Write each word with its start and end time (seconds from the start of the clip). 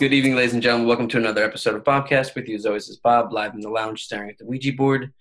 Good 0.00 0.14
evening, 0.14 0.34
ladies 0.34 0.54
and 0.54 0.62
gentlemen. 0.62 0.88
Welcome 0.88 1.08
to 1.08 1.18
another 1.18 1.44
episode 1.44 1.74
of 1.74 1.84
Bobcast. 1.84 2.34
With 2.34 2.48
you, 2.48 2.54
as 2.54 2.64
always, 2.64 2.88
is 2.88 2.96
Bob, 2.96 3.34
live 3.34 3.52
in 3.52 3.60
the 3.60 3.68
lounge, 3.68 4.02
staring 4.02 4.30
at 4.30 4.38
the 4.38 4.46
Ouija 4.46 4.72
board. 4.72 5.12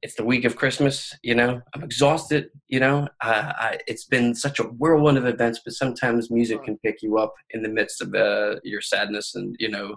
It's 0.00 0.14
the 0.14 0.24
week 0.24 0.46
of 0.46 0.56
Christmas. 0.56 1.14
You 1.22 1.34
know, 1.34 1.60
I'm 1.74 1.82
exhausted. 1.82 2.48
You 2.66 2.80
know, 2.80 3.08
uh, 3.22 3.52
I, 3.54 3.78
it's 3.86 4.06
been 4.06 4.34
such 4.34 4.58
a 4.58 4.62
whirlwind 4.62 5.18
of 5.18 5.26
events, 5.26 5.60
but 5.62 5.74
sometimes 5.74 6.30
music 6.30 6.64
can 6.64 6.78
pick 6.78 7.02
you 7.02 7.18
up 7.18 7.34
in 7.50 7.62
the 7.62 7.68
midst 7.68 8.00
of 8.00 8.14
uh, 8.14 8.56
your 8.64 8.80
sadness 8.80 9.34
and 9.34 9.54
you 9.58 9.68
know, 9.68 9.96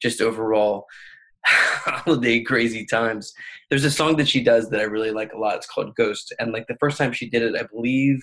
just 0.00 0.22
overall 0.22 0.86
holiday 1.44 2.42
crazy 2.42 2.86
times. 2.86 3.34
There's 3.68 3.84
a 3.84 3.90
song 3.90 4.16
that 4.16 4.28
she 4.28 4.42
does 4.42 4.70
that 4.70 4.80
I 4.80 4.84
really 4.84 5.10
like 5.10 5.34
a 5.34 5.38
lot. 5.38 5.56
It's 5.56 5.66
called 5.66 5.94
Ghost, 5.94 6.34
and 6.38 6.52
like 6.52 6.68
the 6.68 6.78
first 6.80 6.96
time 6.96 7.12
she 7.12 7.28
did 7.28 7.42
it, 7.42 7.54
I 7.54 7.64
believe 7.64 8.18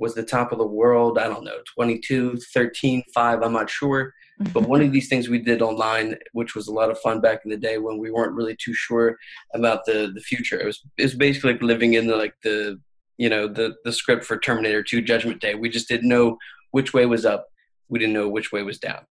was 0.00 0.14
the 0.14 0.22
top 0.22 0.50
of 0.50 0.58
the 0.58 0.66
world. 0.66 1.18
I 1.18 1.28
don't 1.28 1.44
know, 1.44 1.58
22, 1.74 2.38
13, 2.52 3.04
5, 3.14 3.42
I'm 3.42 3.52
not 3.52 3.70
sure. 3.70 4.12
But 4.52 4.66
one 4.66 4.80
of 4.80 4.90
these 4.92 5.08
things 5.08 5.28
we 5.28 5.38
did 5.38 5.62
online, 5.62 6.16
which 6.32 6.56
was 6.56 6.66
a 6.66 6.72
lot 6.72 6.90
of 6.90 6.98
fun 6.98 7.20
back 7.20 7.42
in 7.44 7.50
the 7.50 7.56
day 7.56 7.78
when 7.78 7.98
we 7.98 8.10
weren't 8.10 8.34
really 8.34 8.56
too 8.56 8.74
sure 8.74 9.16
about 9.54 9.84
the 9.84 10.10
the 10.14 10.20
future. 10.20 10.58
It 10.58 10.66
was 10.66 10.80
it 10.96 11.02
was 11.02 11.14
basically 11.14 11.52
like 11.52 11.62
living 11.62 11.94
in 11.94 12.06
the 12.06 12.16
like 12.16 12.34
the 12.42 12.80
you 13.18 13.28
know 13.28 13.46
the 13.46 13.74
the 13.84 13.92
script 13.92 14.24
for 14.24 14.38
Terminator 14.38 14.82
2 14.82 15.02
Judgment 15.02 15.40
Day. 15.40 15.54
We 15.54 15.68
just 15.68 15.88
didn't 15.88 16.08
know 16.08 16.38
which 16.70 16.94
way 16.94 17.04
was 17.04 17.26
up. 17.26 17.46
We 17.90 17.98
didn't 17.98 18.14
know 18.14 18.28
which 18.28 18.50
way 18.50 18.62
was 18.62 18.78
down. 18.78 19.02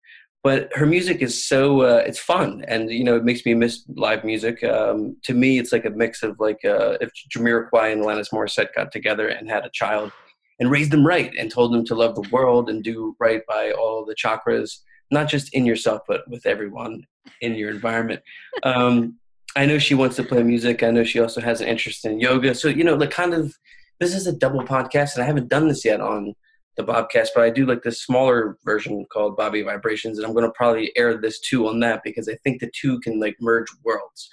But 0.41 0.69
her 0.73 0.85
music 0.85 1.21
is 1.21 1.47
so 1.47 1.81
uh, 1.81 2.03
it's 2.07 2.17
fun, 2.17 2.63
and 2.67 2.89
you 2.89 3.03
know 3.03 3.17
it 3.17 3.25
makes 3.25 3.45
me 3.45 3.53
miss 3.53 3.83
live 3.89 4.23
music. 4.23 4.63
Um, 4.63 5.17
to 5.25 5.33
me, 5.33 5.59
it's 5.59 5.73
like 5.73 5.85
a 5.85 5.89
mix 5.89 6.23
of 6.23 6.39
like 6.39 6.63
uh, 6.65 6.97
if 7.01 7.11
Jamiroquai 7.35 7.91
and 7.91 8.01
Alanis 8.01 8.31
Morissette 8.31 8.73
got 8.73 8.91
together 8.91 9.27
and 9.27 9.49
had 9.49 9.65
a 9.65 9.69
child 9.73 10.11
and 10.59 10.71
raised 10.71 10.91
them 10.91 11.05
right 11.05 11.31
and 11.37 11.51
told 11.51 11.73
them 11.73 11.85
to 11.85 11.95
love 11.95 12.15
the 12.15 12.29
world 12.29 12.69
and 12.69 12.83
do 12.83 13.15
right 13.19 13.41
by 13.47 13.71
all 13.71 14.05
the 14.05 14.15
chakras 14.15 14.79
not 15.11 15.27
just 15.27 15.53
in 15.53 15.65
yourself, 15.65 16.01
but 16.07 16.27
with 16.29 16.45
everyone 16.45 17.03
in 17.41 17.55
your 17.55 17.71
environment. 17.71 18.21
Um, 18.63 19.17
I 19.55 19.65
know 19.65 19.79
she 19.79 19.95
wants 19.95 20.15
to 20.17 20.23
play 20.23 20.43
music. 20.43 20.83
I 20.83 20.91
know 20.91 21.03
she 21.03 21.19
also 21.19 21.41
has 21.41 21.61
an 21.61 21.67
interest 21.67 22.05
in 22.05 22.19
yoga. 22.19 22.53
So, 22.53 22.67
you 22.67 22.83
know, 22.83 22.95
like 22.95 23.11
kind 23.11 23.33
of, 23.33 23.55
this 23.99 24.15
is 24.15 24.27
a 24.27 24.31
double 24.31 24.63
podcast, 24.63 25.15
and 25.15 25.23
I 25.23 25.25
haven't 25.25 25.49
done 25.49 25.67
this 25.67 25.83
yet 25.83 25.99
on 25.99 26.33
the 26.77 26.83
Bobcast, 26.83 27.29
but 27.35 27.43
I 27.43 27.49
do 27.49 27.65
like 27.65 27.83
this 27.83 28.01
smaller 28.01 28.57
version 28.63 29.05
called 29.11 29.35
Bobby 29.35 29.61
Vibrations, 29.61 30.17
and 30.17 30.25
I'm 30.25 30.33
going 30.33 30.45
to 30.45 30.51
probably 30.51 30.95
air 30.95 31.17
this 31.17 31.39
too 31.41 31.67
on 31.67 31.79
that 31.81 32.01
because 32.03 32.29
I 32.29 32.35
think 32.35 32.61
the 32.61 32.71
two 32.73 32.99
can 33.01 33.19
like 33.19 33.35
merge 33.41 33.67
worlds. 33.83 34.29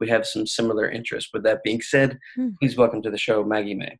We 0.00 0.08
have 0.08 0.26
some 0.26 0.46
similar 0.46 0.90
interests. 0.90 1.30
With 1.32 1.44
that 1.44 1.62
being 1.62 1.80
said, 1.80 2.18
hmm. 2.34 2.48
please 2.60 2.76
welcome 2.76 3.02
to 3.02 3.10
the 3.10 3.18
show, 3.18 3.44
Maggie 3.44 3.74
Mae. 3.74 3.98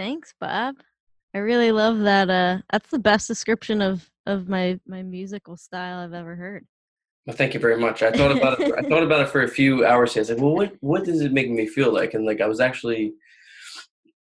Thanks, 0.00 0.32
Bob. 0.40 0.76
I 1.34 1.38
really 1.40 1.72
love 1.72 1.98
that. 1.98 2.30
Uh, 2.30 2.62
that's 2.72 2.88
the 2.88 2.98
best 2.98 3.28
description 3.28 3.82
of 3.82 4.10
of 4.24 4.48
my 4.48 4.80
my 4.86 5.02
musical 5.02 5.58
style 5.58 5.98
I've 5.98 6.14
ever 6.14 6.34
heard. 6.36 6.66
Well, 7.26 7.36
thank 7.36 7.52
you 7.52 7.60
very 7.60 7.76
much. 7.76 8.02
I 8.02 8.10
thought 8.10 8.34
about 8.34 8.58
it. 8.58 8.72
I 8.78 8.80
thought 8.88 9.02
about 9.02 9.20
it 9.20 9.28
for 9.28 9.42
a 9.42 9.48
few 9.48 9.84
hours. 9.84 10.16
I 10.16 10.20
was 10.20 10.30
like, 10.30 10.38
well, 10.38 10.54
what 10.54 10.72
what 10.80 11.04
does 11.04 11.20
it 11.20 11.34
make 11.34 11.50
me 11.50 11.66
feel 11.66 11.92
like? 11.92 12.14
And 12.14 12.24
like, 12.24 12.40
I 12.40 12.46
was 12.46 12.60
actually, 12.60 13.12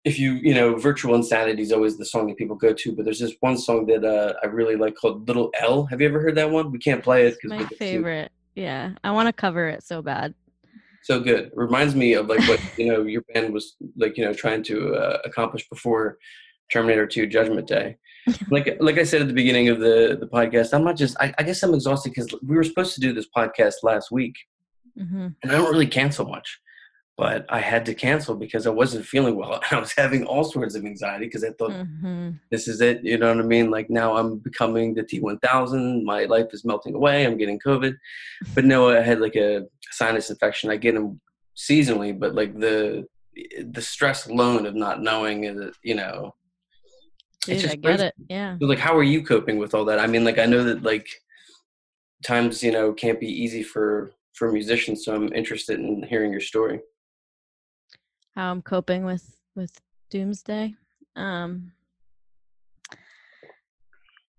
if 0.04 0.20
you 0.20 0.34
you 0.34 0.54
know, 0.54 0.76
virtual 0.76 1.16
insanity 1.16 1.64
is 1.64 1.72
always 1.72 1.98
the 1.98 2.06
song 2.06 2.28
that 2.28 2.38
people 2.38 2.56
go 2.56 2.72
to. 2.72 2.96
But 2.96 3.06
there's 3.06 3.20
this 3.20 3.34
one 3.40 3.58
song 3.58 3.88
that 3.88 4.06
uh, 4.06 4.36
I 4.44 4.46
really 4.46 4.76
like 4.76 4.94
called 4.94 5.28
Little 5.28 5.50
L. 5.60 5.86
Have 5.86 6.00
you 6.00 6.08
ever 6.08 6.22
heard 6.22 6.36
that 6.36 6.52
one? 6.52 6.72
We 6.72 6.78
can't 6.78 7.04
play 7.04 7.26
it 7.26 7.38
because 7.42 7.58
my 7.58 7.66
favorite. 7.80 8.32
Yeah, 8.54 8.92
I 9.04 9.10
want 9.10 9.30
to 9.30 9.34
cover 9.34 9.68
it 9.68 9.82
so 9.82 10.04
bad. 10.04 10.36
So 11.06 11.20
good. 11.20 11.46
It 11.46 11.52
reminds 11.54 11.94
me 11.94 12.14
of 12.14 12.26
like 12.26 12.40
what 12.48 12.60
you 12.80 12.88
know 12.88 13.04
your 13.04 13.22
band 13.32 13.54
was 13.54 13.76
like 13.96 14.18
you 14.18 14.26
know 14.26 14.34
trying 14.34 14.64
to 14.64 14.96
uh, 14.96 15.20
accomplish 15.24 15.70
before 15.70 16.18
Terminator 16.74 17.06
2 17.06 17.28
Judgment 17.28 17.68
Day. 17.68 17.98
like 18.50 18.76
like 18.80 18.98
I 18.98 19.04
said 19.04 19.22
at 19.22 19.28
the 19.28 19.34
beginning 19.36 19.70
of 19.70 19.80
the 19.80 20.18
the 20.20 20.26
podcast, 20.26 20.74
I'm 20.74 20.84
not 20.84 20.98
just 20.98 21.16
I, 21.20 21.32
I 21.38 21.44
guess 21.44 21.62
I'm 21.62 21.76
exhausted 21.76 22.10
because 22.10 22.34
we 22.42 22.56
were 22.56 22.64
supposed 22.64 22.96
to 22.96 23.02
do 23.02 23.14
this 23.14 23.28
podcast 23.38 23.76
last 23.84 24.10
week, 24.12 24.34
mm-hmm. 24.98 25.28
and 25.44 25.52
I 25.52 25.56
don't 25.56 25.72
really 25.72 25.86
cancel 25.86 26.28
much, 26.28 26.60
but 27.18 27.46
I 27.50 27.60
had 27.60 27.86
to 27.86 27.94
cancel 27.94 28.36
because 28.36 28.68
I 28.68 28.72
wasn't 28.72 29.06
feeling 29.06 29.36
well. 29.38 29.62
I 29.72 29.80
was 29.80 29.94
having 29.96 30.26
all 30.26 30.44
sorts 30.44 30.76
of 30.76 30.86
anxiety 30.86 31.26
because 31.26 31.44
I 31.44 31.52
thought 31.52 31.72
mm-hmm. 31.72 32.32
this 32.52 32.68
is 32.68 32.82
it. 32.82 33.04
You 33.04 33.18
know 33.18 33.34
what 33.34 33.44
I 33.44 33.48
mean? 33.48 33.72
Like 33.72 33.90
now 33.90 34.18
I'm 34.18 34.38
becoming 34.38 34.94
the 34.94 35.04
T1000. 35.04 36.04
My 36.04 36.26
life 36.26 36.48
is 36.52 36.66
melting 36.66 36.96
away. 36.96 37.26
I'm 37.26 37.38
getting 37.38 37.60
COVID, 37.60 37.96
but 38.54 38.66
no, 38.66 38.90
I 38.90 39.02
had 39.02 39.22
like 39.22 39.36
a 39.36 39.66
sinus 39.92 40.30
infection. 40.30 40.70
I 40.70 40.78
get 40.78 40.96
them 40.96 41.22
seasonally, 41.56 42.18
but 42.18 42.36
like 42.36 42.60
the 42.60 43.06
the 43.68 43.82
stress 43.82 44.28
alone 44.28 44.66
of 44.66 44.76
not 44.76 45.02
knowing 45.02 45.44
is, 45.44 45.76
you 45.84 45.96
know 45.96 46.34
Dude, 47.46 47.60
just 47.60 47.74
I 47.74 47.78
get 47.78 48.00
it. 48.00 48.14
Yeah. 48.30 48.58
like, 48.60 48.80
how 48.80 48.98
are 48.98 49.04
you 49.04 49.24
coping 49.24 49.58
with 49.58 49.76
all 49.76 49.86
that? 49.86 50.00
I 50.00 50.08
mean, 50.08 50.24
like, 50.24 50.40
I 50.40 50.46
know 50.46 50.64
that 50.64 50.84
like 50.84 51.08
times 52.24 52.64
you 52.64 52.72
know 52.72 52.92
can't 52.92 53.20
be 53.20 53.28
easy 53.28 53.62
for 53.64 54.12
for 54.34 54.52
musicians, 54.52 55.06
so 55.06 55.16
I'm 55.16 55.32
interested 55.34 55.80
in 55.80 56.04
hearing 56.04 56.32
your 56.32 56.42
story. 56.42 56.80
How 58.36 58.52
I'm 58.52 58.62
coping 58.62 59.06
with 59.06 59.38
with 59.56 59.80
Doomsday. 60.10 60.76
Um, 61.16 61.72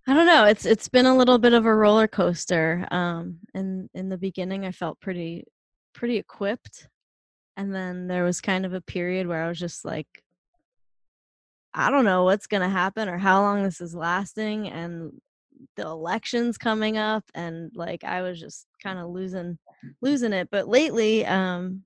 I 0.06 0.14
don't 0.14 0.26
know. 0.26 0.44
It's 0.44 0.66
it's 0.66 0.88
been 0.88 1.06
a 1.06 1.16
little 1.16 1.38
bit 1.38 1.54
of 1.54 1.64
a 1.64 1.74
roller 1.74 2.06
coaster. 2.06 2.86
Um, 2.90 3.38
in 3.54 3.88
in 3.94 4.08
the 4.08 4.18
beginning, 4.18 4.66
I 4.66 4.72
felt 4.72 5.00
pretty 5.00 5.44
pretty 5.94 6.16
equipped, 6.16 6.88
and 7.56 7.74
then 7.74 8.06
there 8.06 8.24
was 8.24 8.40
kind 8.40 8.66
of 8.66 8.74
a 8.74 8.80
period 8.80 9.26
where 9.26 9.42
I 9.42 9.48
was 9.48 9.58
just 9.58 9.84
like 9.84 10.06
I 11.72 11.90
don't 11.90 12.04
know 12.04 12.24
what's 12.24 12.46
to 12.62 12.68
happen 12.68 13.08
or 13.08 13.18
how 13.18 13.42
long 13.42 13.62
this 13.62 13.80
is 13.80 13.94
lasting 13.94 14.68
and 14.68 15.12
the 15.76 15.82
elections 15.82 16.56
coming 16.58 16.96
up 16.98 17.24
and 17.34 17.70
like 17.74 18.04
I 18.04 18.22
was 18.22 18.40
just 18.40 18.66
kind 18.82 18.98
of 18.98 19.10
losing 19.10 19.58
losing 20.00 20.32
it 20.32 20.48
but 20.50 20.68
lately 20.68 21.24
um 21.26 21.82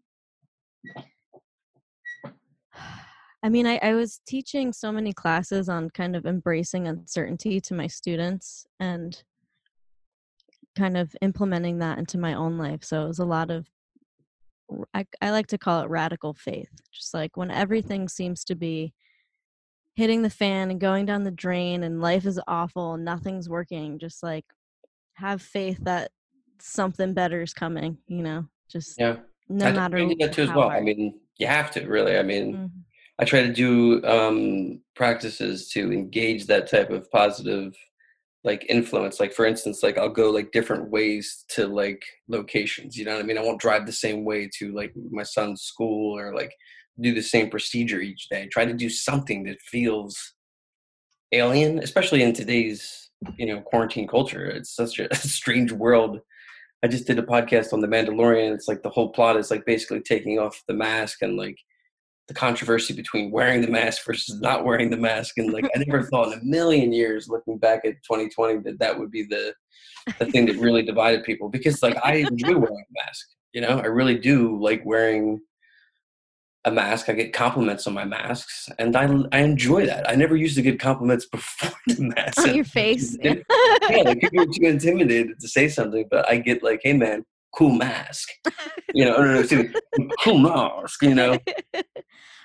I 3.43 3.49
mean 3.49 3.67
I, 3.67 3.79
I 3.83 3.95
was 3.95 4.21
teaching 4.27 4.73
so 4.73 4.93
many 4.93 5.13
classes 5.13 5.69
on 5.69 5.91
kind 5.91 6.15
of 6.15 6.27
embracing 6.27 6.87
uncertainty 6.87 7.61
to 7.63 7.75
my 7.75 7.87
students 7.87 8.67
and 8.79 9.23
kind 10.77 10.97
of 10.97 11.15
implementing 11.21 11.79
that 11.79 11.99
into 11.99 12.19
my 12.19 12.35
own 12.35 12.59
life 12.59 12.85
so 12.85 13.05
it 13.05 13.09
was 13.09 13.19
a 13.19 13.25
lot 13.25 13.51
of 13.51 13.67
I, 14.95 15.05
I 15.21 15.31
like 15.31 15.49
to 15.49 15.59
call 15.59 15.83
it 15.83 15.91
radical 15.91 16.35
faith 16.35 16.71
just 16.93 17.13
like 17.13 17.37
when 17.37 17.51
everything 17.51 18.09
seems 18.09 18.45
to 18.45 18.55
be 18.55 18.95
hitting 19.97 20.23
the 20.23 20.31
fan 20.31 20.71
and 20.71 20.81
going 20.81 21.07
down 21.07 21.25
the 21.25 21.31
drain 21.31 21.83
and 21.83 22.01
life 22.01 22.25
is 22.25 22.41
awful 22.47 22.95
and 22.95 23.05
nothing's 23.05 23.49
working 23.49 23.99
just 23.99 24.23
like 24.23 24.45
have 25.15 25.43
faith 25.43 25.79
that 25.83 26.11
something 26.61 27.15
better 27.15 27.43
is 27.43 27.53
coming 27.53 27.99
you 28.07 28.23
know 28.23 28.47
just 28.71 28.95
yeah 28.99 29.17
no 29.49 29.67
I 29.67 29.73
matter 29.73 30.09
that 30.21 30.33
too 30.33 30.43
as 30.43 30.49
well 30.51 30.69
hard. 30.69 30.79
i 30.79 30.81
mean 30.81 31.19
you 31.39 31.47
have 31.47 31.71
to 31.73 31.85
really 31.87 32.17
i 32.17 32.23
mean 32.23 32.55
mm-hmm. 32.55 32.67
I 33.21 33.25
try 33.25 33.43
to 33.43 33.53
do 33.53 34.03
um 34.05 34.81
practices 34.97 35.69
to 35.69 35.93
engage 35.93 36.47
that 36.47 36.69
type 36.69 36.91
of 36.91 37.11
positive 37.11 37.75
like 38.43 38.65
influence 38.69 39.21
like 39.21 39.33
for 39.33 39.45
instance 39.45 39.83
like 39.83 39.99
i'll 39.99 40.09
go 40.09 40.31
like 40.31 40.51
different 40.53 40.91
ways 40.91 41.45
to 41.49 41.67
like 41.67 42.03
locations 42.29 42.97
you 42.97 43.05
know 43.05 43.15
what 43.15 43.23
i 43.23 43.27
mean 43.27 43.39
i 43.39 43.43
won't 43.43 43.61
drive 43.61 43.87
the 43.87 43.93
same 43.93 44.25
way 44.25 44.49
to 44.59 44.73
like 44.73 44.93
my 45.11 45.23
son's 45.23 45.63
school 45.63 46.19
or 46.19 46.35
like 46.35 46.53
do 47.01 47.15
the 47.15 47.23
same 47.23 47.51
procedure 47.51 48.01
each 48.01 48.29
day. 48.29 48.49
Try 48.49 48.65
to 48.65 48.75
do 48.75 48.89
something 48.89 49.45
that 49.45 49.61
feels 49.63 50.35
alien, 51.33 51.79
especially 51.79 52.23
in 52.23 52.33
today's 52.33 53.11
you 53.37 53.47
know 53.47 53.61
quarantine 53.61 54.09
culture. 54.09 54.47
It's 54.47 54.75
such 54.75 54.99
a 54.99 55.15
strange 55.15 55.73
world. 55.73 56.21
I 56.83 56.89
just 56.89 57.07
did 57.07 57.19
a 57.19 57.23
podcast 57.23 57.73
on 57.73 57.81
the 57.81 57.87
Mandalorian. 57.87 58.55
It's 58.55 58.69
like 58.69 58.83
the 58.83 58.91
whole 58.91 59.11
plot 59.11 59.37
is 59.37 59.51
like 59.51 59.67
basically 59.67 60.01
taking 60.01 60.39
off 60.39 60.63
the 60.67 60.75
mask 60.75 61.23
and 61.23 61.37
like 61.37 61.59
the 62.31 62.35
controversy 62.35 62.95
between 62.95 63.33
wearing 63.33 63.61
the 63.61 63.67
mask 63.67 64.07
versus 64.07 64.41
not 64.41 64.65
wearing 64.65 64.89
the 64.89 64.97
mask. 64.97 65.37
And 65.37 65.53
like 65.53 65.65
I 65.75 65.83
never 65.85 66.03
thought 66.11 66.33
in 66.33 66.39
a 66.39 66.45
million 66.45 66.93
years, 66.93 67.29
looking 67.29 67.59
back 67.59 67.85
at 67.85 68.03
2020, 68.05 68.61
that 68.61 68.79
that 68.79 68.97
would 68.97 69.11
be 69.11 69.25
the 69.25 69.53
the 70.21 70.27
thing 70.27 70.47
that 70.47 70.57
really 70.57 70.83
divided 70.83 71.25
people. 71.25 71.49
Because 71.49 71.83
like 71.83 71.97
I 72.05 72.25
enjoy 72.31 72.53
wearing 72.57 72.85
a 72.89 73.05
mask. 73.05 73.27
You 73.53 73.63
know, 73.63 73.81
I 73.81 73.87
really 73.87 74.17
do 74.17 74.57
like 74.63 74.83
wearing 74.85 75.41
a 76.65 76.71
mask. 76.71 77.09
I 77.09 77.15
get 77.15 77.33
compliments 77.33 77.89
on 77.89 77.95
my 77.95 78.05
masks, 78.05 78.69
and 78.79 78.95
I 78.95 79.09
I 79.33 79.41
enjoy 79.41 79.87
that. 79.87 80.09
I 80.09 80.15
never 80.15 80.37
used 80.37 80.55
to 80.55 80.63
get 80.63 80.79
compliments 80.79 81.27
before 81.33 81.77
the 81.89 82.13
mask. 82.17 82.39
On 82.39 82.55
your 82.55 82.65
face. 82.65 83.19
yeah, 83.21 83.35
like 83.91 84.21
people 84.21 84.43
are 84.43 84.47
too 84.47 84.67
intimidated 84.67 85.41
to 85.41 85.49
say 85.49 85.67
something, 85.67 86.07
but 86.09 86.29
I 86.29 86.37
get 86.39 86.63
like, 86.63 86.81
"Hey, 86.85 86.93
man, 86.93 87.25
cool 87.57 87.73
mask," 87.73 88.29
you 88.95 89.05
know, 89.05 89.17
no, 89.17 89.43
no, 89.43 90.09
cool 90.23 90.39
mask, 90.39 91.03
you 91.03 91.15
know. 91.17 91.37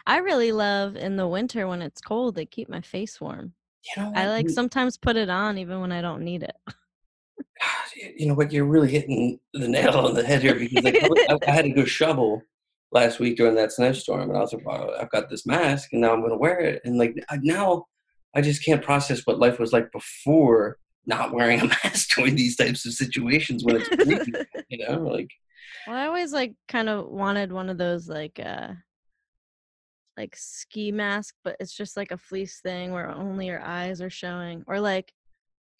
I 0.08 0.18
really 0.18 0.52
love 0.52 0.96
in 0.96 1.16
the 1.16 1.28
winter 1.28 1.68
when 1.68 1.82
it's 1.82 2.02
cold. 2.02 2.36
They 2.36 2.46
keep 2.46 2.70
my 2.70 2.82
face 2.82 3.20
warm. 3.20 3.54
You 3.96 4.04
know, 4.04 4.14
I 4.16 4.28
like 4.28 4.50
sometimes 4.50 4.98
put 4.98 5.16
it 5.16 5.30
on 5.30 5.58
even 5.58 5.80
when 5.82 5.92
I 5.92 6.02
don't 6.02 6.24
need 6.24 6.44
it. 6.44 6.56
You 8.16 8.28
know 8.28 8.34
what? 8.34 8.52
You're 8.52 8.66
really 8.66 8.92
hitting 8.92 9.40
the 9.54 9.68
nail 9.68 9.92
on 9.92 10.14
the 10.14 10.26
head 10.26 10.42
here 10.42 10.56
because 10.56 10.84
like, 10.84 10.98
I, 11.04 11.38
I 11.48 11.52
had 11.52 11.66
to 11.66 11.72
go 11.72 11.86
shovel 11.86 12.42
last 12.92 13.20
week 13.20 13.38
during 13.38 13.56
that 13.56 13.72
snowstorm, 13.72 14.30
and 14.30 14.38
I 14.38 14.42
was 14.42 14.54
like, 14.54 14.66
"Wow, 14.66 14.92
I've 15.00 15.12
got 15.12 15.30
this 15.30 15.46
mask, 15.46 15.90
and 15.92 16.02
now 16.02 16.14
I'm 16.14 16.20
going 16.20 16.32
to 16.32 16.38
wear 16.38 16.60
it." 16.60 16.82
And 16.84 16.98
like 16.98 17.16
now, 17.42 17.86
I 18.36 18.42
just 18.42 18.66
can't 18.66 18.84
process 18.84 19.22
what 19.26 19.40
life 19.40 19.60
was 19.60 19.74
like 19.74 19.92
before 19.92 20.78
not 21.06 21.34
wearing 21.34 21.62
a 21.62 21.66
mask 21.84 22.16
during 22.16 22.36
these 22.36 22.56
types 22.56 22.86
of 22.86 22.94
situations 22.94 23.64
when 23.64 23.78
it's 23.78 23.90
you 24.70 24.86
know, 24.86 25.00
like 25.00 25.30
well, 25.88 25.96
I 25.96 26.06
always 26.08 26.34
like 26.34 26.56
kind 26.68 26.90
of 26.90 27.08
wanted 27.08 27.52
one 27.52 27.70
of 27.70 27.78
those 27.78 28.10
like 28.10 28.40
uh 28.44 28.74
like 30.18 30.36
ski 30.36 30.92
mask, 30.92 31.36
but 31.44 31.56
it's 31.60 31.74
just 31.76 31.98
like 31.98 32.12
a 32.12 32.18
fleece 32.18 32.60
thing 32.62 32.92
where 32.92 33.10
only 33.10 33.48
your 33.48 33.62
eyes 33.62 34.02
are 34.02 34.10
showing, 34.10 34.64
or 34.68 34.80
like 34.80 35.12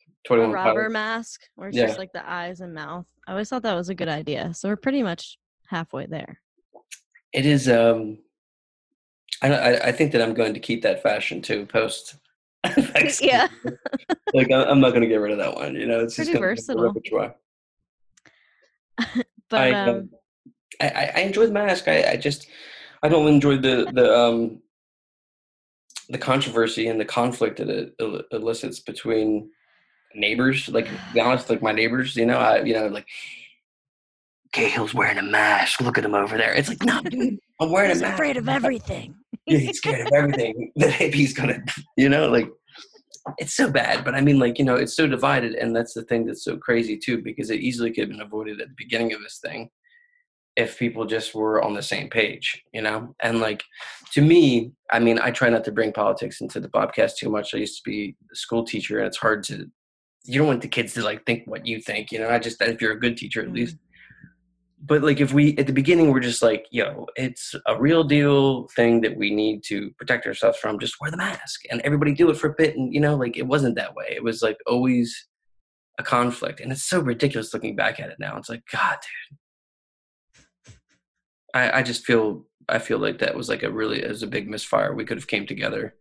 a 0.08 0.12
21 0.28 0.52
rubber 0.52 0.74
Pilots. 0.74 0.94
mask 0.94 1.42
where 1.56 1.70
it's 1.70 1.78
Yeah. 1.78 1.88
just 1.88 2.00
like 2.00 2.12
the 2.14 2.30
eyes 2.30 2.60
and 2.62 2.74
mouth. 2.74 3.06
I 3.28 3.32
always 3.32 3.50
thought 3.50 3.64
that 3.64 3.76
was 3.76 3.90
a 3.90 3.96
good 3.96 4.10
idea. 4.10 4.54
So 4.54 4.68
we're 4.70 4.76
pretty 4.76 5.04
much 5.04 5.38
halfway 5.68 6.06
there. 6.06 6.42
It 7.34 7.46
is. 7.46 7.68
Um, 7.70 8.20
I, 9.42 9.54
I 9.54 9.88
I 9.88 9.92
think 9.92 10.12
that 10.14 10.22
I'm 10.22 10.34
going 10.34 10.54
to 10.54 10.60
keep 10.60 10.82
that 10.84 11.02
fashion 11.04 11.42
too. 11.42 11.66
Post. 11.66 12.16
Yeah. 13.22 13.48
like 14.34 14.52
I'm 14.52 14.80
not 14.80 14.90
going 14.90 15.02
to 15.02 15.08
get 15.08 15.18
rid 15.18 15.32
of 15.32 15.38
that 15.40 15.56
one. 15.56 15.76
You 15.76 15.86
know, 15.86 16.00
it's 16.00 16.16
just 16.16 16.30
Pretty 16.30 16.34
the 16.34 16.40
versatile. 16.40 16.84
repertoire. 16.84 17.36
But 19.50 19.62
I, 19.62 19.72
um, 19.72 19.90
um, 19.90 20.10
I 20.82 20.88
I 20.90 21.12
I 21.16 21.20
enjoy 21.22 21.46
the 21.46 21.52
mask. 21.54 21.88
I, 21.88 22.12
I 22.12 22.18
just 22.18 22.48
I 23.06 23.10
don't 23.10 23.28
enjoy 23.28 23.58
the 23.58 23.88
the 23.94 24.18
um 24.20 24.62
the 26.10 26.18
controversy 26.18 26.88
and 26.88 27.00
the 27.00 27.06
conflict 27.06 27.58
that 27.58 27.70
it 27.70 27.94
elicits 28.32 28.80
between 28.80 29.52
neighbors. 30.16 30.68
Like 30.70 30.88
to 30.88 31.00
be 31.14 31.20
honest, 31.20 31.50
like 31.50 31.62
my 31.62 31.72
neighbors. 31.72 32.16
You 32.16 32.26
know, 32.26 32.38
I 32.38 32.64
you 32.64 32.74
know 32.74 32.88
like. 32.88 33.08
Cahill's 34.54 34.94
wearing 34.94 35.18
a 35.18 35.22
mask. 35.22 35.82
Look 35.82 35.98
at 35.98 36.06
him 36.06 36.16
over 36.16 36.38
there. 36.38 36.54
It's 36.54 36.70
like, 36.70 36.82
no, 36.82 37.02
dude, 37.02 37.38
I'm 37.60 37.72
wearing 37.72 37.90
he's 37.90 38.00
a 38.00 38.04
mask. 38.04 38.14
afraid 38.14 38.38
of 38.38 38.48
everything. 38.58 39.14
yeah, 39.48 39.58
he's 39.58 39.78
scared 39.80 40.08
of 40.08 40.14
everything 40.14 40.72
that 40.78 41.14
he's 41.14 41.34
gonna, 41.34 41.62
you 41.98 42.08
know, 42.08 42.30
like 42.30 42.50
it's 43.38 43.54
so 43.54 43.70
bad. 43.70 44.06
But 44.06 44.16
I 44.16 44.22
mean, 44.22 44.40
like 44.40 44.58
you 44.58 44.64
know, 44.64 44.76
it's 44.76 44.96
so 44.96 45.08
divided, 45.08 45.56
and 45.56 45.76
that's 45.76 45.94
the 45.94 46.04
thing 46.04 46.26
that's 46.26 46.46
so 46.46 46.56
crazy 46.56 46.98
too, 46.98 47.22
because 47.22 47.50
it 47.50 47.60
easily 47.60 47.92
could 47.92 48.04
have 48.04 48.12
been 48.12 48.22
avoided 48.22 48.62
at 48.62 48.70
the 48.70 48.76
beginning 48.78 49.12
of 49.14 49.22
this 49.22 49.40
thing 49.44 49.70
if 50.56 50.80
people 50.80 51.06
just 51.06 51.36
were 51.36 51.62
on 51.62 51.74
the 51.74 51.82
same 51.82 52.10
page, 52.10 52.64
you 52.74 52.82
know. 52.82 53.16
And 53.22 53.40
like 53.40 53.64
to 54.14 54.22
me, 54.22 54.72
I 54.92 55.00
mean, 55.00 55.20
I 55.20 55.32
try 55.32 55.50
not 55.50 55.66
to 55.66 55.72
bring 55.72 55.92
politics 55.92 56.42
into 56.42 56.60
the 56.60 56.70
podcast 56.70 57.18
too 57.18 57.30
much. 57.30 57.54
I 57.54 57.58
used 57.58 57.84
to 57.84 57.90
be 57.90 58.16
a 58.32 58.36
school 58.36 58.64
teacher, 58.64 59.00
and 59.00 59.08
it's 59.08 59.18
hard 59.18 59.44
to. 59.44 59.70
You 60.24 60.40
don't 60.40 60.48
want 60.48 60.62
the 60.62 60.68
kids 60.68 60.94
to 60.94 61.04
like 61.04 61.26
think 61.26 61.44
what 61.46 61.68
you 61.68 61.82
think, 61.82 62.12
you 62.12 62.20
know. 62.20 62.30
I 62.30 62.40
just 62.40 62.62
if 62.62 62.82
you're 62.82 62.94
a 62.94 63.00
good 63.00 63.18
teacher, 63.18 63.42
at 63.42 63.52
least 63.52 63.76
mm-hmm. 63.76 64.86
but 64.86 65.04
like 65.04 65.20
if 65.20 65.34
we 65.34 65.58
at 65.58 65.68
the 65.68 65.74
beginning 65.74 66.12
we're 66.12 66.20
just 66.20 66.42
like 66.42 66.66
yo 66.72 67.06
it's 67.16 67.54
a 67.68 67.80
real 67.80 68.04
deal 68.04 68.68
thing 68.76 69.02
that 69.02 69.16
we 69.18 69.30
need 69.30 69.64
to 69.64 69.92
protect 70.00 70.26
ourselves 70.26 70.58
from 70.58 70.80
just 70.80 71.00
wear 71.00 71.12
the 71.12 71.18
mask 71.18 71.62
and 71.70 71.82
everybody 71.82 72.14
do 72.14 72.30
it 72.30 72.38
for 72.38 72.50
a 72.50 72.56
bit 72.58 72.76
and 72.76 72.94
you 72.94 73.00
know 73.00 73.16
like 73.16 73.38
it 73.38 73.48
wasn't 73.48 73.76
that 73.76 73.94
way 73.96 74.08
it 74.10 74.24
was 74.24 74.42
like 74.42 74.58
always 74.68 75.28
a 76.00 76.04
conflict 76.04 76.60
and 76.60 76.72
it's 76.72 76.84
so 76.84 77.00
ridiculous 77.00 77.54
looking 77.54 77.76
back 77.76 78.00
at 78.00 78.10
it 78.10 78.18
now 78.20 78.36
it's 78.38 78.50
like 78.50 78.64
god 78.72 78.98
dude 79.02 79.38
i 81.56 81.80
i 81.80 81.82
just 81.82 82.06
feel 82.06 82.46
i 82.70 82.80
feel 82.80 83.00
like 83.00 83.20
that 83.20 83.36
was 83.36 83.50
like 83.50 83.64
a 83.64 83.72
really 83.72 84.04
as 84.04 84.24
a 84.24 84.28
big 84.28 84.50
misfire. 84.50 84.94
We 84.94 85.06
could 85.06 85.18
have 85.18 85.28
came 85.28 85.46
together. 85.46 85.96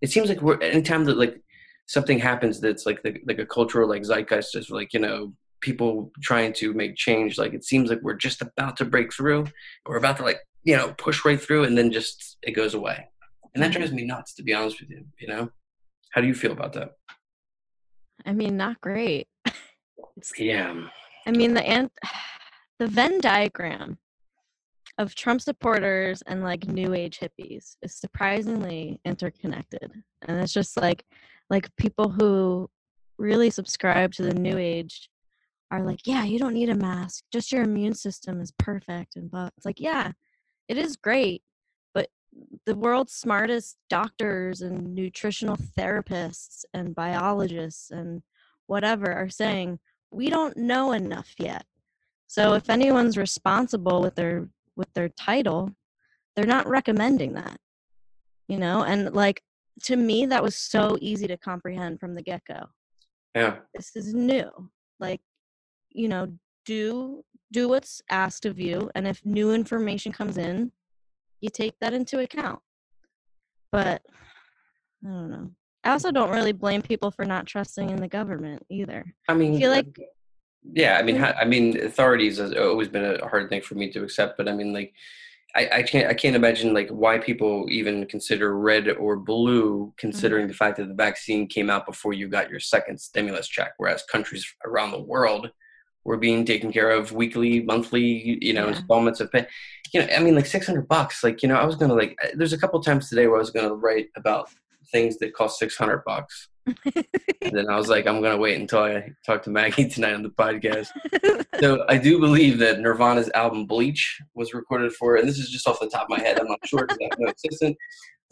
It 0.00 0.10
seems 0.10 0.28
like 0.28 0.40
we're 0.40 0.60
anytime 0.60 1.04
that 1.04 1.18
like 1.18 1.40
something 1.86 2.18
happens 2.18 2.60
that's 2.60 2.86
like 2.86 3.02
the, 3.02 3.16
like 3.26 3.38
a 3.38 3.46
cultural 3.46 3.88
like 3.88 4.04
zeitgeist 4.04 4.56
is 4.56 4.70
like 4.70 4.92
you 4.92 5.00
know 5.00 5.32
people 5.60 6.10
trying 6.22 6.52
to 6.54 6.72
make 6.72 6.96
change 6.96 7.36
like 7.36 7.52
it 7.52 7.64
seems 7.64 7.90
like 7.90 8.00
we're 8.02 8.14
just 8.14 8.40
about 8.42 8.76
to 8.78 8.84
break 8.84 9.12
through. 9.12 9.46
We're 9.86 9.96
about 9.96 10.16
to 10.18 10.22
like 10.22 10.40
you 10.64 10.76
know 10.76 10.94
push 10.98 11.24
right 11.24 11.40
through 11.40 11.64
and 11.64 11.76
then 11.76 11.90
just 11.90 12.38
it 12.42 12.52
goes 12.52 12.74
away. 12.74 13.06
And 13.54 13.62
that 13.62 13.70
mm-hmm. 13.70 13.78
drives 13.78 13.92
me 13.92 14.04
nuts 14.04 14.34
to 14.34 14.42
be 14.42 14.54
honest 14.54 14.80
with 14.80 14.90
you 14.90 15.04
you 15.18 15.28
know? 15.28 15.50
How 16.12 16.20
do 16.20 16.26
you 16.26 16.34
feel 16.34 16.52
about 16.52 16.72
that? 16.72 16.90
I 18.26 18.32
mean, 18.32 18.56
not 18.56 18.80
great. 18.80 19.28
yeah. 20.36 20.74
I 21.24 21.30
mean, 21.30 21.54
the 21.54 21.62
ant, 21.62 21.92
the 22.78 22.88
Venn 22.88 23.20
diagram 23.20 23.98
of 25.00 25.14
Trump 25.14 25.40
supporters 25.40 26.22
and 26.26 26.44
like 26.44 26.68
new 26.68 26.92
age 26.92 27.18
hippies 27.18 27.76
is 27.80 27.94
surprisingly 27.94 29.00
interconnected, 29.06 29.90
and 30.28 30.40
it's 30.40 30.52
just 30.52 30.76
like 30.76 31.04
like 31.48 31.74
people 31.76 32.10
who 32.10 32.68
really 33.18 33.48
subscribe 33.50 34.12
to 34.12 34.22
the 34.22 34.34
new 34.34 34.58
age 34.58 35.08
are 35.70 35.82
like, 35.82 36.06
yeah, 36.06 36.24
you 36.24 36.38
don't 36.38 36.52
need 36.54 36.68
a 36.68 36.74
mask, 36.74 37.24
just 37.32 37.50
your 37.50 37.62
immune 37.62 37.94
system 37.94 38.42
is 38.42 38.52
perfect, 38.58 39.16
and 39.16 39.30
but 39.30 39.52
it's 39.56 39.64
like, 39.64 39.80
yeah, 39.80 40.12
it 40.68 40.76
is 40.76 40.96
great, 40.96 41.42
but 41.94 42.08
the 42.66 42.74
world's 42.74 43.14
smartest 43.14 43.78
doctors 43.88 44.60
and 44.60 44.94
nutritional 44.94 45.56
therapists 45.78 46.64
and 46.74 46.94
biologists 46.94 47.90
and 47.90 48.22
whatever 48.66 49.10
are 49.10 49.30
saying 49.30 49.78
we 50.10 50.28
don't 50.28 50.58
know 50.58 50.92
enough 50.92 51.32
yet. 51.38 51.64
So 52.26 52.52
if 52.52 52.68
anyone's 52.68 53.16
responsible 53.16 54.02
with 54.02 54.14
their 54.14 54.48
with 54.80 54.92
their 54.94 55.10
title, 55.10 55.70
they're 56.34 56.46
not 56.56 56.66
recommending 56.66 57.34
that. 57.34 57.56
You 58.48 58.58
know, 58.58 58.82
and 58.82 59.12
like 59.14 59.42
to 59.84 59.94
me 59.96 60.26
that 60.26 60.42
was 60.42 60.56
so 60.56 60.98
easy 61.00 61.26
to 61.28 61.36
comprehend 61.36 62.00
from 62.00 62.14
the 62.14 62.22
get-go. 62.22 62.62
yeah 63.36 63.56
This 63.74 63.94
is 63.94 64.12
new. 64.12 64.50
Like, 64.98 65.20
you 65.90 66.08
know, 66.08 66.32
do 66.64 67.22
do 67.52 67.68
what's 67.68 68.00
asked 68.10 68.46
of 68.46 68.58
you 68.58 68.90
and 68.94 69.06
if 69.06 69.24
new 69.24 69.52
information 69.52 70.10
comes 70.12 70.36
in, 70.38 70.72
you 71.40 71.50
take 71.50 71.74
that 71.80 71.92
into 71.92 72.18
account. 72.20 72.60
But 73.72 74.02
I 75.04 75.08
don't 75.08 75.30
know. 75.30 75.50
I 75.84 75.90
also 75.92 76.10
don't 76.10 76.30
really 76.30 76.52
blame 76.52 76.82
people 76.82 77.10
for 77.10 77.24
not 77.24 77.46
trusting 77.46 77.88
in 77.90 77.96
the 78.00 78.08
government 78.08 78.62
either. 78.68 79.00
i 79.28 79.34
mean 79.34 79.58
feel 79.60 79.70
uh, 79.72 79.76
like- 79.76 79.98
yeah 80.72 80.98
i 80.98 81.02
mean 81.02 81.16
ha- 81.16 81.34
i 81.40 81.44
mean 81.44 81.78
authorities 81.80 82.38
has 82.38 82.52
always 82.54 82.88
been 82.88 83.04
a 83.04 83.28
hard 83.28 83.48
thing 83.48 83.60
for 83.60 83.74
me 83.74 83.90
to 83.90 84.02
accept 84.02 84.36
but 84.36 84.48
i 84.48 84.52
mean 84.52 84.72
like 84.72 84.92
I, 85.54 85.68
I 85.78 85.82
can't 85.82 86.08
I 86.08 86.14
can't 86.14 86.36
imagine 86.36 86.72
like 86.72 86.88
why 86.90 87.18
people 87.18 87.66
even 87.68 88.06
consider 88.06 88.56
red 88.56 88.88
or 88.88 89.16
blue 89.16 89.86
mm-hmm. 89.86 89.90
considering 89.96 90.46
the 90.46 90.54
fact 90.54 90.76
that 90.76 90.88
the 90.88 90.94
vaccine 90.94 91.46
came 91.46 91.70
out 91.70 91.86
before 91.86 92.12
you 92.12 92.28
got 92.28 92.50
your 92.50 92.60
second 92.60 93.00
stimulus 93.00 93.48
check, 93.48 93.72
whereas 93.78 94.04
countries 94.10 94.46
around 94.64 94.92
the 94.92 95.00
world 95.00 95.50
were 96.04 96.16
being 96.16 96.44
taken 96.44 96.72
care 96.72 96.90
of 96.90 97.12
weekly, 97.12 97.62
monthly, 97.62 98.38
you 98.40 98.52
know, 98.52 98.64
Yeah. 98.64 98.76
installments 98.76 99.20
of 99.20 99.30
pay. 99.32 99.46
You 99.92 100.00
know, 100.00 100.08
I 100.14 100.20
mean 100.20 100.34
like 100.36 100.46
six 100.46 100.66
hundred 100.66 100.88
bucks. 100.88 101.24
Like, 101.24 101.42
you 101.42 101.48
know, 101.48 101.56
I 101.56 101.64
was 101.64 101.76
gonna 101.76 101.94
like 101.94 102.16
there's 102.34 102.52
a 102.52 102.58
couple 102.58 102.80
times 102.80 103.08
today 103.08 103.26
where 103.26 103.36
I 103.36 103.40
was 103.40 103.50
gonna 103.50 103.74
write 103.74 104.08
about 104.16 104.50
things 104.92 105.18
that 105.18 105.34
cost 105.34 105.58
six 105.58 105.76
hundred 105.76 106.04
bucks. 106.06 106.48
Then 106.66 107.68
I 107.68 107.76
was 107.76 107.88
like, 107.88 108.06
I'm 108.06 108.20
gonna 108.20 108.36
wait 108.36 108.60
until 108.60 108.80
I 108.80 109.12
talk 109.24 109.42
to 109.44 109.50
Maggie 109.50 109.88
tonight 109.88 110.14
on 110.14 110.22
the 110.22 110.30
podcast. 110.30 110.88
So 111.60 111.84
I 111.90 111.98
do 111.98 112.18
believe 112.18 112.58
that 112.60 112.80
Nirvana's 112.80 113.30
album 113.34 113.66
Bleach 113.66 114.18
was 114.34 114.54
recorded 114.54 114.94
for, 114.94 115.16
and 115.16 115.28
this 115.28 115.38
is 115.38 115.50
just 115.50 115.68
off 115.68 115.78
the 115.78 115.90
top 115.90 116.04
of 116.04 116.08
my 116.08 116.20
head. 116.20 116.40
I'm 116.40 116.46
not 116.46 116.58
sure 116.64 116.86
because 116.86 116.96
I 116.98 117.04
have 117.10 117.18
no 117.18 117.30
assistant. 117.30 117.76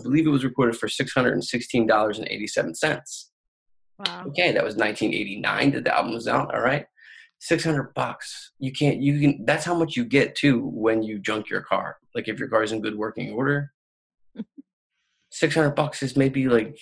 I 0.01 0.03
believe 0.03 0.27
it 0.27 0.31
was 0.31 0.45
recorded 0.45 0.79
for 0.79 0.89
six 0.89 1.13
hundred 1.13 1.35
and 1.35 1.45
sixteen 1.45 1.87
dollars 1.87 2.19
and 2.19 2.27
eighty-seven 2.29 2.75
cents. 2.75 3.31
wow. 3.99 4.25
Okay, 4.29 4.53
that 4.53 4.65
was 4.65 4.77
1989 4.77 5.73
that 5.73 5.85
the 5.85 5.95
album 5.95 6.15
was 6.15 6.27
out. 6.27 6.55
All 6.55 6.63
right, 6.63 6.87
six 7.39 7.65
hundred 7.65 7.93
bucks. 7.93 8.53
You 8.61 8.73
can't. 8.73 9.03
You 9.03 9.21
can. 9.21 9.45
That's 9.45 9.65
how 9.67 9.75
much 9.75 9.95
you 9.95 10.07
get 10.07 10.35
too 10.35 10.65
when 10.73 11.03
you 11.03 11.19
junk 11.19 11.51
your 11.51 11.63
car. 11.63 11.99
Like 12.15 12.29
if 12.29 12.39
your 12.39 12.49
car 12.49 12.63
is 12.63 12.73
in 12.73 12.81
good 12.81 12.97
working 12.97 13.33
order, 13.33 13.73
six 15.31 15.55
hundred 15.55 15.73
bucks 15.75 16.03
is 16.03 16.17
maybe 16.17 16.49
like 16.49 16.79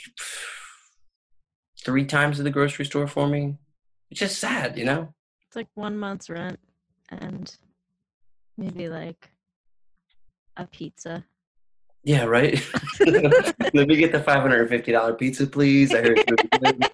three 1.87 2.05
times 2.05 2.40
at 2.40 2.45
the 2.45 2.50
grocery 2.50 2.85
store 2.85 3.07
for 3.07 3.28
me. 3.28 3.57
It's 4.11 4.19
just 4.19 4.40
sad, 4.40 4.76
you 4.76 4.85
know. 4.85 5.14
It's 5.47 5.55
like 5.55 5.69
one 5.75 5.97
month's 5.97 6.28
rent 6.28 6.59
and 7.11 7.57
maybe 8.59 8.88
like 8.88 9.31
a 10.57 10.66
pizza. 10.66 11.25
Yeah, 12.02 12.25
right. 12.25 12.61
Let 13.00 13.87
me 13.88 13.97
get 13.97 14.11
the 14.11 14.23
five 14.23 14.43
hundred 14.43 14.62
and 14.62 14.69
fifty 14.69 14.93
dollar 14.93 15.14
pizza, 15.14 15.47
please. 15.47 15.95
I 15.95 16.02
heard 16.02 16.21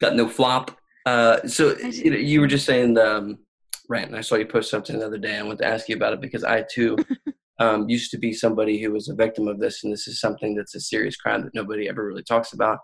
got 0.00 0.16
no 0.16 0.28
flop. 0.28 0.78
Uh, 1.04 1.46
so 1.46 1.76
you, 1.78 2.10
know, 2.10 2.16
you 2.16 2.40
were 2.40 2.46
just 2.46 2.66
saying 2.66 2.94
the 2.94 3.16
um, 3.16 3.38
rant, 3.88 4.08
and 4.08 4.16
I 4.16 4.22
saw 4.22 4.36
you 4.36 4.46
post 4.46 4.70
something 4.70 4.98
the 4.98 5.06
other 5.06 5.18
day. 5.18 5.36
I 5.36 5.42
wanted 5.42 5.58
to 5.58 5.66
ask 5.66 5.88
you 5.88 5.96
about 5.96 6.14
it 6.14 6.22
because 6.22 6.44
I 6.44 6.64
too 6.72 6.96
um, 7.58 7.88
used 7.88 8.10
to 8.12 8.18
be 8.18 8.32
somebody 8.32 8.80
who 8.80 8.92
was 8.92 9.08
a 9.10 9.14
victim 9.14 9.46
of 9.46 9.60
this, 9.60 9.84
and 9.84 9.92
this 9.92 10.08
is 10.08 10.20
something 10.20 10.54
that's 10.54 10.74
a 10.74 10.80
serious 10.80 11.16
crime 11.16 11.42
that 11.42 11.54
nobody 11.54 11.86
ever 11.86 12.06
really 12.06 12.22
talks 12.22 12.54
about. 12.54 12.78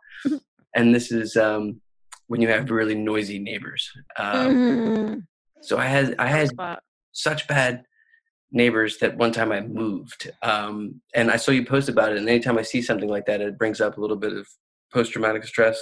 And 0.77 0.95
this 0.95 1.11
is 1.11 1.37
um, 1.37 1.81
when 2.29 2.41
you 2.41 2.49
have 2.49 2.71
really 2.71 2.95
noisy 2.95 3.39
neighbors. 3.39 3.91
Um, 4.19 4.55
Mhm. 4.57 5.23
so 5.63 5.79
I 5.79 5.87
had 5.87 6.15
I 6.19 6.27
had 6.29 6.51
such 7.13 7.49
bad 7.49 7.83
neighbors 8.53 8.99
that 8.99 9.17
one 9.17 9.33
time 9.33 9.51
I 9.51 9.61
moved. 9.61 10.31
Um, 10.43 11.01
and 11.15 11.31
I 11.31 11.37
saw 11.37 11.51
you 11.51 11.65
post 11.65 11.89
about 11.89 12.13
it. 12.13 12.19
And 12.19 12.29
anytime 12.29 12.59
I 12.59 12.63
see 12.63 12.81
something 12.81 13.09
like 13.09 13.27
that, 13.27 13.41
it 13.41 13.59
brings 13.59 13.81
up 13.81 13.97
a 13.97 14.01
little 14.01 14.17
bit 14.17 14.33
of 14.35 14.47
post 14.93 15.13
traumatic 15.13 15.45
stress. 15.45 15.79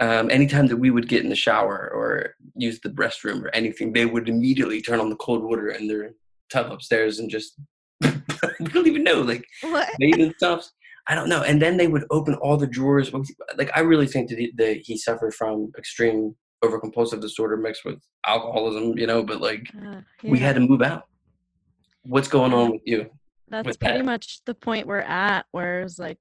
Um, 0.00 0.30
anytime 0.30 0.68
that 0.68 0.76
we 0.76 0.90
would 0.90 1.08
get 1.08 1.22
in 1.24 1.28
the 1.30 1.36
shower 1.36 1.90
or 1.92 2.34
use 2.54 2.80
the 2.80 2.90
restroom 2.90 3.42
or 3.44 3.50
anything, 3.52 3.92
they 3.92 4.06
would 4.06 4.28
immediately 4.28 4.80
turn 4.80 5.00
on 5.00 5.10
the 5.10 5.16
cold 5.16 5.42
water 5.42 5.68
in 5.70 5.86
their 5.88 6.12
tub 6.50 6.70
upstairs 6.72 7.18
and 7.18 7.28
just, 7.28 7.60
we 8.00 8.66
don't 8.72 8.86
even 8.86 9.04
know, 9.04 9.20
like 9.20 9.44
What? 9.62 9.88
and 10.00 10.32
stuff. 10.38 10.70
I 11.06 11.14
don't 11.14 11.28
know. 11.28 11.42
And 11.42 11.60
then 11.60 11.76
they 11.76 11.88
would 11.88 12.04
open 12.10 12.34
all 12.36 12.56
the 12.56 12.66
drawers. 12.66 13.12
Like 13.56 13.70
I 13.74 13.80
really 13.80 14.06
think 14.06 14.28
that 14.30 14.38
he, 14.38 14.52
that 14.56 14.78
he 14.84 14.96
suffered 14.96 15.34
from 15.34 15.72
extreme 15.78 16.36
overcompulsive 16.64 17.20
disorder 17.20 17.56
mixed 17.56 17.84
with 17.84 17.98
alcoholism, 18.26 18.96
you 18.98 19.06
know. 19.06 19.22
But 19.22 19.40
like 19.40 19.66
Uh, 19.84 20.00
we 20.22 20.38
had 20.38 20.54
to 20.56 20.60
move 20.60 20.82
out. 20.82 21.04
What's 22.02 22.28
going 22.28 22.52
Yeah. 22.52 22.58
on 22.58 22.70
with 22.72 22.82
you? 22.84 23.10
that's 23.48 23.66
with 23.66 23.80
pretty 23.80 23.98
that. 23.98 24.04
much 24.04 24.40
the 24.44 24.54
point 24.54 24.86
we're 24.86 25.00
at 25.00 25.44
where 25.50 25.80
it's 25.82 25.98
like 25.98 26.18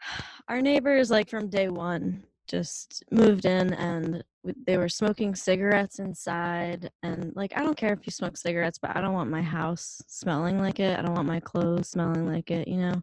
our 0.48 0.60
neighbors 0.60 1.10
like 1.10 1.30
from 1.30 1.48
day 1.48 1.68
one 1.68 2.24
just 2.48 3.02
moved 3.10 3.44
in 3.44 3.72
and 3.74 4.22
they 4.66 4.76
were 4.76 4.88
smoking 4.88 5.34
cigarettes 5.34 5.98
inside 5.98 6.90
and 7.02 7.32
like 7.34 7.52
i 7.56 7.62
don't 7.62 7.76
care 7.76 7.92
if 7.92 8.00
you 8.06 8.10
smoke 8.12 8.36
cigarettes 8.36 8.78
but 8.80 8.96
i 8.96 9.00
don't 9.00 9.12
want 9.14 9.30
my 9.30 9.42
house 9.42 10.00
smelling 10.06 10.58
like 10.58 10.80
it 10.80 10.98
i 10.98 11.02
don't 11.02 11.14
want 11.14 11.26
my 11.28 11.40
clothes 11.40 11.88
smelling 11.90 12.26
like 12.26 12.50
it 12.50 12.66
you 12.68 12.76
know 12.78 12.94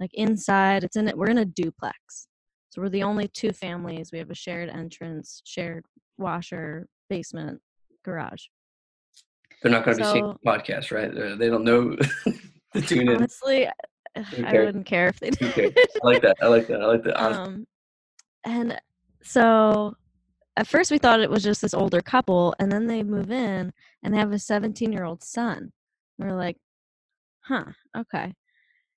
like 0.00 0.12
inside 0.14 0.84
it's 0.84 0.96
in 0.96 1.08
it 1.08 1.16
we're 1.16 1.28
in 1.30 1.38
a 1.38 1.44
duplex 1.44 2.28
so 2.70 2.80
we're 2.80 2.88
the 2.88 3.02
only 3.02 3.28
two 3.28 3.52
families 3.52 4.10
we 4.12 4.18
have 4.18 4.30
a 4.30 4.34
shared 4.34 4.68
entrance 4.68 5.42
shared 5.44 5.84
washer 6.18 6.86
basement 7.08 7.60
garage 8.04 8.44
They're 9.62 9.70
not 9.72 9.84
going 9.84 9.96
to 9.98 10.02
be 10.02 10.08
seeing 10.10 10.24
So- 10.24 10.38
the 10.42 10.50
podcast, 10.50 10.90
right? 10.90 11.10
Uh, 11.16 11.36
They 11.36 11.48
don't 11.48 11.64
know 11.64 11.94
to 12.74 12.80
tune 12.80 13.08
in. 13.08 13.16
honestly 13.16 13.68
I- 13.68 14.22
Who 14.22 14.44
i 14.46 14.50
cares? 14.50 14.66
wouldn't 14.66 14.86
care 14.86 15.08
if 15.08 15.20
they 15.20 15.30
did? 15.30 15.78
I 16.02 16.06
like 16.06 16.22
that. 16.22 16.36
I 16.42 16.46
like 16.48 16.66
that. 16.68 16.82
I 16.82 16.86
like 16.86 17.02
that. 17.04 17.16
Um 17.22 17.66
and 18.44 18.78
so 19.22 19.94
at 20.56 20.66
first 20.66 20.90
we 20.90 20.98
thought 20.98 21.20
it 21.20 21.30
was 21.30 21.42
just 21.42 21.62
this 21.62 21.74
older 21.74 22.00
couple 22.00 22.54
and 22.58 22.70
then 22.70 22.86
they 22.86 23.02
move 23.02 23.30
in 23.30 23.72
and 24.02 24.14
they 24.14 24.18
have 24.18 24.32
a 24.32 24.38
17 24.38 24.92
year 24.92 25.04
old 25.04 25.22
son. 25.22 25.72
We 26.18 26.26
we're 26.26 26.36
like 26.36 26.56
huh 27.40 27.64
okay. 27.96 28.34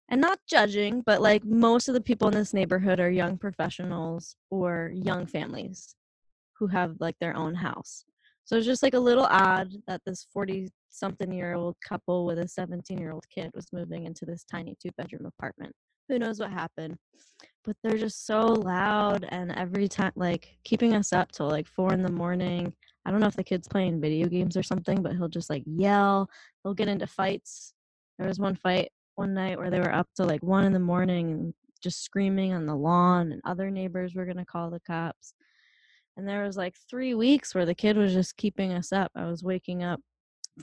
And 0.09 0.21
not 0.21 0.39
judging 0.49 1.01
but 1.05 1.21
like 1.21 1.43
most 1.45 1.87
of 1.87 1.93
the 1.93 2.01
people 2.01 2.27
in 2.27 2.33
this 2.33 2.53
neighborhood 2.53 2.99
are 2.99 3.09
young 3.09 3.37
professionals 3.37 4.35
or 4.49 4.91
young 4.93 5.25
families 5.25 5.95
who 6.59 6.67
have 6.67 6.95
like 6.99 7.15
their 7.19 7.35
own 7.35 7.55
house. 7.55 8.05
So 8.43 8.57
it's 8.57 8.65
just 8.65 8.83
like 8.83 8.93
a 8.93 8.99
little 8.99 9.25
odd 9.25 9.71
that 9.87 10.01
this 10.05 10.27
40 10.31 10.69
something 10.89 11.31
year 11.31 11.55
old 11.55 11.75
couple 11.85 12.25
with 12.25 12.39
a 12.39 12.47
17 12.47 12.97
year 12.97 13.11
old 13.11 13.25
kid 13.29 13.51
was 13.53 13.67
moving 13.73 14.05
into 14.05 14.25
this 14.25 14.43
tiny 14.43 14.75
two 14.81 14.91
bedroom 14.97 15.25
apartment. 15.25 15.73
Who 16.09 16.19
knows 16.19 16.39
what 16.39 16.51
happened 16.51 16.97
but 17.65 17.75
they're 17.81 17.97
just 17.97 18.25
so 18.25 18.45
loud 18.45 19.25
and 19.29 19.51
every 19.53 19.87
time 19.87 20.11
like 20.15 20.57
keeping 20.63 20.93
us 20.93 21.11
up 21.11 21.31
till 21.31 21.49
like 21.49 21.67
four 21.67 21.93
in 21.93 22.03
the 22.03 22.11
morning. 22.11 22.73
I 23.05 23.11
don't 23.11 23.19
know 23.19 23.27
if 23.27 23.35
the 23.35 23.43
kid's 23.43 23.67
playing 23.67 24.01
video 24.01 24.27
games 24.27 24.57
or 24.57 24.63
something 24.63 25.01
but 25.01 25.13
he'll 25.13 25.27
just 25.27 25.49
like 25.49 25.63
yell. 25.65 26.29
He'll 26.63 26.73
get 26.73 26.87
into 26.87 27.07
fights. 27.07 27.73
There 28.17 28.27
was 28.27 28.39
one 28.39 28.55
fight 28.55 28.91
one 29.15 29.33
night 29.33 29.57
where 29.57 29.69
they 29.69 29.79
were 29.79 29.93
up 29.93 30.07
till 30.15 30.25
like 30.25 30.43
one 30.43 30.65
in 30.65 30.73
the 30.73 30.79
morning 30.79 31.31
and 31.31 31.53
just 31.81 32.03
screaming 32.03 32.53
on 32.53 32.65
the 32.65 32.75
lawn 32.75 33.31
and 33.31 33.41
other 33.45 33.69
neighbors 33.69 34.13
were 34.13 34.25
going 34.25 34.37
to 34.37 34.45
call 34.45 34.69
the 34.69 34.79
cops. 34.81 35.33
And 36.17 36.27
there 36.27 36.43
was 36.43 36.57
like 36.57 36.75
three 36.89 37.13
weeks 37.13 37.53
where 37.53 37.65
the 37.65 37.75
kid 37.75 37.97
was 37.97 38.13
just 38.13 38.37
keeping 38.37 38.73
us 38.73 38.91
up. 38.91 39.11
I 39.15 39.25
was 39.25 39.43
waking 39.43 39.83
up 39.83 39.99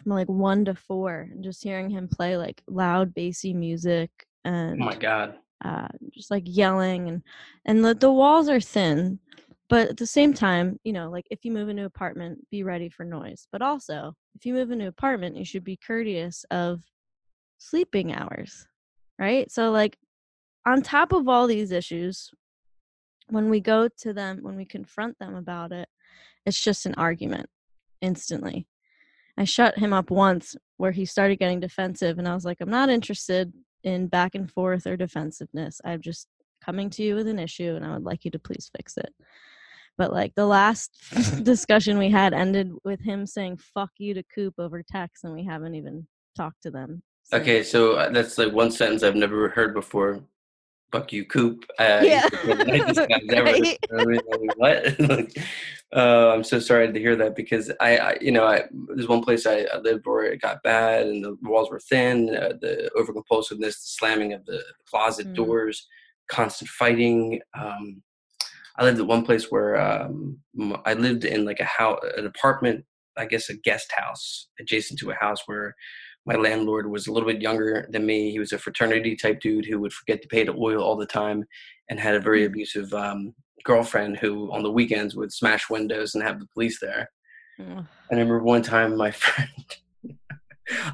from 0.03 0.13
like 0.13 0.29
one 0.29 0.65
to 0.65 0.75
four 0.75 1.29
and 1.31 1.45
just 1.45 1.63
hearing 1.63 1.91
him 1.91 2.09
play 2.09 2.37
like 2.37 2.63
loud 2.67 3.15
bassy 3.15 3.53
music 3.53 4.11
and 4.45 4.81
oh 4.81 4.87
my 4.87 4.97
God. 4.97 5.35
Uh, 5.65 5.89
just 6.13 6.31
like 6.31 6.45
yelling 6.47 7.09
and 7.09 7.23
and 7.65 7.85
the, 7.85 7.95
the 7.95 8.13
walls 8.13 8.49
are 8.49 8.61
thin 8.61 9.19
but 9.69 9.89
at 9.89 9.97
the 9.97 10.07
same 10.07 10.35
time 10.35 10.79
you 10.85 10.93
know 10.93 11.11
like 11.11 11.27
if 11.31 11.45
you 11.45 11.53
move 11.53 11.69
into 11.69 11.83
an 11.83 11.87
apartment 11.87 12.39
be 12.51 12.63
ready 12.63 12.89
for 12.89 13.05
noise 13.05 13.47
but 13.53 13.63
also 13.63 14.15
if 14.35 14.45
you 14.45 14.55
move 14.55 14.71
into 14.71 14.85
an 14.85 14.89
apartment 14.89 15.37
you 15.37 15.45
should 15.45 15.65
be 15.65 15.77
courteous 15.77 16.45
of 16.51 16.83
sleeping 17.59 18.13
hours 18.13 18.67
right? 19.19 19.51
So 19.51 19.71
like 19.71 19.97
on 20.67 20.83
top 20.83 21.13
of 21.13 21.29
all 21.29 21.47
these 21.47 21.71
issues 21.71 22.31
when 23.29 23.49
we 23.49 23.61
go 23.61 23.89
to 23.89 24.13
them 24.13 24.39
when 24.43 24.57
we 24.57 24.65
confront 24.65 25.19
them 25.19 25.37
about 25.37 25.73
it 25.73 25.89
it's 26.45 26.61
just 26.61 26.87
an 26.87 26.95
argument 26.97 27.49
instantly. 28.01 28.67
I 29.39 29.45
shut 29.45 29.79
him 29.79 29.93
up 29.93 30.11
once 30.11 30.57
where 30.77 30.91
he 30.91 31.05
started 31.05 31.39
getting 31.39 31.61
defensive 31.61 32.19
and 32.19 32.29
i 32.29 32.35
was 32.35 32.45
like 32.45 32.61
i'm 32.61 32.69
not 32.69 32.91
interested 32.91 33.53
in 33.85 34.07
back 34.09 34.35
and 34.35 34.51
forth 34.51 34.87
or 34.87 34.97
defensiveness. 34.97 35.81
I'm 35.85 36.01
just 36.01 36.29
coming 36.65 36.91
to 36.91 37.03
you 37.03 37.15
with 37.15 37.27
an 37.27 37.39
issue 37.39 37.75
and 37.77 37.85
I 37.85 37.93
would 37.93 38.05
like 38.05 38.25
you 38.25 38.31
to 38.33 38.39
please 38.39 38.71
fix 38.77 38.97
it. 38.97 39.13
But 39.99 40.13
like 40.13 40.35
the 40.35 40.47
last 40.47 40.97
discussion 41.43 41.99
we 41.99 42.11
had 42.11 42.33
ended 42.33 42.73
with 42.85 43.01
him 43.01 43.27
saying 43.27 43.59
fuck 43.59 43.91
you 43.99 44.15
to 44.15 44.23
Coop 44.35 44.55
over 44.59 44.83
text 44.83 45.25
and 45.25 45.33
we 45.35 45.45
haven't 45.45 45.75
even 45.75 46.07
talked 46.37 46.63
to 46.63 46.71
them. 46.71 47.03
Okay, 47.33 47.63
so 47.63 47.93
uh, 47.93 48.11
that's 48.11 48.37
like 48.37 48.53
one 48.53 48.71
sentence 48.71 49.03
I've 49.03 49.17
never 49.17 49.49
heard 49.49 49.75
before. 49.75 50.23
Fuck 50.93 51.13
you, 51.13 51.25
Coop. 51.25 51.65
Uh, 51.79 52.03
Yeah. 52.05 52.29
he's 52.45 52.59
the 52.59 52.65
nicest 52.67 53.09
guy 53.09 53.21
ever. 53.35 53.47
Right? 53.91 54.23
what? 54.57 55.01
like, 55.09 55.39
uh, 55.97 56.31
I'm 56.31 56.45
so 56.45 56.59
sorry 56.59 56.93
to 56.93 57.01
hear 57.01 57.17
that 57.17 57.35
because 57.35 57.73
I, 57.81 57.97
I 57.97 58.17
you 58.21 58.31
know, 58.31 58.47
I 58.47 58.65
there's 58.89 59.09
one 59.09 59.23
place 59.23 59.47
I, 59.47 59.67
I 59.73 59.79
lived 59.79 60.07
where 60.07 60.25
it 60.25 60.43
got 60.43 60.63
bad 60.63 61.07
and 61.07 61.25
the 61.25 61.37
walls 61.43 61.71
were 61.71 61.81
thin, 61.81 62.35
uh, 62.37 62.53
the 62.61 62.91
overcompulsiveness, 62.97 63.59
the 63.59 63.73
slamming 63.75 64.35
of 64.35 64.45
the 64.45 64.63
closet 64.87 65.29
Mm. 65.29 65.35
doors, 65.35 65.89
constant 66.29 66.69
fighting. 66.71 67.41
Um, 67.59 68.03
I 68.77 68.85
lived 68.85 69.01
at 69.01 69.07
one 69.07 69.25
place 69.25 69.51
where 69.51 69.81
um, 69.81 70.39
I 70.85 70.95
lived 70.95 71.25
in 71.25 71.45
like 71.45 71.61
a 71.61 71.65
house, 71.65 72.01
an 72.17 72.27
apartment, 72.27 72.85
I 73.17 73.27
guess 73.27 73.49
a 73.51 73.55
guest 73.55 73.93
house 73.97 74.49
adjacent 74.59 74.99
to 75.01 75.11
a 75.11 75.15
house 75.15 75.43
where 75.47 75.75
my 76.25 76.35
landlord 76.35 76.89
was 76.89 77.07
a 77.07 77.13
little 77.13 77.29
bit 77.29 77.43
younger 77.43 77.87
than 77.91 78.07
me. 78.07 78.31
He 78.31 78.39
was 78.39 78.53
a 78.53 78.59
fraternity 78.59 79.17
type 79.17 79.41
dude 79.41 79.67
who 79.67 79.81
would 79.81 79.93
forget 79.93 80.23
to 80.23 80.29
pay 80.29 80.45
the 80.45 80.55
oil 80.55 80.83
all 80.83 80.97
the 80.97 81.07
time 81.07 81.45
and 81.91 81.99
had 81.99 82.15
a 82.15 82.21
very 82.21 82.45
abusive 82.45 82.93
um, 82.95 83.35
girlfriend 83.65 84.19
who 84.19 84.53
on 84.53 84.63
the 84.63 84.71
weekends 84.71 85.17
would 85.17 85.33
smash 85.33 85.69
windows 85.69 86.15
and 86.15 86.23
have 86.23 86.39
the 86.39 86.47
police 86.55 86.79
there. 86.81 87.09
And 88.11 88.19
I 88.19 88.23
remember 88.23 88.43
one 88.43 88.63
time 88.63 88.97
my 88.97 89.11
friend, 89.11 89.77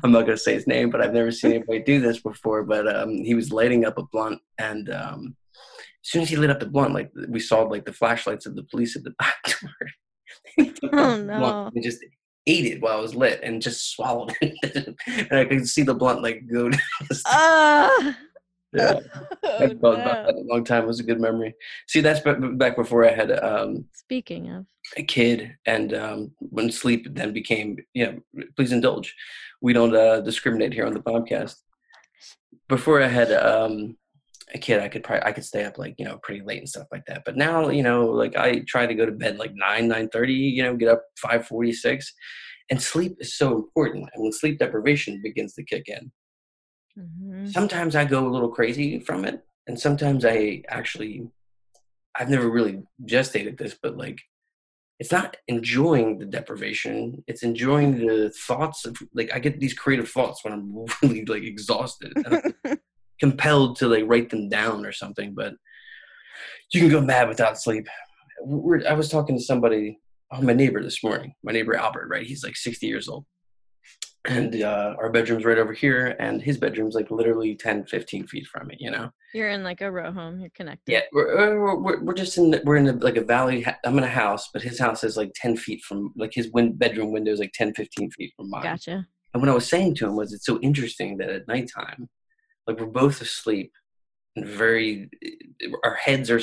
I'm 0.03 0.13
not 0.13 0.23
going 0.23 0.37
to 0.37 0.43
say 0.43 0.55
his 0.55 0.67
name, 0.67 0.91
but 0.91 1.01
I've 1.01 1.13
never 1.13 1.31
seen 1.31 1.53
anybody 1.55 1.81
do 1.81 2.01
this 2.01 2.21
before. 2.21 2.65
But 2.65 2.89
um, 2.95 3.23
he 3.23 3.35
was 3.35 3.53
lighting 3.53 3.85
up 3.85 3.99
a 3.99 4.05
blunt, 4.05 4.41
and 4.59 4.91
um, 4.91 5.37
as 5.55 6.11
soon 6.11 6.23
as 6.23 6.29
he 6.29 6.37
lit 6.37 6.51
up 6.51 6.61
the 6.61 6.67
blunt, 6.67 6.95
like 6.95 7.11
we 7.29 7.41
saw 7.41 7.63
like 7.63 7.85
the 7.85 7.93
flashlights 7.93 8.47
of 8.47 8.57
the 8.57 8.65
police 8.65 8.97
at 8.97 9.05
the 9.05 9.11
back 9.19 9.37
door. 9.45 10.91
Oh, 10.93 11.23
no. 11.23 11.71
And 11.75 11.85
just 11.85 12.05
ate 12.49 12.67
it 12.67 12.81
while 12.81 12.99
I 12.99 13.01
was 13.01 13.15
lit, 13.15 13.41
and 13.43 13.63
just 13.63 13.93
swallowed 13.93 14.35
it. 14.41 14.97
and 15.07 15.33
I 15.33 15.45
could 15.45 15.69
see 15.69 15.83
the 15.83 15.95
blunt 15.95 16.23
like 16.23 16.47
go. 16.51 16.71
Ah! 17.27 18.17
yeah, 18.75 19.01
Oh, 19.45 19.59
I 19.61 19.67
no. 19.67 20.27
a 20.29 20.33
long 20.45 20.65
time. 20.65 20.85
It 20.85 20.89
was 20.89 21.01
a 21.01 21.05
good 21.05 21.21
memory. 21.21 21.55
See, 21.87 22.01
that's 22.01 22.21
ba- 22.21 22.35
back 22.35 22.77
before 22.77 23.09
I 23.09 23.13
had 23.15 23.31
um, 23.33 23.87
Speaking 23.93 24.51
of, 24.51 24.67
a 24.97 25.03
kid 25.03 25.57
and 25.67 25.95
um, 25.95 26.33
when 26.39 26.71
sleep 26.71 27.07
then 27.11 27.33
became 27.33 27.77
you 27.95 28.07
know 28.07 28.45
please 28.57 28.73
indulge 28.73 29.15
we 29.61 29.73
don't 29.73 29.95
uh, 29.95 30.21
discriminate 30.21 30.73
here 30.73 30.87
on 30.87 30.95
the 30.95 31.01
podcast 31.01 31.57
before 32.69 33.03
i 33.03 33.07
had 33.07 33.31
um, 33.33 33.97
a 34.55 34.59
kid 34.59 34.81
i 34.81 34.89
could 34.89 35.03
probably 35.05 35.25
i 35.25 35.33
could 35.33 35.45
stay 35.45 35.65
up 35.65 35.77
like 35.79 35.95
you 35.99 36.05
know 36.05 36.19
pretty 36.23 36.43
late 36.43 36.59
and 36.59 36.69
stuff 36.69 36.87
like 36.91 37.05
that. 37.07 37.23
But 37.25 37.37
now 37.37 37.69
you 37.69 37.83
know 37.83 38.07
like 38.07 38.37
i 38.37 38.61
try 38.67 38.87
to 38.87 38.95
go 38.95 39.07
to 39.07 39.13
bed 39.13 39.39
like 39.39 39.55
9 39.55 39.89
9 39.89 40.09
30 40.09 40.33
you 40.33 40.63
know 40.63 40.77
get 40.77 40.89
up 40.89 41.03
546 41.21 42.13
and 42.71 42.83
sleep 42.83 43.17
is 43.19 43.37
so 43.37 43.57
important. 43.57 44.09
And 44.15 44.23
when 44.23 44.33
sleep 44.33 44.59
deprivation 44.59 45.21
begins 45.23 45.55
to 45.55 45.63
kick 45.65 45.89
in 45.89 46.11
Mhm. 46.99 47.49
sometimes 47.49 47.95
I 47.95 48.05
go 48.05 48.27
a 48.27 48.31
little 48.35 48.49
crazy 48.51 48.99
from 49.01 49.25
it, 49.25 49.45
and 49.67 49.79
sometimes 49.79 50.25
I 50.25 50.63
actually, 50.69 51.29
I've 52.19 52.29
never 52.31 52.49
really 52.51 52.83
gestated 53.07 53.57
this, 53.59 53.77
but 53.81 53.97
like, 53.97 54.19
it's 54.99 55.13
not 55.13 55.37
enjoying 55.47 56.19
the 56.19 56.25
deprivation; 56.27 57.23
it's 57.29 57.43
enjoying 57.45 58.05
the 58.07 58.31
thoughts 58.49 58.85
of 58.85 58.97
like 59.15 59.31
I 59.33 59.39
get 59.39 59.61
these 59.61 59.75
creative 59.75 60.11
thoughts 60.11 60.43
when 60.45 60.53
I'm 60.53 60.87
really 61.03 61.25
like 61.25 61.45
exhausted, 61.45 62.13
compelled 63.21 63.77
to 63.77 63.89
like 63.89 64.05
write 64.07 64.31
them 64.31 64.49
down 64.49 64.85
or 64.87 64.93
something. 64.93 65.35
But 65.35 65.55
you 66.73 66.81
can 66.81 66.91
go 66.91 67.01
mad 67.01 67.29
without 67.29 67.61
sleep. 67.61 67.87
We're, 68.43 68.87
I 68.87 68.93
was 68.93 69.09
talking 69.09 69.37
to 69.37 69.43
somebody, 69.43 69.99
oh, 70.33 70.43
my 70.43 70.53
neighbor 70.53 70.83
this 70.83 71.03
morning, 71.03 71.35
my 71.43 71.53
neighbor 71.53 71.75
Albert, 71.75 72.09
right? 72.09 72.27
He's 72.27 72.45
like 72.45 72.57
60 72.57 72.87
years 72.87 73.09
old 73.09 73.25
and 74.29 74.63
uh, 74.63 74.95
our 74.99 75.11
bedroom's 75.11 75.45
right 75.45 75.59
over 75.59 75.73
here 75.73 76.17
and 76.19 76.43
his 76.43 76.59
bedroom's 76.59 76.95
like 76.95 77.11
literally 77.11 77.55
10 77.55 77.87
15 77.87 78.27
feet 78.27 78.47
from 78.47 78.71
it 78.71 78.77
you 78.81 78.91
know 78.91 79.11
you're 79.35 79.51
in 79.51 79.63
like 79.63 79.83
a 79.83 79.91
row 79.91 80.11
home. 80.11 80.41
You're 80.41 80.51
connected. 80.51 80.91
yeah 80.93 81.01
we're, 81.13 81.77
we're, 81.81 82.03
we're, 82.03 82.15
just 82.15 82.39
in 82.39 82.51
the, 82.51 82.63
we're 82.65 82.77
in 82.77 82.89
a, 82.89 82.93
like 82.93 83.17
a 83.17 83.25
valley 83.25 83.63
ha- 83.63 83.79
i'm 83.85 83.99
in 83.99 84.05
a 84.05 84.09
house 84.09 84.49
but 84.53 84.63
his 84.63 84.79
house 84.79 85.05
is 85.05 85.17
like 85.17 85.33
10 85.35 85.57
feet 85.57 85.83
from 85.83 86.13
like 86.17 86.33
his 86.35 86.51
win- 86.53 86.77
bedroom 86.77 87.13
window 87.13 87.33
is 87.33 87.41
like 87.41 87.53
10 87.53 87.75
15 87.75 88.11
feet 88.11 88.33
from 88.37 88.51
mine 88.51 88.63
Gotcha. 88.63 89.07
and 89.35 89.43
what 89.43 89.49
i 89.49 89.55
was 89.55 89.69
saying 89.69 89.95
to 89.97 90.07
him 90.07 90.17
was 90.17 90.33
it's 90.33 90.47
so 90.47 90.59
interesting 90.61 91.17
that 91.19 91.31
at 91.31 91.49
nighttime 91.49 92.09
like 92.69 92.79
we're 92.79 92.87
both 92.87 93.21
asleep 93.21 93.73
and 94.37 94.47
very 94.47 95.11
our 95.83 95.95
heads 95.95 96.31
are 96.31 96.41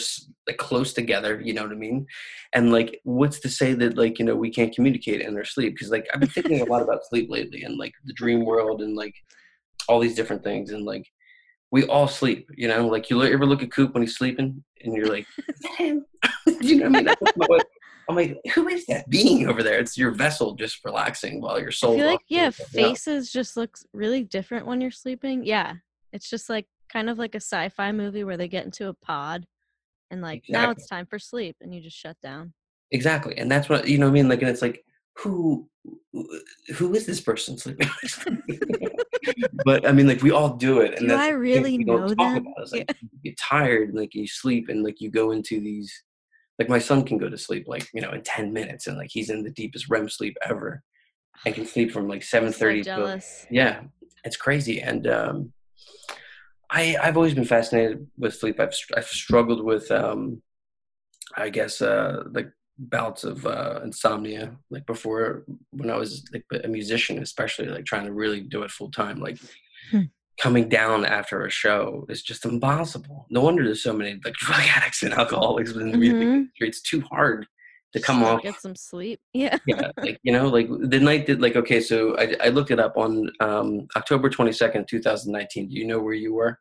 like 0.47 0.57
close 0.57 0.91
together 0.91 1.39
you 1.41 1.53
know 1.53 1.63
what 1.63 1.71
i 1.71 1.75
mean 1.75 2.05
and 2.53 2.73
like 2.73 2.99
what's 3.03 3.39
to 3.39 3.49
say 3.49 3.73
that 3.73 3.97
like 3.97 4.19
you 4.19 4.25
know 4.25 4.35
we 4.35 4.49
can't 4.49 4.75
communicate 4.75 5.21
in 5.21 5.37
our 5.37 5.45
sleep 5.45 5.73
because 5.73 5.91
like 5.91 6.05
i've 6.13 6.19
been 6.19 6.29
thinking 6.29 6.61
a 6.61 6.65
lot 6.65 6.81
about 6.81 7.05
sleep 7.05 7.29
lately 7.29 7.63
and 7.63 7.77
like 7.77 7.93
the 8.03 8.13
dream 8.13 8.43
world 8.43 8.81
and 8.81 8.97
like 8.97 9.15
all 9.87 9.99
these 9.99 10.15
different 10.15 10.43
things 10.43 10.71
and 10.71 10.83
like 10.83 11.05
we 11.75 11.83
all 11.87 12.07
sleep. 12.07 12.49
You 12.55 12.69
know, 12.69 12.87
like 12.87 13.09
you 13.09 13.21
ever 13.21 13.45
look 13.45 13.61
at 13.61 13.71
Coop 13.71 13.93
when 13.93 14.03
he's 14.03 14.15
sleeping, 14.15 14.63
and 14.81 14.95
you're 14.95 15.07
like, 15.07 15.27
you 15.79 16.03
know 16.77 16.89
what 16.89 17.09
I 17.09 17.47
mean? 17.49 17.59
I'm 18.07 18.15
like, 18.15 18.37
who 18.53 18.67
is 18.67 18.85
that 18.85 19.09
being 19.09 19.49
over 19.49 19.63
there? 19.63 19.79
It's 19.79 19.97
your 19.97 20.11
vessel 20.11 20.53
just 20.53 20.85
relaxing 20.85 21.41
while 21.41 21.59
your 21.59 21.71
soul. 21.71 21.95
I 21.95 21.97
feel 21.97 22.05
like 22.05 22.21
yeah, 22.29 22.49
faces 22.51 23.31
just 23.31 23.57
looks 23.57 23.85
really 23.93 24.23
different 24.23 24.67
when 24.67 24.79
you're 24.79 24.91
sleeping. 24.91 25.43
Yeah, 25.43 25.73
it's 26.15 26.29
just 26.29 26.49
like 26.49 26.65
kind 26.89 27.09
of 27.09 27.19
like 27.19 27.35
a 27.35 27.41
sci-fi 27.41 27.91
movie 27.91 28.23
where 28.23 28.37
they 28.37 28.47
get 28.47 28.65
into 28.65 28.87
a 28.87 28.93
pod, 28.93 29.45
and 30.09 30.21
like 30.21 30.45
exactly. 30.47 30.65
now 30.65 30.71
it's 30.71 30.87
time 30.87 31.05
for 31.05 31.19
sleep, 31.19 31.57
and 31.61 31.75
you 31.75 31.81
just 31.81 31.97
shut 31.97 32.15
down. 32.23 32.53
Exactly, 32.91 33.37
and 33.37 33.51
that's 33.51 33.67
what 33.67 33.87
you 33.87 33.97
know. 33.97 34.05
what 34.05 34.11
I 34.11 34.13
mean, 34.13 34.29
like, 34.29 34.41
and 34.41 34.49
it's 34.49 34.61
like, 34.61 34.83
who, 35.17 35.67
who 36.75 36.95
is 36.95 37.05
this 37.05 37.19
person 37.19 37.57
sleeping? 37.57 37.89
but 39.65 39.85
I 39.87 39.91
mean, 39.91 40.07
like, 40.07 40.23
we 40.23 40.31
all 40.31 40.55
do 40.55 40.79
it, 40.79 40.97
and 40.97 41.09
do 41.09 41.15
I 41.15 41.29
really 41.29 41.77
know 41.77 42.07
them? 42.07 42.47
It's 42.57 42.71
like 42.71 42.85
yeah. 42.89 42.95
you 43.11 43.31
get 43.31 43.37
tired, 43.37 43.89
and 43.89 43.97
like 43.97 44.15
you 44.15 44.25
sleep, 44.25 44.69
and 44.69 44.83
like 44.83 45.01
you 45.01 45.11
go 45.11 45.31
into 45.31 45.59
these 45.59 45.91
like 46.57 46.69
my 46.69 46.79
son 46.79 47.03
can 47.03 47.17
go 47.17 47.27
to 47.27 47.37
sleep 47.37 47.67
like 47.67 47.85
you 47.93 47.99
know 47.99 48.11
in 48.11 48.21
10 48.21 48.53
minutes 48.53 48.87
and 48.87 48.95
like 48.95 49.09
he's 49.11 49.29
in 49.29 49.43
the 49.43 49.51
deepest 49.51 49.89
rem 49.89 50.07
sleep 50.07 50.37
ever 50.47 50.81
and 51.45 51.53
can 51.53 51.65
sleep 51.65 51.91
from 51.91 52.07
like 52.07 52.21
7.30 52.21 52.85
so 52.85 53.45
yeah 53.51 53.81
it's 54.23 54.37
crazy 54.37 54.81
and 54.81 55.05
um 55.05 55.51
i 56.75 56.95
i've 57.01 57.17
always 57.17 57.33
been 57.33 57.45
fascinated 57.45 58.05
with 58.17 58.35
sleep 58.35 58.59
i've, 58.59 58.75
I've 58.95 59.07
struggled 59.07 59.63
with 59.63 59.89
um 59.91 60.41
i 61.35 61.49
guess 61.49 61.81
uh 61.81 62.23
like 62.31 62.49
bouts 62.77 63.23
of 63.23 63.45
uh 63.45 63.79
insomnia 63.83 64.55
like 64.69 64.85
before 64.85 65.45
when 65.71 65.89
i 65.89 65.97
was 65.97 66.23
like 66.33 66.45
a 66.63 66.67
musician 66.67 67.19
especially 67.19 67.67
like 67.67 67.85
trying 67.85 68.05
to 68.05 68.13
really 68.13 68.41
do 68.41 68.63
it 68.63 68.71
full 68.71 68.91
time 68.91 69.19
like 69.19 69.37
hmm 69.89 70.03
coming 70.37 70.67
down 70.67 71.05
after 71.05 71.45
a 71.45 71.49
show 71.49 72.05
is 72.09 72.21
just 72.21 72.45
impossible. 72.45 73.25
No 73.29 73.41
wonder 73.41 73.63
there's 73.63 73.83
so 73.83 73.93
many 73.93 74.19
like 74.23 74.33
drug 74.45 74.61
addicts 74.75 75.03
and 75.03 75.13
alcoholics 75.13 75.71
in 75.71 75.91
the 75.91 75.97
music 75.97 76.19
mm-hmm. 76.19 76.33
industry. 76.33 76.67
It's 76.67 76.81
too 76.81 77.01
hard 77.01 77.45
to 77.93 78.01
come 78.01 78.23
off. 78.23 78.43
Get 78.43 78.59
some 78.59 78.75
sleep. 78.75 79.19
Yeah. 79.33 79.57
yeah. 79.65 79.91
Like, 79.97 80.19
you 80.23 80.31
know, 80.31 80.47
like 80.47 80.67
the 80.69 80.99
night 80.99 81.27
that 81.27 81.39
like, 81.39 81.55
okay, 81.55 81.79
so 81.81 82.17
I, 82.17 82.35
I 82.43 82.49
looked 82.49 82.71
it 82.71 82.79
up 82.79 82.97
on 82.97 83.29
um, 83.39 83.87
October 83.95 84.29
22nd, 84.29 84.87
2019. 84.87 85.69
Do 85.69 85.75
you 85.75 85.85
know 85.85 85.99
where 85.99 86.13
you 86.13 86.33
were? 86.33 86.59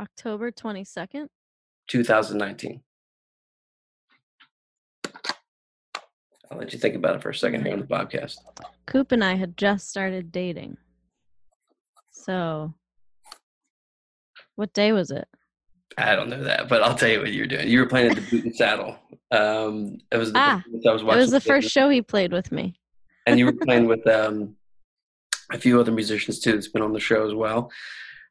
October 0.00 0.50
22nd? 0.50 1.28
2019. 1.88 2.80
I'll 6.50 6.58
let 6.58 6.72
you 6.72 6.78
think 6.78 6.94
about 6.94 7.16
it 7.16 7.22
for 7.22 7.30
a 7.30 7.34
second 7.34 7.64
here 7.64 7.72
on 7.72 7.80
the 7.80 7.86
podcast. 7.86 8.36
Coop 8.86 9.12
and 9.12 9.24
I 9.24 9.34
had 9.34 9.56
just 9.56 9.88
started 9.88 10.30
dating. 10.30 10.76
So, 12.10 12.72
what 14.54 14.72
day 14.72 14.92
was 14.92 15.10
it? 15.10 15.26
I 15.98 16.14
don't 16.14 16.28
know 16.28 16.42
that, 16.44 16.68
but 16.68 16.82
I'll 16.82 16.94
tell 16.94 17.08
you 17.08 17.20
what 17.20 17.32
you 17.32 17.42
were 17.42 17.46
doing. 17.46 17.68
You 17.68 17.80
were 17.80 17.86
playing 17.86 18.10
at 18.10 18.16
the 18.16 18.22
Boot 18.30 18.44
and 18.44 18.54
Saddle. 18.56 18.96
Um, 19.30 19.98
it 20.12 20.18
was 20.18 20.32
the 20.32 20.38
ah, 20.38 20.62
I 20.88 20.92
was 20.92 21.02
watching. 21.02 21.18
It 21.18 21.22
was 21.22 21.30
the 21.30 21.40
first 21.40 21.70
show 21.70 21.88
he 21.88 22.02
played 22.02 22.32
with 22.32 22.52
me. 22.52 22.78
and 23.26 23.38
you 23.38 23.46
were 23.46 23.52
playing 23.64 23.86
with 23.86 24.06
um, 24.06 24.56
a 25.52 25.58
few 25.58 25.80
other 25.80 25.92
musicians 25.92 26.38
too. 26.38 26.52
That's 26.52 26.68
been 26.68 26.82
on 26.82 26.92
the 26.92 27.00
show 27.00 27.26
as 27.26 27.34
well. 27.34 27.70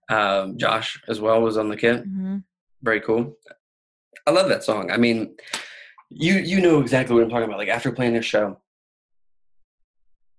Um, 0.10 0.58
Josh 0.58 1.02
as 1.08 1.20
well 1.20 1.42
was 1.42 1.58
on 1.58 1.70
the 1.70 1.78
kit. 1.78 2.04
Mm-hmm. 2.04 2.38
Very 2.84 3.02
cool. 3.02 3.38
I 4.28 4.32
love 4.32 4.50
that 4.50 4.64
song. 4.64 4.92
I 4.92 4.98
mean, 4.98 5.36
you 6.10 6.36
you 6.36 6.62
know 6.62 6.80
exactly 6.80 7.16
what 7.16 7.24
I'm 7.24 7.30
talking 7.30 7.46
about. 7.46 7.58
Like 7.58 7.70
after 7.70 7.92
playing 7.92 8.14
this 8.14 8.26
show, 8.26 8.60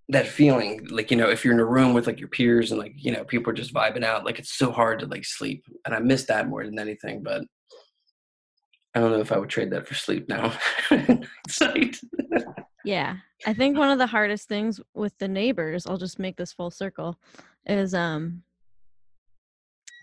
that 0.08 0.26
feeling 0.26 0.86
like 0.90 1.10
you 1.10 1.16
know 1.16 1.28
if 1.28 1.44
you're 1.44 1.54
in 1.54 1.60
a 1.60 1.64
room 1.64 1.92
with 1.92 2.06
like 2.06 2.20
your 2.20 2.28
peers 2.28 2.70
and 2.70 2.80
like 2.80 2.92
you 2.96 3.10
know 3.12 3.24
people 3.24 3.50
are 3.50 3.56
just 3.56 3.74
vibing 3.74 4.04
out 4.04 4.24
like 4.24 4.38
it's 4.38 4.52
so 4.52 4.70
hard 4.70 5.00
to 5.00 5.06
like 5.06 5.24
sleep 5.24 5.64
and 5.84 5.94
i 5.94 5.98
miss 5.98 6.24
that 6.24 6.48
more 6.48 6.64
than 6.64 6.78
anything 6.78 7.22
but 7.22 7.42
i 8.94 9.00
don't 9.00 9.10
know 9.10 9.20
if 9.20 9.32
i 9.32 9.38
would 9.38 9.48
trade 9.48 9.70
that 9.70 9.86
for 9.86 9.94
sleep 9.94 10.28
now 10.28 10.56
yeah 12.84 13.16
i 13.46 13.52
think 13.52 13.76
one 13.76 13.90
of 13.90 13.98
the 13.98 14.06
hardest 14.06 14.48
things 14.48 14.80
with 14.94 15.16
the 15.18 15.28
neighbors 15.28 15.86
i'll 15.86 15.96
just 15.96 16.20
make 16.20 16.36
this 16.36 16.52
full 16.52 16.70
circle 16.70 17.18
is 17.66 17.92
um 17.92 18.42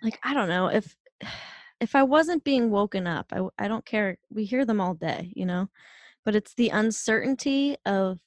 like 0.04 0.20
i 0.24 0.34
don't 0.34 0.50
know 0.50 0.68
if 0.68 0.96
if 1.80 1.96
i 1.96 2.04
wasn't 2.04 2.44
being 2.44 2.70
woken 2.70 3.08
up 3.08 3.32
i, 3.34 3.42
I 3.58 3.68
don't 3.68 3.86
care 3.86 4.18
we 4.30 4.46
hear 4.46 4.66
them 4.66 4.80
all 4.80 4.94
day 4.94 5.34
you 5.36 5.46
know 5.46 5.70
but 6.26 6.36
it's 6.36 6.54
the 6.54 6.70
uncertainty 6.70 7.78
of 7.86 8.20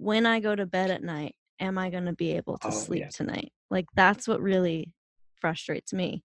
when 0.00 0.24
I 0.24 0.40
go 0.40 0.56
to 0.56 0.66
bed 0.66 0.90
at 0.90 1.02
night, 1.02 1.36
am 1.60 1.76
I 1.76 1.90
going 1.90 2.06
to 2.06 2.14
be 2.14 2.32
able 2.32 2.56
to 2.58 2.68
oh, 2.68 2.70
sleep 2.70 3.02
yeah. 3.02 3.08
tonight? 3.08 3.52
Like 3.70 3.86
that's 3.94 4.26
what 4.26 4.40
really 4.40 4.92
frustrates 5.40 5.92
me. 5.92 6.24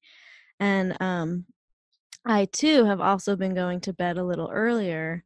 And 0.60 0.96
um 1.02 1.46
I 2.26 2.46
too 2.46 2.86
have 2.86 3.02
also 3.02 3.36
been 3.36 3.54
going 3.54 3.82
to 3.82 3.94
bed 3.94 4.18
a 4.18 4.24
little 4.24 4.50
earlier 4.52 5.24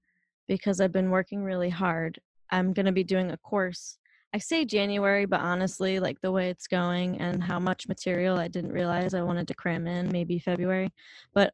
because 0.48 0.82
I've 0.82 0.92
been 0.92 1.12
working 1.12 1.44
really 1.44 1.70
hard. 1.70 2.20
I'm 2.50 2.74
going 2.74 2.88
to 2.88 2.92
be 2.92 3.06
doing 3.06 3.32
a 3.32 3.38
course. 3.38 3.99
I 4.34 4.38
say 4.38 4.64
January, 4.64 5.26
but 5.26 5.40
honestly, 5.40 6.00
like 6.00 6.22
the 6.22 6.32
way 6.32 6.50
it's 6.50 6.68
going 6.68 7.20
and 7.20 7.44
how 7.44 7.60
much 7.60 7.88
material 7.88 8.38
I 8.38 8.48
didn't 8.48 8.72
realize 8.72 9.14
I 9.14 9.24
wanted 9.24 9.48
to 9.48 9.56
cram 9.56 9.88
in, 9.88 10.12
maybe 10.12 10.38
February. 10.38 10.94
But 11.34 11.54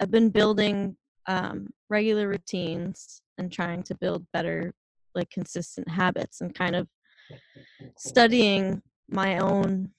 I've 0.00 0.10
been 0.10 0.30
building 0.30 0.96
um, 1.26 1.68
regular 1.88 2.28
routines 2.28 3.22
and 3.38 3.50
trying 3.50 3.82
to 3.84 3.94
build 3.96 4.26
better 4.32 4.72
like 5.14 5.30
consistent 5.30 5.88
habits 5.88 6.40
and 6.40 6.54
kind 6.54 6.76
of 6.76 6.88
studying 7.96 8.82
my 9.08 9.38
own 9.38 9.90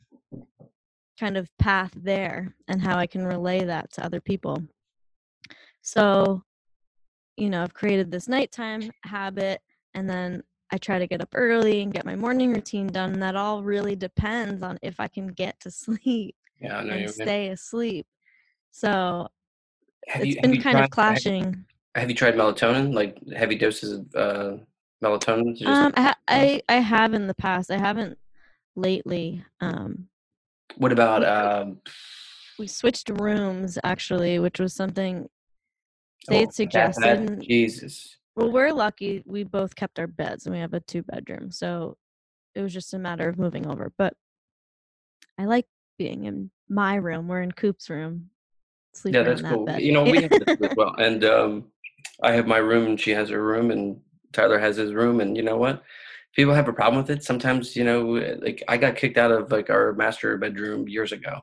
kind 1.20 1.38
of 1.38 1.50
path 1.60 1.92
there 1.96 2.56
and 2.68 2.82
how 2.82 2.98
I 2.98 3.06
can 3.06 3.26
relay 3.26 3.66
that 3.66 3.92
to 3.94 4.06
other 4.06 4.20
people. 4.20 4.64
So, 5.82 6.44
you 7.38 7.50
know, 7.50 7.64
I've 7.64 7.74
created 7.74 8.12
this 8.12 8.28
nighttime 8.28 8.92
habit 9.04 9.62
and 9.94 10.10
then 10.10 10.44
I 10.74 10.78
try 10.80 10.98
to 10.98 11.06
get 11.06 11.22
up 11.22 11.30
early 11.36 11.84
and 11.84 11.94
get 11.94 12.04
my 12.04 12.16
morning 12.16 12.52
routine 12.52 12.88
done. 12.88 13.14
And 13.14 13.22
that 13.22 13.36
all 13.36 13.62
really 13.62 13.96
depends 13.96 14.64
on 14.64 14.80
if 14.82 15.00
I 15.00 15.08
can 15.08 15.28
get 15.28 15.60
to 15.60 15.72
sleep 15.72 16.36
yeah, 16.60 16.80
and 16.80 17.10
stay 17.12 17.50
asleep. 17.50 18.08
So 18.72 19.30
have 20.08 20.24
it's 20.24 20.36
you, 20.36 20.42
been 20.42 20.60
kind 20.60 20.78
tried, 20.78 20.86
of 20.86 20.90
clashing. 20.90 21.44
Have, 21.94 22.02
have, 22.02 22.10
you 22.10 22.16
tried 22.16 22.34
melatonin, 22.34 22.92
like 22.92 23.20
heavy 23.36 23.56
doses 23.56 23.92
of 23.92 24.16
uh, 24.16 24.58
melatonin? 25.04 25.56
Just- 25.56 25.70
um, 25.70 25.94
I, 25.96 26.16
I 26.28 26.62
I 26.68 26.76
have 26.78 27.14
in 27.14 27.28
the 27.28 27.36
past. 27.36 27.70
I 27.70 27.78
haven't 27.78 28.18
lately. 28.76 29.46
Um, 29.62 30.08
what 30.78 30.92
about? 30.92 31.24
Um, 31.24 31.82
we 32.58 32.66
switched 32.66 33.10
rooms 33.10 33.78
actually, 33.84 34.40
which 34.40 34.60
was 34.60 34.74
something 34.74 35.30
they 36.28 36.40
had 36.40 36.48
oh, 36.48 36.52
suggested. 36.52 37.04
That, 37.04 37.28
that, 37.28 37.42
Jesus. 37.42 38.18
Well, 38.36 38.52
we're 38.52 38.74
lucky. 38.74 39.24
We 39.26 39.44
both 39.44 39.76
kept 39.76 40.00
our 40.00 40.08
beds, 40.08 40.46
and 40.46 40.56
we 40.56 40.60
have 40.60 40.74
a 40.74 40.80
two 40.80 41.04
bedroom, 41.04 41.52
so 41.52 41.98
it 42.56 42.62
was 42.62 42.74
just 42.74 42.94
a 42.94 43.00
matter 43.00 43.30
of 43.30 43.38
moving 43.38 43.68
over. 43.68 43.92
But 43.98 44.16
I 45.38 45.46
like 45.46 45.68
being 45.98 46.26
in 46.26 46.50
my 46.68 46.96
room. 46.96 47.28
We're 47.28 47.42
in 47.42 47.52
Coop's 47.52 47.90
room. 47.90 48.30
Sleeping 48.94 49.22
yeah, 49.22 49.28
that's 49.28 49.42
cool. 49.42 49.66
Bed. 49.66 49.82
You 49.82 49.92
know, 49.92 50.04
we 50.04 50.22
have 50.22 50.32
as 50.34 50.70
well, 50.76 50.96
and 50.98 51.24
um, 51.26 51.66
I 52.24 52.32
have 52.32 52.48
my 52.48 52.58
room, 52.58 52.88
and 52.88 53.00
she 53.00 53.12
has 53.12 53.30
her 53.30 53.44
room, 53.44 53.70
and 53.70 54.00
Tyler 54.32 54.60
has 54.60 54.78
his 54.78 54.94
room, 54.94 55.22
and 55.22 55.38
you 55.38 55.44
know 55.44 55.58
what? 55.58 55.84
People 56.36 56.56
have 56.56 56.68
a 56.68 56.74
problem 56.74 57.04
with 57.04 57.12
it. 57.12 57.24
Sometimes, 57.24 57.76
you 57.76 57.84
know, 57.84 58.02
like 58.42 58.64
I 58.68 58.78
got 58.78 58.96
kicked 58.96 59.20
out 59.20 59.32
of 59.32 59.52
like 59.52 59.70
our 59.70 59.94
master 59.94 60.36
bedroom 60.38 60.88
years 60.88 61.12
ago 61.12 61.42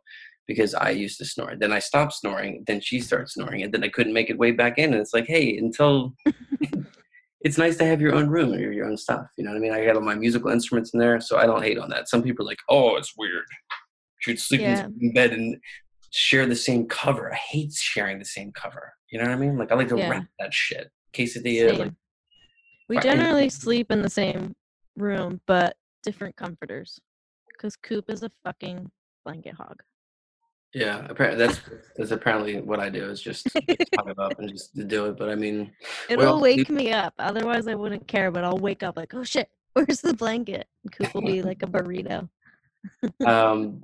because 0.50 0.74
I 0.74 0.90
used 0.90 1.16
to 1.18 1.24
snore. 1.24 1.54
Then 1.56 1.72
I 1.72 1.78
stopped 1.78 2.12
snoring. 2.12 2.64
Then 2.66 2.80
she 2.80 3.00
started 3.00 3.28
snoring, 3.28 3.62
and 3.62 3.72
then 3.72 3.84
I 3.84 3.88
couldn't 3.88 4.12
make 4.12 4.30
it 4.30 4.36
way 4.36 4.50
back 4.50 4.78
in. 4.78 4.92
And 4.92 5.00
it's 5.00 5.14
like, 5.14 5.28
hey, 5.28 5.56
until 5.56 6.12
it's 7.40 7.56
nice 7.56 7.76
to 7.76 7.84
have 7.84 8.00
your 8.00 8.16
own 8.16 8.28
room 8.28 8.52
or 8.52 8.72
your 8.72 8.86
own 8.86 8.96
stuff. 8.96 9.26
You 9.38 9.44
know 9.44 9.50
what 9.52 9.58
I 9.58 9.60
mean? 9.60 9.72
I 9.72 9.84
got 9.84 9.94
all 9.94 10.02
my 10.02 10.16
musical 10.16 10.50
instruments 10.50 10.92
in 10.92 10.98
there, 10.98 11.20
so 11.20 11.38
I 11.38 11.46
don't 11.46 11.62
hate 11.62 11.78
on 11.78 11.88
that. 11.90 12.08
Some 12.08 12.20
people 12.20 12.44
are 12.44 12.48
like, 12.48 12.58
oh, 12.68 12.96
it's 12.96 13.14
weird. 13.16 13.44
Should 14.18 14.40
sleep 14.40 14.62
yeah. 14.62 14.88
in 15.00 15.14
bed 15.14 15.32
and 15.32 15.56
share 16.10 16.46
the 16.46 16.56
same 16.56 16.88
cover. 16.88 17.32
I 17.32 17.36
hate 17.36 17.72
sharing 17.72 18.18
the 18.18 18.24
same 18.24 18.50
cover. 18.50 18.92
You 19.12 19.20
know 19.20 19.26
what 19.26 19.34
I 19.34 19.36
mean? 19.36 19.56
Like 19.56 19.70
I 19.70 19.76
like 19.76 19.88
to 19.90 19.98
yeah. 19.98 20.08
wrap 20.08 20.26
that 20.40 20.52
shit. 20.52 20.90
Quesadilla, 21.14 21.74
uh, 21.74 21.78
like 21.78 21.92
we 22.88 22.98
generally 22.98 23.48
sleep 23.48 23.92
in 23.92 24.02
the 24.02 24.10
same 24.10 24.52
room, 24.96 25.40
but 25.46 25.76
different 26.02 26.34
comforters. 26.34 26.98
Because 27.52 27.76
Coop 27.76 28.06
is 28.08 28.24
a 28.24 28.32
fucking 28.44 28.90
blanket 29.24 29.54
hog. 29.54 29.80
Yeah, 30.72 31.04
apparently 31.08 31.46
that's 31.46 31.60
that's 31.96 32.10
apparently 32.12 32.60
what 32.60 32.78
I 32.78 32.90
do 32.90 33.04
is 33.10 33.20
just 33.20 33.44
talk 33.54 34.08
it 34.08 34.18
up 34.18 34.38
and 34.38 34.48
just 34.48 34.74
do 34.88 35.06
it. 35.06 35.18
But 35.18 35.28
I 35.28 35.34
mean, 35.34 35.72
it'll 36.08 36.24
well, 36.24 36.40
wake 36.40 36.70
me 36.70 36.92
up. 36.92 37.12
Otherwise, 37.18 37.66
I 37.66 37.74
wouldn't 37.74 38.06
care. 38.06 38.30
But 38.30 38.44
I'll 38.44 38.58
wake 38.58 38.84
up 38.84 38.96
like, 38.96 39.12
oh 39.14 39.24
shit, 39.24 39.50
where's 39.72 40.00
the 40.00 40.14
blanket? 40.14 40.68
And 40.84 40.92
Coop 40.92 41.14
will 41.14 41.22
be 41.22 41.42
like 41.42 41.62
a 41.64 41.66
burrito. 41.66 42.28
um, 43.26 43.82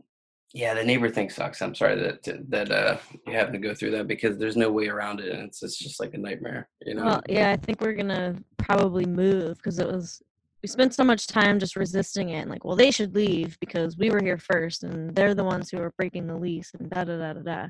yeah, 0.55 0.75
the 0.75 0.85
neighbor 0.85 1.11
thing 1.11 1.29
sucks. 1.29 1.61
I'm 1.61 1.75
sorry 1.75 1.97
that 1.97 2.23
that 2.51 2.71
uh, 2.71 2.99
you 3.27 3.33
having 3.33 3.55
to 3.55 3.59
go 3.59 3.75
through 3.75 3.91
that 3.93 4.07
because 4.07 4.39
there's 4.39 4.57
no 4.57 4.71
way 4.71 4.87
around 4.87 5.19
it, 5.19 5.33
and 5.33 5.43
it's 5.43 5.65
it's 5.65 5.79
just 5.79 5.99
like 5.99 6.15
a 6.15 6.19
nightmare. 6.19 6.69
You 6.83 6.95
know. 6.95 7.05
Well, 7.05 7.23
yeah, 7.29 7.51
I 7.51 7.57
think 7.57 7.81
we're 7.81 7.95
gonna 7.95 8.37
probably 8.59 9.07
move 9.07 9.57
because 9.57 9.81
it 9.81 9.89
was 9.89 10.23
we 10.63 10.69
spent 10.69 10.95
so 10.95 11.05
much 11.05 11.27
time 11.27 11.59
just 11.59 11.77
resisting 11.77 12.31
it 12.31 12.41
and 12.41 12.51
like, 12.51 12.65
well, 12.65 12.77
they 12.77 12.91
should 12.91 13.15
leave 13.15 13.57
because 13.61 13.97
we 13.99 14.11
were 14.11 14.23
here 14.23 14.39
first 14.39 14.83
and 14.85 15.15
they're 15.15 15.35
the 15.35 15.45
ones 15.45 15.71
who 15.71 15.79
are 15.79 15.93
breaking 15.97 16.27
the 16.27 16.37
lease 16.37 16.73
and 16.79 16.91
da 16.91 17.05
da 17.05 17.17
da 17.19 17.33
da 17.35 17.41
da. 17.43 17.69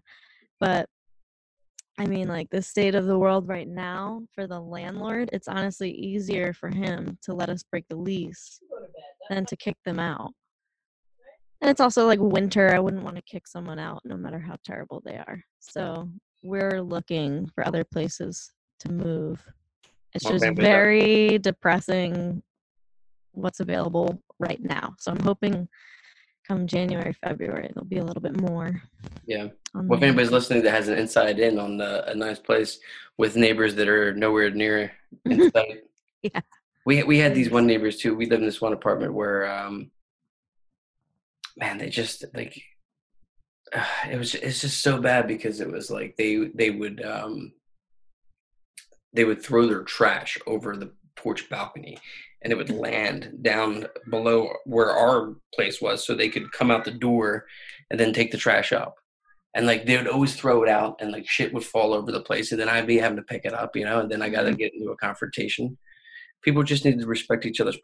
But 0.60 0.88
I 1.98 2.06
mean, 2.06 2.28
like 2.28 2.50
the 2.50 2.62
state 2.62 2.94
of 2.94 3.06
the 3.06 3.18
world 3.18 3.48
right 3.48 3.68
now 3.68 4.22
for 4.34 4.46
the 4.46 4.60
landlord, 4.60 5.30
it's 5.32 5.48
honestly 5.48 5.90
easier 5.90 6.52
for 6.52 6.68
him 6.68 7.18
to 7.22 7.34
let 7.34 7.48
us 7.48 7.62
break 7.62 7.84
the 7.88 7.96
lease 7.96 8.60
than 9.28 9.46
to 9.46 9.56
kick 9.56 9.76
them 9.84 9.98
out. 9.98 10.32
And 11.62 11.70
it's 11.70 11.80
also 11.80 12.06
like 12.06 12.20
winter. 12.20 12.74
I 12.74 12.78
wouldn't 12.78 13.02
want 13.02 13.16
to 13.16 13.22
kick 13.22 13.48
someone 13.48 13.78
out 13.78 14.02
no 14.04 14.16
matter 14.16 14.38
how 14.38 14.56
terrible 14.64 15.02
they 15.04 15.16
are. 15.16 15.42
So 15.58 16.08
we're 16.42 16.82
looking 16.82 17.46
for 17.54 17.66
other 17.66 17.82
places 17.82 18.52
to 18.80 18.92
move. 18.92 19.42
It's 20.12 20.24
Well, 20.24 20.34
just 20.34 20.44
that- 20.44 20.56
very 20.56 21.38
depressing 21.38 22.42
what's 23.36 23.60
available 23.60 24.22
right 24.38 24.62
now. 24.62 24.94
So 24.98 25.12
I'm 25.12 25.20
hoping 25.20 25.68
come 26.46 26.66
January, 26.66 27.12
February, 27.24 27.70
there'll 27.74 27.88
be 27.88 27.98
a 27.98 28.04
little 28.04 28.22
bit 28.22 28.40
more. 28.40 28.82
Yeah. 29.26 29.48
Well, 29.74 29.98
if 29.98 30.02
anybody's 30.02 30.30
listening 30.30 30.62
that 30.62 30.70
has 30.70 30.88
an 30.88 30.98
inside 30.98 31.38
in 31.38 31.58
on 31.58 31.76
the, 31.76 32.08
a 32.10 32.14
nice 32.14 32.38
place 32.38 32.78
with 33.18 33.36
neighbors 33.36 33.74
that 33.74 33.88
are 33.88 34.14
nowhere 34.14 34.50
near 34.50 34.92
in 35.24 35.50
sight. 35.50 35.82
Yeah. 36.22 36.40
We 36.84 37.02
we 37.02 37.18
had 37.18 37.34
these 37.34 37.50
one 37.50 37.66
neighbors 37.66 37.98
too. 37.98 38.14
We 38.14 38.26
lived 38.26 38.42
in 38.42 38.46
this 38.46 38.60
one 38.60 38.72
apartment 38.72 39.12
where, 39.12 39.50
um, 39.50 39.90
man, 41.56 41.78
they 41.78 41.88
just 41.88 42.24
like 42.32 42.62
it 44.10 44.16
was. 44.16 44.34
It's 44.36 44.60
just 44.60 44.82
so 44.82 45.00
bad 45.00 45.26
because 45.26 45.60
it 45.60 45.70
was 45.70 45.90
like 45.90 46.16
they 46.16 46.50
they 46.54 46.70
would 46.70 47.04
um, 47.04 47.52
they 49.12 49.24
would 49.24 49.42
throw 49.42 49.66
their 49.66 49.82
trash 49.82 50.38
over 50.46 50.76
the 50.76 50.92
porch 51.16 51.48
balcony, 51.50 51.98
and 52.46 52.52
it 52.52 52.56
would 52.56 52.70
land 52.70 53.38
down 53.42 53.88
below 54.08 54.52
where 54.66 54.92
our 54.92 55.34
place 55.52 55.80
was, 55.82 56.06
so 56.06 56.14
they 56.14 56.28
could 56.28 56.52
come 56.52 56.70
out 56.70 56.84
the 56.84 56.92
door 56.92 57.44
and 57.90 57.98
then 57.98 58.12
take 58.12 58.30
the 58.30 58.38
trash 58.38 58.72
up. 58.72 58.94
And 59.56 59.66
like 59.66 59.84
they 59.84 59.96
would 59.96 60.06
always 60.06 60.36
throw 60.36 60.62
it 60.62 60.68
out, 60.68 61.00
and 61.00 61.10
like 61.10 61.28
shit 61.28 61.52
would 61.52 61.64
fall 61.64 61.92
over 61.92 62.12
the 62.12 62.20
place, 62.20 62.52
and 62.52 62.60
then 62.60 62.68
I'd 62.68 62.86
be 62.86 62.98
having 62.98 63.16
to 63.16 63.24
pick 63.24 63.44
it 63.44 63.52
up, 63.52 63.74
you 63.74 63.84
know. 63.84 63.98
And 63.98 64.08
then 64.08 64.22
I 64.22 64.28
got 64.28 64.42
to 64.42 64.54
get 64.54 64.72
into 64.74 64.92
a 64.92 64.96
confrontation. 64.96 65.76
People 66.42 66.62
just 66.62 66.84
need 66.84 67.00
to 67.00 67.06
respect 67.08 67.46
each 67.46 67.60
other's 67.60 67.80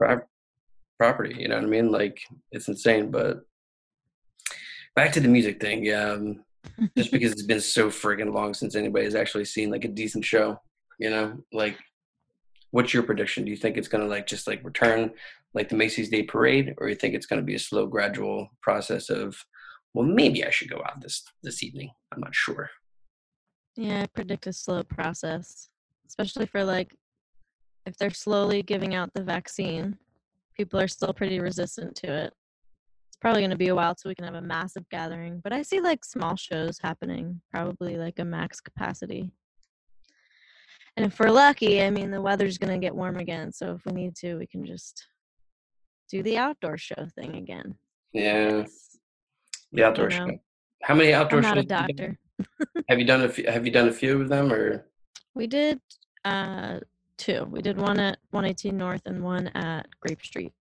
property. 0.97 1.35
You 1.37 1.49
know 1.49 1.57
what 1.57 1.65
I 1.65 1.69
mean? 1.69 1.91
Like 1.91 2.21
it's 2.53 2.69
insane. 2.69 3.11
But 3.11 3.41
back 4.95 5.11
to 5.15 5.21
the 5.21 5.27
music 5.27 5.61
thing. 5.61 5.93
Um, 5.93 6.45
just 6.97 7.11
because 7.17 7.33
it's 7.33 7.43
been 7.43 7.61
so 7.61 7.89
friggin' 7.89 8.33
long 8.33 8.55
since 8.55 8.77
anybody's 8.77 9.17
actually 9.17 9.47
seen 9.47 9.73
like 9.73 9.85
a 9.85 9.89
decent 9.89 10.25
show. 10.25 10.61
You 11.01 11.11
know, 11.11 11.43
like 11.53 11.79
what's 12.73 12.93
your 12.93 13.05
prediction? 13.05 13.45
Do 13.45 13.51
you 13.51 13.57
think 13.57 13.77
it's 13.77 13.89
gonna 13.89 14.07
like 14.07 14.27
just 14.27 14.47
like 14.47 14.65
return 14.65 15.13
like 15.55 15.69
the 15.69 15.77
Macy's 15.77 16.11
Day 16.11 16.25
Parade, 16.25 16.75
or 16.79 16.89
you 16.89 16.97
think 16.97 17.15
it's 17.15 17.27
gonna 17.27 17.43
be 17.43 17.55
a 17.55 17.61
slow, 17.61 17.87
gradual 17.87 18.49
process 18.61 19.09
of 19.09 19.37
well, 19.95 20.07
maybe 20.07 20.45
I 20.45 20.51
should 20.51 20.71
go 20.71 20.83
out 20.85 21.01
this 21.01 21.23
this 21.43 21.63
evening. 21.63 21.91
I'm 22.13 22.21
not 22.21 22.35
sure. 22.35 22.71
Yeah, 23.77 24.03
I 24.03 24.07
predict 24.07 24.47
a 24.47 24.53
slow 24.53 24.83
process, 24.83 25.69
especially 26.07 26.47
for 26.47 26.65
like 26.65 26.95
if 27.87 27.97
they're 27.97 28.11
slowly 28.11 28.63
giving 28.63 28.95
out 28.95 29.13
the 29.15 29.23
vaccine, 29.23 29.97
people 30.57 30.81
are 30.81 30.89
still 30.89 31.13
pretty 31.13 31.41
resistant 31.41 31.97
to 31.97 32.07
it. 32.07 32.33
It's 33.09 33.17
probably 33.21 33.41
going 33.41 33.51
to 33.51 33.57
be 33.57 33.69
a 33.69 33.75
while 33.75 33.95
till 33.95 34.11
we 34.11 34.15
can 34.15 34.25
have 34.25 34.35
a 34.35 34.43
massive 34.43 34.89
gathering, 34.89 35.41
but 35.43 35.53
I 35.53 35.63
see 35.63 35.81
like 35.81 36.05
small 36.05 36.37
shows 36.37 36.79
happening, 36.81 37.41
probably 37.51 37.97
like 37.97 38.19
a 38.19 38.25
max 38.25 38.61
capacity. 38.61 39.33
And 40.97 41.07
if 41.07 41.19
we're 41.19 41.31
lucky, 41.31 41.83
I 41.83 41.91
mean, 41.91 42.11
the 42.11 42.21
weather's 42.21 42.59
going 42.59 42.73
to 42.73 42.85
get 42.85 42.95
warm 42.95 43.17
again, 43.17 43.53
so 43.53 43.73
if 43.75 43.85
we 43.87 43.93
need 43.93 44.15
to, 44.17 44.37
we 44.37 44.47
can 44.47 44.65
just 44.65 45.07
do 46.11 46.23
the 46.23 46.37
outdoor 46.37 46.77
show 46.77 47.07
thing 47.15 47.37
again. 47.37 47.75
Yeah, 48.13 48.59
Yes. 48.59 48.99
the 49.73 49.85
outdoor 49.85 50.09
know. 50.11 50.17
show. 50.29 50.39
How 50.83 50.95
many 50.95 51.15
outdoor 51.15 51.39
I'm 51.39 51.43
not 51.45 51.59
a 51.59 51.63
shows? 51.63 51.71
have 51.71 51.89
you 51.89 51.95
done? 51.95 52.07
doctor. 52.09 52.19
Have 52.89 52.99
you 52.99 53.07
done 53.07 53.23
a 53.23 53.29
few, 53.29 53.47
Have 53.47 53.65
you 53.67 53.73
done 53.73 53.89
a 53.89 53.93
few 53.93 54.21
of 54.21 54.29
them, 54.29 54.53
or 54.53 54.85
We 55.35 55.47
did 55.47 55.81
uh 56.25 56.81
two. 57.17 57.45
We 57.51 57.63
did 57.63 57.79
one 57.79 58.01
at 58.01 58.19
118 58.31 58.77
North 58.77 59.03
and 59.07 59.23
one 59.23 59.47
at 59.49 59.87
Grape 60.01 60.23
Street. 60.25 60.53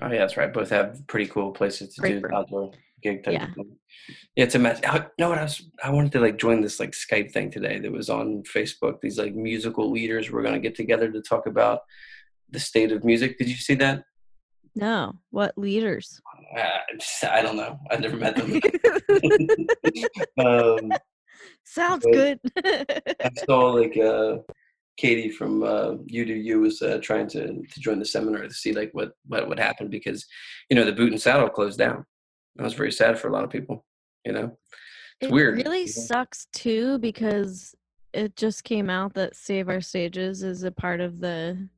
Oh 0.00 0.06
yeah, 0.10 0.18
that's 0.20 0.36
right. 0.36 0.52
Both 0.52 0.70
have 0.70 1.04
pretty 1.08 1.26
cool 1.28 1.50
places 1.50 1.94
to 1.94 2.00
Great 2.00 2.22
do 2.22 2.28
outdoor 2.32 2.70
gig 3.02 3.24
type. 3.24 3.34
Yeah. 3.34 3.48
of 3.48 3.54
thing. 3.54 3.76
Yeah, 4.36 4.44
it's 4.44 4.54
a 4.54 4.58
mess. 4.58 4.80
I, 4.86 4.96
you 4.96 5.04
know 5.18 5.28
what? 5.30 5.38
I 5.38 5.42
was 5.44 5.62
I 5.82 5.90
wanted 5.90 6.12
to 6.12 6.20
like 6.20 6.38
join 6.38 6.60
this 6.60 6.80
like 6.80 6.92
Skype 6.92 7.32
thing 7.32 7.50
today 7.50 7.78
that 7.78 7.92
was 7.92 8.10
on 8.10 8.42
Facebook. 8.42 9.00
These 9.00 9.18
like 9.18 9.34
musical 9.34 9.90
leaders 9.90 10.30
were 10.30 10.42
gonna 10.42 10.60
get 10.60 10.74
together 10.74 11.10
to 11.10 11.22
talk 11.22 11.46
about 11.46 11.80
the 12.50 12.60
state 12.60 12.92
of 12.92 13.04
music. 13.04 13.38
Did 13.38 13.48
you 13.48 13.56
see 13.56 13.74
that? 13.76 14.04
No, 14.74 15.14
what 15.30 15.56
leaders? 15.58 16.20
Uh, 16.56 17.28
I 17.28 17.42
don't 17.42 17.56
know. 17.56 17.78
I've 17.90 18.00
never 18.00 18.16
met 18.16 18.36
them. 18.36 18.60
um, 20.38 20.92
Sounds 21.64 22.04
good. 22.04 22.38
I 22.64 23.30
saw 23.46 23.70
like 23.70 23.96
uh, 23.96 24.38
Katie 24.96 25.30
from 25.30 25.62
uh, 25.62 25.94
You 26.06 26.24
Do 26.24 26.34
You 26.34 26.60
was 26.60 26.82
uh, 26.82 26.98
trying 27.02 27.28
to 27.28 27.46
to 27.46 27.80
join 27.80 27.98
the 27.98 28.04
seminar 28.04 28.42
to 28.42 28.52
see 28.52 28.72
like 28.72 28.90
what 28.92 29.12
what 29.26 29.48
would 29.48 29.58
happen 29.58 29.88
because 29.88 30.26
you 30.68 30.76
know 30.76 30.84
the 30.84 30.92
Boot 30.92 31.12
and 31.12 31.20
Saddle 31.20 31.48
closed 31.48 31.78
down. 31.78 32.04
That 32.56 32.64
was 32.64 32.74
very 32.74 32.92
sad 32.92 33.18
for 33.18 33.28
a 33.28 33.32
lot 33.32 33.44
of 33.44 33.50
people. 33.50 33.84
You 34.24 34.32
know, 34.32 34.58
it's 35.20 35.30
it 35.30 35.32
weird. 35.32 35.56
really 35.56 35.86
sucks 35.86 36.46
too 36.52 36.98
because 36.98 37.74
it 38.12 38.36
just 38.36 38.64
came 38.64 38.90
out 38.90 39.14
that 39.14 39.36
Save 39.36 39.68
Our 39.68 39.80
Stages 39.80 40.42
is 40.42 40.62
a 40.64 40.70
part 40.70 41.00
of 41.00 41.20
the 41.20 41.68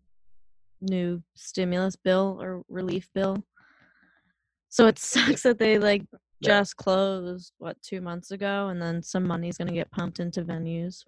new 0.81 1.23
stimulus 1.35 1.95
bill 1.95 2.39
or 2.41 2.63
relief 2.69 3.09
bill. 3.15 3.45
So 4.71 4.87
it 4.87 4.99
sucks 5.13 5.43
that 5.43 5.59
they 5.59 5.79
like 5.79 6.03
just 6.43 6.77
closed 6.77 7.53
what 7.59 7.81
two 7.83 8.01
months 8.01 8.33
ago 8.33 8.69
and 8.69 8.83
then 8.83 9.01
some 9.03 9.25
money's 9.25 9.57
gonna 9.57 9.73
get 9.73 9.91
pumped 9.93 10.19
into 10.19 10.43
venues. 10.43 11.05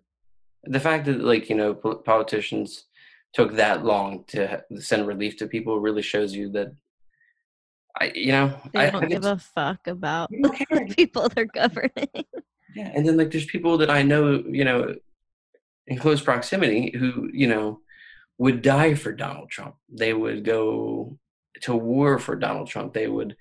the 0.63 0.79
fact 0.79 1.07
that 1.07 1.21
like 1.21 1.51
you 1.51 1.57
know 1.57 1.75
politicians 1.75 2.85
took 3.33 3.55
that 3.55 3.85
long 3.85 4.23
to 4.29 4.63
send 4.79 5.09
relief 5.09 5.37
to 5.37 5.49
people 5.49 5.81
really 5.81 6.03
shows 6.03 6.33
you 6.35 6.49
that 6.53 6.73
I 8.01 8.13
you 8.15 8.33
know 8.33 8.61
They 8.73 8.81
I, 8.81 8.91
don't 8.91 9.05
I 9.05 9.07
give 9.07 9.25
a 9.25 9.39
fuck 9.39 9.87
about 9.87 10.31
they 10.31 10.41
don't 10.41 10.57
care. 10.57 10.87
the 10.87 10.95
people 10.97 11.29
they're 11.29 11.45
governing. 11.45 12.09
Yeah, 12.75 12.91
and 12.95 13.07
then 13.07 13.17
like 13.17 13.31
there's 13.31 13.47
people 13.47 13.79
that 13.79 13.91
I 13.91 14.03
know, 14.03 14.43
you 14.49 14.65
know, 14.65 14.95
in 15.87 15.99
close 15.99 16.21
proximity 16.21 16.93
who, 16.99 17.31
you 17.33 17.47
know, 17.47 17.81
would 18.39 18.63
die 18.63 18.95
for 18.95 19.13
Donald 19.13 19.51
Trump. 19.51 19.77
They 19.89 20.13
would 20.13 20.45
go 20.45 21.17
to 21.63 21.77
war 21.77 22.19
for 22.19 22.35
Donald 22.35 22.69
Trump. 22.69 22.93
They 22.93 23.07
would 23.07 23.37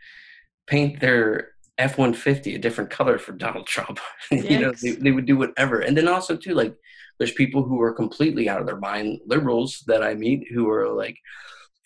paint 0.68 1.00
their 1.00 1.50
F 1.80 1.98
one 1.98 2.14
fifty 2.14 2.54
a 2.54 2.60
different 2.60 2.92
color 2.92 3.18
for 3.18 3.32
Donald 3.32 3.66
Trump. 3.66 4.00
you 4.32 4.60
know, 4.60 4.72
they, 4.82 4.92
they 4.92 5.12
would 5.12 5.26
do 5.26 5.38
whatever. 5.38 5.80
And 5.80 5.98
then 5.98 6.08
also 6.08 6.36
too, 6.36 6.54
like 6.54 6.76
there's 7.18 7.32
people 7.32 7.64
who 7.64 7.82
are 7.82 7.94
completely 7.94 8.48
out 8.48 8.62
of 8.62 8.68
their 8.68 8.78
mind, 8.80 9.20
liberals 9.26 9.84
that 9.88 10.04
I 10.04 10.14
meet 10.14 10.48
who 10.54 10.70
are 10.70 10.90
like, 10.94 11.18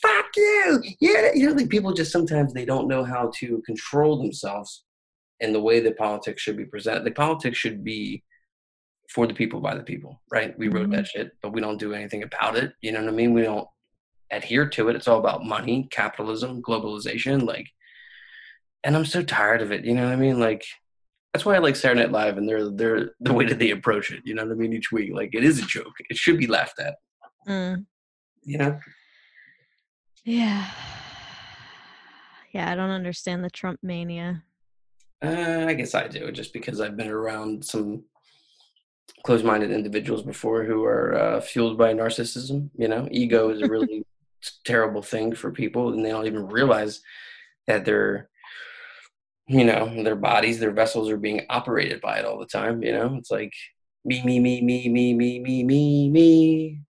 fuck 0.01 0.25
you. 0.36 0.83
Yeah, 0.99 1.31
you 1.33 1.47
know, 1.47 1.53
like 1.53 1.69
people 1.69 1.93
just 1.93 2.12
sometimes 2.12 2.53
they 2.53 2.65
don't 2.65 2.88
know 2.88 3.03
how 3.03 3.31
to 3.38 3.62
control 3.65 4.17
themselves 4.17 4.83
in 5.39 5.53
the 5.53 5.62
way 5.62 5.79
that 5.79 5.97
politics 5.97 6.41
should 6.41 6.57
be 6.57 6.65
presented. 6.65 7.03
Like 7.03 7.15
politics 7.15 7.57
should 7.57 7.83
be 7.83 8.23
for 9.13 9.27
the 9.27 9.33
people 9.33 9.62
by 9.62 9.75
the 9.75 9.83
people, 9.83 10.21
right? 10.31 10.57
We 10.57 10.67
wrote 10.67 10.89
that 10.91 11.07
shit, 11.07 11.31
but 11.41 11.53
we 11.53 11.62
don't 11.62 11.79
do 11.79 11.93
anything 11.93 12.23
about 12.23 12.57
it. 12.57 12.73
You 12.81 12.91
know 12.91 12.99
what 13.01 13.10
I 13.10 13.15
mean? 13.15 13.33
We 13.33 13.43
don't 13.43 13.67
adhere 14.31 14.67
to 14.67 14.89
it. 14.89 14.95
It's 14.95 15.07
all 15.07 15.19
about 15.19 15.45
money, 15.45 15.88
capitalism, 15.91 16.62
globalization, 16.62 17.43
like 17.43 17.67
and 18.83 18.95
I'm 18.95 19.05
so 19.05 19.21
tired 19.21 19.62
of 19.62 19.71
it. 19.71 19.86
You 19.86 19.93
know 19.93 20.05
what 20.05 20.13
I 20.13 20.17
mean? 20.17 20.39
Like 20.39 20.63
that's 21.33 21.45
why 21.45 21.55
I 21.55 21.60
like 21.60 21.75
Saturday 21.75 22.01
Night 22.01 22.12
Live 22.12 22.38
and 22.38 22.47
they're 22.47 22.69
they're 22.69 23.12
the 23.19 23.33
way 23.33 23.45
that 23.45 23.60
they 23.60 23.71
approach 23.71 24.12
it. 24.12 24.21
You 24.25 24.33
know 24.33 24.45
what 24.45 24.53
I 24.53 24.55
mean? 24.55 24.73
Each 24.73 24.91
week, 24.91 25.12
like 25.13 25.31
it 25.33 25.43
is 25.43 25.60
a 25.60 25.65
joke. 25.65 25.93
It 26.10 26.17
should 26.17 26.38
be 26.38 26.47
laughed 26.47 26.79
at. 26.79 26.95
Mm. 27.47 27.86
You 28.43 28.57
know? 28.57 28.79
Yeah. 30.28 30.70
Yeah, 32.52 32.70
I 32.70 32.76
don't 32.76 32.90
understand 32.90 33.46
the 33.46 33.50
Trump 33.50 33.80
mania. 33.82 34.44
Uh, 35.24 35.63
I 35.70 35.74
guess 35.74 35.96
I 35.96 36.10
do, 36.10 36.34
just 36.34 36.52
because 36.52 36.82
I've 36.82 36.98
been 36.98 37.08
around 37.08 37.63
some 37.63 38.04
closed-minded 39.24 39.72
individuals 39.72 40.24
before 40.24 40.66
who 40.66 40.84
are 40.84 41.16
uh, 41.16 41.40
fueled 41.40 41.78
by 41.78 41.94
narcissism. 41.94 42.72
You 42.78 42.90
know, 42.90 43.08
ego 43.10 43.52
is 43.52 43.62
a 43.62 43.68
really 43.70 44.04
terrible 44.66 45.02
thing 45.02 45.34
for 45.34 45.50
people, 45.50 45.94
and 45.94 46.04
they 46.04 46.10
don't 46.10 46.28
even 46.28 46.48
realize 46.48 47.00
that 47.68 47.86
their, 47.86 48.30
you 49.48 49.63
know, 49.63 50.04
their 50.04 50.18
bodies, 50.18 50.60
their 50.60 50.72
vessels 50.74 51.10
are 51.10 51.16
being 51.16 51.46
operated 51.50 52.02
by 52.02 52.20
it 52.20 52.26
all 52.26 52.38
the 52.38 52.46
time. 52.46 52.84
You 52.84 52.92
know, 52.92 53.16
it's 53.16 53.32
like 53.32 53.54
me, 54.04 54.22
me, 54.26 54.42
me, 54.42 54.60
me, 54.62 54.90
me, 54.90 55.13
me, 55.13 55.40
me, 55.40 55.63
me, 55.63 56.10
me. 56.10 56.82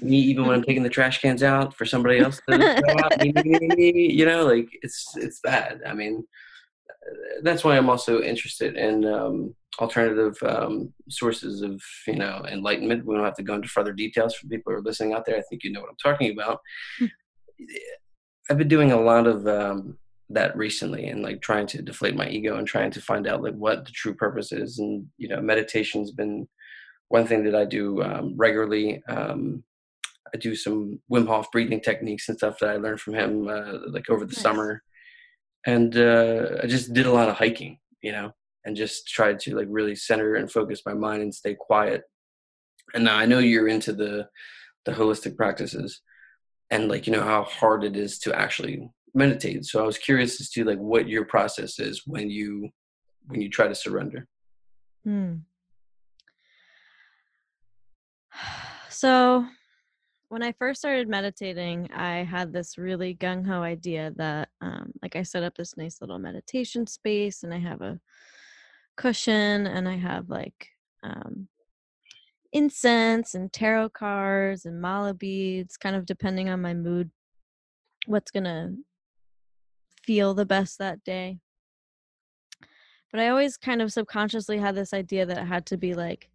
Me, 0.00 0.16
even 0.16 0.46
when 0.46 0.54
I'm 0.54 0.62
taking 0.62 0.82
the 0.82 0.88
trash 0.88 1.20
cans 1.20 1.42
out 1.42 1.74
for 1.74 1.84
somebody 1.84 2.18
else 2.18 2.40
out, 2.50 3.20
me, 3.20 3.32
me, 3.76 4.12
you 4.12 4.24
know, 4.24 4.44
like 4.44 4.68
it's 4.82 5.12
it's 5.16 5.40
bad. 5.40 5.80
I 5.86 5.92
mean, 5.92 6.24
that's 7.42 7.64
why 7.64 7.76
I'm 7.76 7.90
also 7.90 8.22
interested 8.22 8.76
in 8.76 9.04
um, 9.04 9.54
alternative 9.78 10.36
um, 10.42 10.92
sources 11.10 11.60
of 11.60 11.82
you 12.06 12.16
know 12.16 12.44
enlightenment. 12.48 13.04
We 13.04 13.14
don't 13.14 13.24
have 13.24 13.36
to 13.36 13.42
go 13.42 13.54
into 13.54 13.68
further 13.68 13.92
details 13.92 14.34
for 14.34 14.46
people 14.46 14.72
who 14.72 14.78
are 14.78 14.82
listening 14.82 15.12
out 15.12 15.26
there. 15.26 15.36
I 15.36 15.42
think 15.50 15.64
you 15.64 15.72
know 15.72 15.80
what 15.80 15.90
I'm 15.90 15.96
talking 16.02 16.32
about. 16.32 16.60
I've 18.50 18.58
been 18.58 18.68
doing 18.68 18.92
a 18.92 19.00
lot 19.00 19.26
of 19.26 19.46
um, 19.46 19.98
that 20.30 20.56
recently 20.56 21.06
and 21.06 21.22
like 21.22 21.40
trying 21.40 21.66
to 21.68 21.82
deflate 21.82 22.16
my 22.16 22.28
ego 22.28 22.56
and 22.56 22.66
trying 22.66 22.90
to 22.90 23.00
find 23.00 23.26
out 23.26 23.42
like 23.42 23.54
what 23.54 23.84
the 23.84 23.92
true 23.92 24.14
purpose 24.14 24.52
is 24.52 24.78
and 24.78 25.06
you 25.18 25.28
know 25.28 25.40
meditation's 25.40 26.10
been 26.10 26.48
one 27.08 27.26
thing 27.26 27.44
that 27.44 27.54
i 27.54 27.64
do 27.64 28.02
um, 28.02 28.34
regularly 28.36 29.02
um, 29.08 29.62
i 30.34 30.36
do 30.36 30.54
some 30.54 31.00
wim 31.10 31.26
hof 31.26 31.50
breathing 31.52 31.80
techniques 31.80 32.28
and 32.28 32.38
stuff 32.38 32.58
that 32.58 32.70
i 32.70 32.76
learned 32.76 33.00
from 33.00 33.14
him 33.14 33.48
uh, 33.48 33.78
like 33.88 34.08
over 34.10 34.24
the 34.24 34.32
nice. 34.32 34.42
summer 34.42 34.82
and 35.66 35.96
uh, 35.96 36.58
i 36.62 36.66
just 36.66 36.92
did 36.92 37.06
a 37.06 37.12
lot 37.12 37.28
of 37.28 37.36
hiking 37.36 37.78
you 38.02 38.12
know 38.12 38.30
and 38.64 38.76
just 38.76 39.06
tried 39.08 39.38
to 39.38 39.56
like 39.56 39.68
really 39.70 39.94
center 39.94 40.34
and 40.34 40.50
focus 40.50 40.82
my 40.86 40.94
mind 40.94 41.22
and 41.22 41.34
stay 41.34 41.54
quiet 41.54 42.02
and 42.94 43.04
now 43.04 43.16
i 43.16 43.26
know 43.26 43.38
you're 43.38 43.68
into 43.68 43.92
the 43.92 44.26
the 44.84 44.92
holistic 44.92 45.36
practices 45.36 46.02
and 46.70 46.88
like 46.88 47.06
you 47.06 47.12
know 47.12 47.22
how 47.22 47.44
hard 47.44 47.84
it 47.84 47.96
is 47.96 48.18
to 48.18 48.34
actually 48.34 48.88
meditate. 49.14 49.64
So 49.64 49.82
I 49.82 49.86
was 49.86 49.96
curious 49.96 50.40
as 50.40 50.50
to 50.50 50.64
like 50.64 50.78
what 50.78 51.08
your 51.08 51.24
process 51.24 51.78
is 51.78 52.02
when 52.04 52.28
you 52.30 52.68
when 53.26 53.40
you 53.40 53.48
try 53.48 53.68
to 53.68 53.74
surrender. 53.74 54.26
Hmm. 55.04 55.34
So 58.90 59.44
when 60.34 60.42
I 60.42 60.50
first 60.50 60.80
started 60.80 61.08
meditating, 61.08 61.88
I 61.94 62.24
had 62.24 62.52
this 62.52 62.76
really 62.76 63.14
gung 63.14 63.46
ho 63.46 63.62
idea 63.62 64.12
that, 64.16 64.48
um, 64.60 64.90
like, 65.00 65.14
I 65.14 65.22
set 65.22 65.44
up 65.44 65.54
this 65.54 65.76
nice 65.76 66.00
little 66.00 66.18
meditation 66.18 66.88
space 66.88 67.44
and 67.44 67.54
I 67.54 67.60
have 67.60 67.82
a 67.82 68.00
cushion 68.96 69.68
and 69.68 69.88
I 69.88 69.96
have 69.96 70.28
like 70.28 70.70
um, 71.04 71.46
incense 72.52 73.36
and 73.36 73.52
tarot 73.52 73.90
cards 73.90 74.66
and 74.66 74.80
mala 74.80 75.14
beads, 75.14 75.76
kind 75.76 75.94
of 75.94 76.04
depending 76.04 76.48
on 76.48 76.60
my 76.60 76.74
mood, 76.74 77.12
what's 78.06 78.32
going 78.32 78.42
to 78.42 78.72
feel 80.02 80.34
the 80.34 80.44
best 80.44 80.78
that 80.78 81.04
day. 81.04 81.38
But 83.12 83.20
I 83.20 83.28
always 83.28 83.56
kind 83.56 83.80
of 83.80 83.92
subconsciously 83.92 84.58
had 84.58 84.74
this 84.74 84.92
idea 84.92 85.26
that 85.26 85.38
it 85.38 85.46
had 85.46 85.64
to 85.66 85.76
be 85.76 85.94
like 85.94 86.28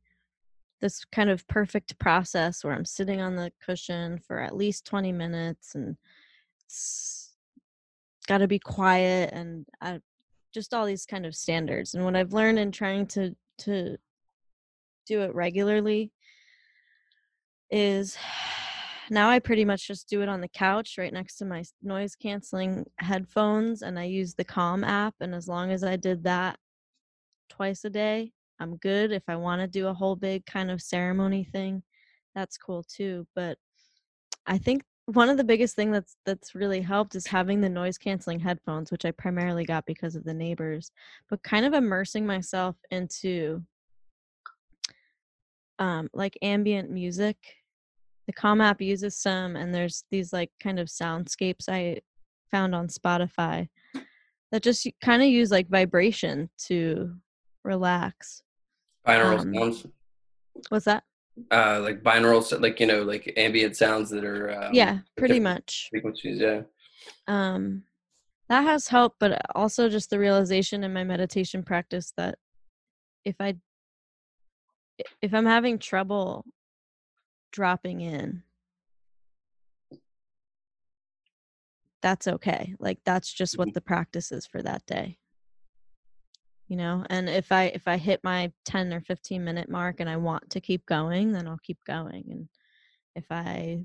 this 0.80 1.04
kind 1.06 1.30
of 1.30 1.48
perfect 1.48 1.98
process 2.00 2.64
where 2.64 2.74
I'm 2.74 2.86
sitting 2.86 3.22
on 3.22 3.36
the 3.36 3.52
cushion 3.64 4.20
for 4.20 4.40
at 4.40 4.56
least 4.56 4.86
20 4.86 5.12
minutes 5.12 5.76
and 5.76 5.98
it's 6.66 7.34
got 8.28 8.40
to 8.40 8.48
be 8.48 8.60
quiet 8.60 9.32
and 9.34 9.66
I, 9.82 10.00
just 10.54 10.74
all 10.74 10.86
these 10.86 11.06
kind 11.06 11.26
of 11.26 11.36
standards. 11.36 11.94
And 11.94 12.06
what 12.06 12.16
I've 12.16 12.34
learned 12.34 12.60
in 12.60 12.72
trying 12.72 13.08
to 13.08 13.36
to 13.60 13.98
do 15.06 15.22
it 15.22 15.34
regularly 15.36 16.12
is 17.70 18.18
now 19.10 19.30
I 19.30 19.40
pretty 19.40 19.66
much 19.66 19.88
just 19.88 20.08
do 20.08 20.22
it 20.22 20.30
on 20.30 20.42
the 20.42 20.48
couch 20.48 20.96
right 20.98 21.12
next 21.12 21.38
to 21.38 21.46
my 21.46 21.64
noise 21.82 22.16
canceling 22.16 22.86
headphones 22.98 23.82
and 23.82 23.98
I 24.00 24.06
use 24.06 24.36
the 24.36 24.44
Calm 24.44 24.84
app 24.84 25.16
and 25.20 25.34
as 25.34 25.48
long 25.48 25.72
as 25.72 25.84
I 25.84 25.96
did 25.96 26.24
that 26.24 26.58
twice 27.50 27.84
a 27.84 27.90
day, 27.90 28.32
I'm 28.60 28.78
good. 28.78 29.12
If 29.12 29.24
I 29.28 29.36
want 29.36 29.62
to 29.62 29.68
do 29.68 29.88
a 29.88 29.94
whole 29.94 30.16
big 30.16 30.46
kind 30.46 30.70
of 30.72 30.82
ceremony 30.82 31.44
thing, 31.44 31.84
that's 32.36 32.58
cool 32.58 32.84
too, 32.84 33.26
but 33.36 33.58
I 34.46 34.58
think 34.58 34.84
one 35.06 35.30
of 35.30 35.38
the 35.38 35.44
biggest 35.44 35.76
thing 35.76 35.92
that's 35.92 36.18
that's 36.26 36.54
really 36.54 36.82
helped 36.82 37.16
is 37.16 37.26
having 37.26 37.62
the 37.62 37.70
noise 37.70 37.98
canceling 37.98 38.40
headphones, 38.40 38.92
which 38.92 39.06
I 39.06 39.12
primarily 39.12 39.66
got 39.66 39.86
because 39.86 40.16
of 40.16 40.24
the 40.24 40.34
neighbors, 40.34 40.92
but 41.30 41.42
kind 41.44 41.66
of 41.66 41.74
immersing 41.74 42.26
myself 42.28 42.76
into 42.92 43.64
um 45.80 46.10
like 46.14 46.38
ambient 46.42 46.92
music 46.92 47.38
the 48.30 48.34
Calm 48.34 48.62
app 48.62 48.80
uses 48.80 49.18
some, 49.18 49.56
and 49.56 49.74
there's 49.74 50.04
these 50.12 50.32
like 50.32 50.52
kind 50.62 50.80
of 50.80 50.88
soundscapes 50.88 51.68
I 51.68 52.02
found 52.52 52.76
on 52.76 52.88
Spotify 52.88 53.70
that 54.52 54.62
just 54.62 54.88
kind 55.04 55.24
of 55.24 55.30
use 55.30 55.50
like 55.50 55.68
vibration 55.68 56.52
to 56.68 57.16
relax. 57.64 58.44
Binaural 59.08 59.40
um, 59.40 59.54
sounds. 59.54 59.86
What's 60.70 60.86
that? 60.86 61.04
Uh, 61.52 61.80
like 61.82 62.04
binaural, 62.04 62.62
like 62.62 62.80
you 62.80 62.88
know, 62.88 63.04
like 63.04 63.34
ambient 63.38 63.76
sounds 63.76 64.10
that 64.10 64.26
are. 64.26 64.52
Um, 64.52 64.74
yeah, 64.74 65.00
pretty 65.18 65.40
much. 65.40 65.88
Frequencies, 65.90 66.40
yeah. 66.40 66.62
Um, 67.28 67.84
that 68.50 68.64
has 68.64 68.88
helped, 68.88 69.18
but 69.20 69.42
also 69.56 69.90
just 69.90 70.10
the 70.10 70.20
realization 70.20 70.84
in 70.84 70.92
my 70.92 71.04
meditation 71.04 71.64
practice 71.64 72.14
that 72.18 72.38
if 73.24 73.36
I 73.40 73.56
if 75.22 75.34
I'm 75.34 75.46
having 75.46 75.80
trouble 75.80 76.46
dropping 77.52 78.02
in 78.02 78.44
that's 82.02 82.28
okay 82.28 82.76
like 82.80 83.00
that's 83.06 83.32
just 83.32 83.58
what 83.58 83.70
mm-hmm. 83.70 83.74
the 83.74 83.82
practice 83.82 84.32
is 84.32 84.46
for 84.46 84.62
that 84.62 84.86
day 84.86 85.18
you 86.70 86.78
know 86.78 87.04
and 87.10 87.28
if 87.28 87.52
i 87.52 87.66
if 87.66 87.88
i 87.88 87.98
hit 87.98 88.22
my 88.24 88.52
10 88.66 88.94
or 88.94 89.02
15 89.02 89.44
minute 89.44 89.70
mark 89.70 90.00
and 90.00 90.10
i 90.10 90.16
want 90.16 90.50
to 90.52 90.62
keep 90.62 90.86
going 90.86 91.34
then 91.34 91.48
i'll 91.48 91.60
keep 91.64 91.84
going 91.86 92.24
and 92.30 92.48
if 93.16 93.26
i 93.32 93.80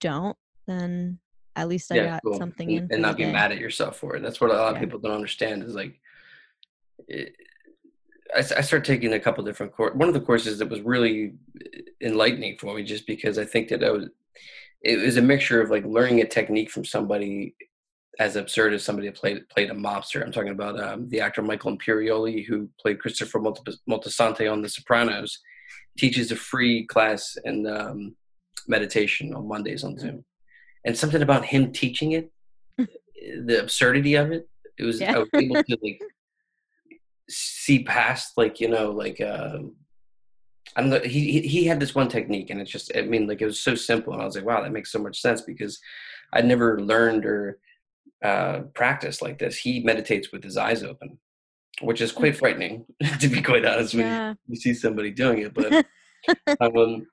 don't 0.00 0.36
then 0.66 1.18
at 1.56 1.66
least 1.66 1.90
i 1.90 1.96
yeah, 1.96 2.06
got 2.06 2.22
cool. 2.24 2.38
something 2.38 2.70
in 2.70 2.88
and 2.92 3.02
not 3.02 3.16
be 3.16 3.24
day. 3.24 3.32
mad 3.32 3.50
at 3.50 3.58
yourself 3.58 3.96
for 3.96 4.14
it 4.14 4.22
that's 4.22 4.40
what 4.40 4.50
a 4.50 4.54
lot 4.54 4.70
yeah. 4.70 4.74
of 4.74 4.80
people 4.80 4.98
don't 4.98 5.12
understand 5.12 5.62
is 5.62 5.74
like 5.74 5.98
it, 7.08 7.34
I, 8.34 8.38
I 8.38 8.60
started 8.60 8.84
taking 8.84 9.12
a 9.12 9.18
couple 9.18 9.42
different 9.42 9.72
courses. 9.72 9.98
One 9.98 10.06
of 10.06 10.14
the 10.14 10.20
courses 10.20 10.58
that 10.58 10.68
was 10.68 10.80
really 10.82 11.34
eh, 11.60 11.80
enlightening 12.00 12.58
for 12.58 12.74
me, 12.74 12.84
just 12.84 13.04
because 13.04 13.38
I 13.38 13.44
think 13.44 13.68
that 13.68 13.82
I 13.82 13.90
was, 13.90 14.08
it 14.82 15.04
was 15.04 15.16
a 15.16 15.22
mixture 15.22 15.60
of 15.60 15.70
like 15.70 15.84
learning 15.84 16.20
a 16.20 16.26
technique 16.26 16.70
from 16.70 16.84
somebody 16.84 17.56
as 18.18 18.36
absurd 18.36 18.74
as 18.74 18.82
somebody 18.82 19.08
that 19.08 19.16
played 19.16 19.48
played 19.48 19.70
a 19.70 19.74
mobster. 19.74 20.22
I'm 20.22 20.32
talking 20.32 20.50
about 20.50 20.80
um, 20.80 21.08
the 21.08 21.20
actor 21.20 21.42
Michael 21.42 21.76
Imperioli, 21.76 22.44
who 22.44 22.68
played 22.80 23.00
Christopher 23.00 23.40
Moltisanti 23.40 24.50
on 24.50 24.62
The 24.62 24.68
Sopranos. 24.68 25.38
Teaches 25.98 26.30
a 26.30 26.36
free 26.36 26.86
class 26.86 27.36
in 27.44 27.66
um, 27.66 28.16
meditation 28.68 29.34
on 29.34 29.48
Mondays 29.48 29.84
on 29.84 29.98
Zoom, 29.98 30.24
and 30.84 30.96
something 30.96 31.22
about 31.22 31.44
him 31.44 31.72
teaching 31.72 32.12
it, 32.12 32.30
the 32.78 33.60
absurdity 33.60 34.14
of 34.14 34.30
it. 34.32 34.48
It 34.78 34.84
was 34.84 35.00
yeah. 35.00 35.16
I 35.16 35.18
was 35.18 35.28
able 35.34 35.62
to 35.62 35.78
like 35.82 36.00
see 37.28 37.84
past 37.84 38.32
like 38.36 38.60
you 38.60 38.68
know 38.68 38.90
like 38.90 39.20
uh, 39.20 39.58
I 40.76 40.80
don't 40.80 40.90
know. 40.90 41.00
He 41.00 41.40
he 41.42 41.64
had 41.64 41.80
this 41.80 41.94
one 41.94 42.08
technique, 42.08 42.50
and 42.50 42.60
it's 42.60 42.70
just 42.70 42.92
I 42.96 43.02
mean 43.02 43.26
like 43.26 43.42
it 43.42 43.46
was 43.46 43.60
so 43.60 43.74
simple, 43.74 44.12
and 44.12 44.22
I 44.22 44.24
was 44.24 44.36
like, 44.36 44.44
wow, 44.44 44.62
that 44.62 44.72
makes 44.72 44.92
so 44.92 44.98
much 44.98 45.20
sense 45.20 45.42
because 45.42 45.80
I'd 46.32 46.46
never 46.46 46.80
learned 46.80 47.26
or 47.26 47.58
uh, 48.24 48.60
practiced 48.74 49.22
like 49.22 49.38
this. 49.38 49.56
He 49.56 49.80
meditates 49.80 50.32
with 50.32 50.42
his 50.42 50.56
eyes 50.56 50.82
open, 50.82 51.18
which 51.80 52.00
is 52.00 52.12
quite 52.12 52.36
frightening 52.36 52.86
to 53.20 53.28
be 53.28 53.42
quite 53.42 53.64
honest 53.64 53.94
yeah. 53.94 54.00
when 54.02 54.28
you, 54.30 54.54
you 54.54 54.56
see 54.56 54.74
somebody 54.74 55.10
doing 55.10 55.38
it. 55.38 55.54
But 55.54 55.86
um, 56.60 57.06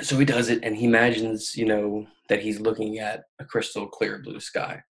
so 0.00 0.18
he 0.18 0.24
does 0.24 0.48
it, 0.48 0.60
and 0.62 0.76
he 0.76 0.86
imagines 0.86 1.56
you 1.56 1.66
know 1.66 2.06
that 2.28 2.40
he's 2.40 2.60
looking 2.60 2.98
at 2.98 3.24
a 3.38 3.44
crystal 3.44 3.86
clear 3.86 4.18
blue 4.18 4.40
sky 4.40 4.82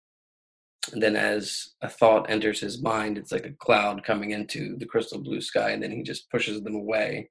and 0.91 1.03
then 1.03 1.15
as 1.15 1.75
a 1.83 1.89
thought 1.89 2.29
enters 2.29 2.61
his 2.61 2.83
mind 2.83 3.17
it's 3.17 3.31
like 3.31 3.47
a 3.47 3.53
cloud 3.53 4.03
coming 4.03 4.33
into 4.33 4.77
the 4.79 4.87
crystal 4.87 5.23
blue 5.23 5.41
sky 5.41 5.71
and 5.71 5.83
then 5.83 5.93
he 5.93 6.03
just 6.03 6.29
pushes 6.31 6.61
them 6.63 6.75
away 6.75 7.31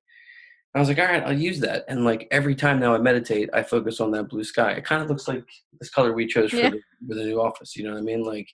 i 0.75 0.79
was 0.79 0.87
like 0.87 0.99
all 0.99 1.05
right 1.05 1.23
i'll 1.23 1.37
use 1.37 1.59
that 1.59 1.83
and 1.87 2.05
like 2.05 2.27
every 2.31 2.55
time 2.55 2.79
now 2.79 2.93
i 2.93 2.97
meditate 2.97 3.49
i 3.53 3.61
focus 3.61 3.99
on 3.99 4.11
that 4.11 4.29
blue 4.29 4.43
sky 4.43 4.71
it 4.71 4.85
kind 4.85 5.01
of 5.01 5.09
looks 5.09 5.27
like 5.27 5.43
this 5.79 5.89
color 5.89 6.13
we 6.13 6.27
chose 6.27 6.51
for, 6.51 6.57
yeah. 6.57 6.69
the, 6.69 6.81
for 7.07 7.15
the 7.15 7.25
new 7.25 7.41
office 7.41 7.75
you 7.75 7.83
know 7.83 7.93
what 7.93 7.99
i 7.99 8.03
mean 8.03 8.23
like 8.23 8.47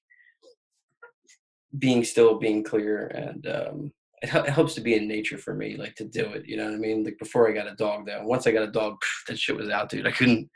being 1.77 2.03
still 2.03 2.39
being 2.39 2.63
clear 2.63 3.07
and 3.07 3.47
um 3.47 3.91
it, 4.21 4.33
it, 4.33 4.49
helps 4.49 4.73
to 4.75 4.81
be 4.81 4.95
in 4.95 5.07
nature 5.07 5.37
for 5.37 5.53
me, 5.53 5.77
like 5.77 5.95
to 5.95 6.05
do 6.05 6.25
it. 6.25 6.45
You 6.47 6.57
know 6.57 6.65
what 6.65 6.73
I 6.73 6.77
mean? 6.77 7.03
Like 7.03 7.17
before 7.19 7.47
I 7.47 7.53
got 7.53 7.71
a 7.71 7.75
dog, 7.75 8.07
though. 8.07 8.23
Once 8.23 8.47
I 8.47 8.51
got 8.51 8.67
a 8.67 8.71
dog, 8.71 8.95
pff, 8.95 9.25
that 9.27 9.39
shit 9.39 9.55
was 9.55 9.69
out, 9.69 9.89
dude. 9.89 10.07
I 10.07 10.11
couldn't, 10.11 10.49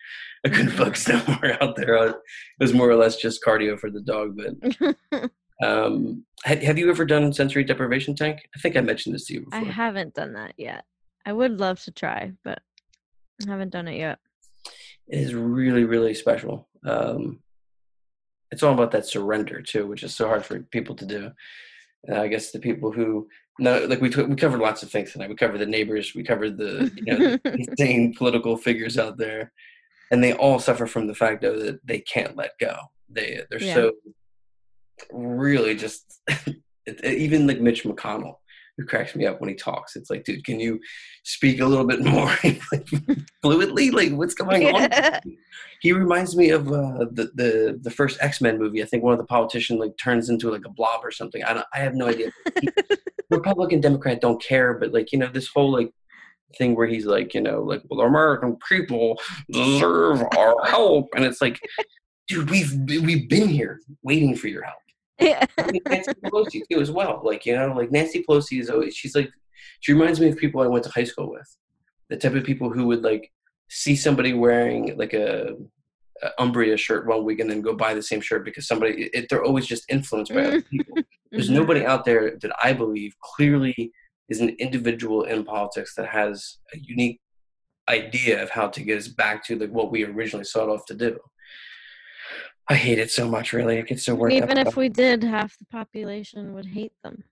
I 0.45 0.49
couldn't 0.49 0.71
focus 0.71 1.07
no 1.07 1.21
more 1.27 1.61
out 1.61 1.75
there. 1.75 2.07
it 2.07 2.15
was 2.59 2.73
more 2.73 2.89
or 2.89 2.95
less 2.95 3.17
just 3.17 3.43
cardio 3.45 3.79
for 3.79 3.91
the 3.91 4.01
dog. 4.01 4.37
But 4.37 5.29
um, 5.63 6.25
have, 6.43 6.61
have 6.61 6.77
you 6.77 6.89
ever 6.89 7.05
done 7.05 7.33
sensory 7.33 7.63
deprivation 7.63 8.15
tank? 8.15 8.39
I 8.55 8.59
think 8.59 8.75
I 8.75 8.81
mentioned 8.81 9.15
this 9.15 9.25
to 9.27 9.33
you 9.35 9.41
before. 9.41 9.59
I 9.59 9.63
haven't 9.63 10.15
done 10.15 10.33
that 10.33 10.53
yet. 10.57 10.85
I 11.25 11.33
would 11.33 11.59
love 11.59 11.81
to 11.83 11.91
try, 11.91 12.33
but 12.43 12.59
I 13.47 13.51
haven't 13.51 13.71
done 13.71 13.87
it 13.87 13.97
yet. 13.97 14.19
It 15.07 15.19
is 15.19 15.33
really, 15.33 15.83
really 15.83 16.13
special. 16.13 16.67
Um, 16.85 17.39
it's 18.51 18.63
all 18.63 18.73
about 18.73 18.91
that 18.91 19.05
surrender 19.05 19.61
too, 19.61 19.87
which 19.87 20.03
is 20.03 20.15
so 20.15 20.27
hard 20.27 20.45
for 20.45 20.59
people 20.59 20.95
to 20.95 21.05
do. 21.05 21.31
Uh, 22.09 22.21
I 22.21 22.27
guess 22.27 22.51
the 22.51 22.59
people 22.59 22.91
who 22.91 23.27
no, 23.59 23.85
like 23.85 24.01
we 24.01 24.09
t- 24.09 24.23
we 24.23 24.35
covered 24.35 24.59
lots 24.59 24.81
of 24.81 24.89
things 24.89 25.11
tonight. 25.11 25.29
We 25.29 25.35
covered 25.35 25.59
the 25.59 25.65
neighbors. 25.65 26.15
We 26.15 26.23
covered 26.23 26.57
the 26.57 26.91
you 26.95 27.17
know 27.17 27.37
insane 27.45 28.13
political 28.13 28.57
figures 28.57 28.97
out 28.97 29.17
there, 29.17 29.51
and 30.09 30.23
they 30.23 30.33
all 30.33 30.59
suffer 30.59 30.87
from 30.87 31.07
the 31.07 31.13
fact 31.15 31.41
though 31.41 31.59
that 31.59 31.85
they 31.85 31.99
can't 31.99 32.35
let 32.35 32.51
go. 32.59 32.75
They 33.09 33.41
they're 33.49 33.61
yeah. 33.61 33.73
so 33.73 33.91
really 35.11 35.75
just 35.75 36.21
even 37.03 37.45
like 37.45 37.61
Mitch 37.61 37.83
McConnell, 37.83 38.37
who 38.81 38.87
cracks 38.87 39.15
me 39.15 39.25
up 39.25 39.39
when 39.39 39.49
he 39.49 39.55
talks. 39.55 39.95
It's 39.95 40.09
like, 40.09 40.23
dude, 40.23 40.43
can 40.43 40.59
you 40.59 40.79
speak 41.23 41.59
a 41.61 41.65
little 41.65 41.85
bit 41.85 42.01
more 42.03 42.25
like, 42.43 42.61
fluidly? 43.43 43.91
Like, 43.91 44.11
what's 44.11 44.33
going 44.33 44.63
Yeah. 44.63 45.19
on? 45.23 45.35
He 45.81 45.93
reminds 45.93 46.35
me 46.35 46.49
of 46.51 46.67
uh, 46.67 47.05
the 47.11 47.31
the 47.35 47.79
the 47.81 47.89
first 47.89 48.17
X 48.21 48.39
Men 48.41 48.59
movie. 48.59 48.83
I 48.83 48.85
think 48.85 49.03
one 49.03 49.13
of 49.13 49.19
the 49.19 49.25
politicians 49.25 49.79
like 49.79 49.97
turns 49.97 50.29
into 50.29 50.51
like 50.51 50.65
a 50.65 50.69
blob 50.69 51.01
or 51.03 51.11
something. 51.11 51.43
I 51.43 51.53
don't. 51.53 51.65
I 51.73 51.79
have 51.79 51.95
no 51.95 52.07
idea. 52.07 52.31
He- 52.61 52.69
Republican, 53.31 53.81
Democrat 53.81 54.21
don't 54.21 54.41
care, 54.43 54.73
but 54.75 54.93
like 54.93 55.11
you 55.11 55.17
know 55.17 55.27
this 55.27 55.47
whole 55.47 55.71
like 55.71 55.91
thing 56.57 56.75
where 56.75 56.85
he's 56.85 57.05
like 57.05 57.33
you 57.33 57.41
know 57.41 57.61
like 57.63 57.81
well, 57.89 57.99
the 58.01 58.05
American 58.05 58.57
people 58.69 59.19
deserve 59.51 60.21
our 60.37 60.63
help, 60.65 61.07
and 61.15 61.25
it's 61.25 61.41
like, 61.41 61.59
dude, 62.27 62.49
we've 62.51 62.73
we've 62.87 63.27
been 63.27 63.47
here 63.47 63.79
waiting 64.03 64.35
for 64.35 64.49
your 64.49 64.63
help. 64.63 64.77
Yeah. 65.21 65.45
I 65.57 65.71
mean, 65.71 65.81
Nancy 65.87 66.11
Pelosi 66.25 66.61
too, 66.69 66.81
as 66.81 66.91
well. 66.91 67.21
Like 67.23 67.45
you 67.45 67.55
know, 67.55 67.73
like 67.73 67.91
Nancy 67.91 68.23
Pelosi 68.27 68.59
is 68.59 68.69
always. 68.69 68.95
She's 68.95 69.15
like, 69.15 69.29
she 69.79 69.93
reminds 69.93 70.19
me 70.19 70.29
of 70.29 70.37
people 70.37 70.61
I 70.61 70.67
went 70.67 70.83
to 70.85 70.91
high 70.91 71.03
school 71.03 71.29
with. 71.31 71.47
The 72.09 72.17
type 72.17 72.35
of 72.35 72.43
people 72.43 72.69
who 72.69 72.87
would 72.87 73.03
like 73.03 73.31
see 73.69 73.95
somebody 73.95 74.33
wearing 74.33 74.97
like 74.97 75.13
a, 75.13 75.55
a 76.23 76.29
Umbria 76.39 76.75
shirt 76.77 77.07
one 77.07 77.23
week 77.23 77.39
and 77.39 77.49
then 77.49 77.61
go 77.61 77.73
buy 77.75 77.93
the 77.93 78.03
same 78.03 78.21
shirt 78.21 78.43
because 78.45 78.67
somebody. 78.67 79.09
It, 79.13 79.27
they're 79.29 79.43
always 79.43 79.65
just 79.65 79.85
influenced 79.89 80.33
by 80.33 80.45
other 80.45 80.61
people. 80.61 80.97
There's 81.31 81.49
Mhm. 81.49 81.53
nobody 81.53 81.85
out 81.85 82.03
there 82.05 82.37
that 82.41 82.51
I 82.61 82.73
believe 82.73 83.13
clearly 83.21 83.91
is 84.29 84.41
an 84.41 84.49
individual 84.59 85.23
in 85.23 85.43
politics 85.45 85.93
that 85.95 86.07
has 86.07 86.57
a 86.73 86.77
unique 86.77 87.19
idea 87.89 88.41
of 88.41 88.49
how 88.49 88.67
to 88.67 88.81
get 88.83 88.97
us 88.97 89.07
back 89.07 89.43
to 89.45 89.57
like 89.57 89.71
what 89.71 89.91
we 89.91 90.03
originally 90.05 90.45
sought 90.45 90.69
off 90.69 90.85
to 90.85 90.93
do. 90.93 91.17
I 92.69 92.75
hate 92.75 92.99
it 92.99 93.11
so 93.11 93.27
much, 93.27 93.53
really. 93.53 93.77
It 93.77 93.87
gets 93.87 94.03
so 94.05 94.15
worked 94.15 94.33
up 94.35 94.43
Even 94.43 94.57
if 94.57 94.75
we 94.77 94.87
did, 94.89 95.23
half 95.23 95.57
the 95.57 95.65
population 95.65 96.53
would 96.53 96.65
hate 96.67 96.93
them. 97.03 97.23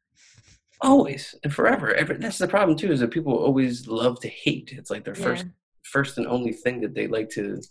always 0.81 1.35
and 1.43 1.53
forever. 1.53 1.93
Ever, 1.93 2.13
that's 2.15 2.37
the 2.37 2.47
problem 2.47 2.77
too, 2.77 2.91
is 2.91 2.99
that 3.01 3.11
people 3.11 3.33
always 3.37 3.87
love 3.87 4.19
to 4.21 4.27
hate. 4.29 4.73
It's 4.77 4.89
like 4.89 5.03
their 5.05 5.15
first 5.15 5.45
Yeah. 5.45 5.51
first 5.83 6.17
and 6.17 6.27
only 6.27 6.53
thing 6.53 6.81
that 6.81 6.93
they 6.93 7.07
like 7.07 7.29
to 7.31 7.61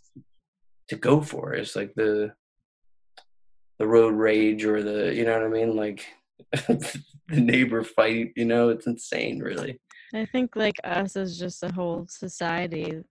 to 0.89 0.97
go 0.97 1.21
for 1.21 1.55
is 1.55 1.77
like 1.77 1.95
the 1.95 2.33
the 3.79 3.87
road 3.87 4.15
rage 4.15 4.65
or 4.65 4.83
the 4.83 5.15
you 5.15 5.25
know 5.25 5.35
what 5.39 5.47
I 5.47 5.49
mean, 5.49 5.77
like 5.77 6.05
the 6.53 7.41
neighbor 7.53 7.83
fight. 7.83 8.33
You 8.37 8.45
know, 8.45 8.69
it's 8.71 8.87
insane, 8.87 9.39
really. 9.41 9.79
I 10.15 10.25
think 10.25 10.57
like 10.57 10.77
us 10.85 11.17
as 11.17 11.39
just 11.39 11.63
a 11.63 11.73
whole 11.73 12.07
society, 12.09 13.03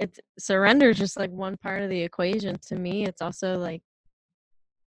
it's 0.00 0.18
surrender 0.38 0.88
is 0.88 0.98
just 0.98 1.18
like 1.18 1.30
one 1.30 1.58
part 1.58 1.82
of 1.82 1.90
the 1.90 2.00
equation. 2.00 2.58
To 2.68 2.76
me, 2.76 3.04
it's 3.04 3.20
also 3.20 3.58
like, 3.58 3.82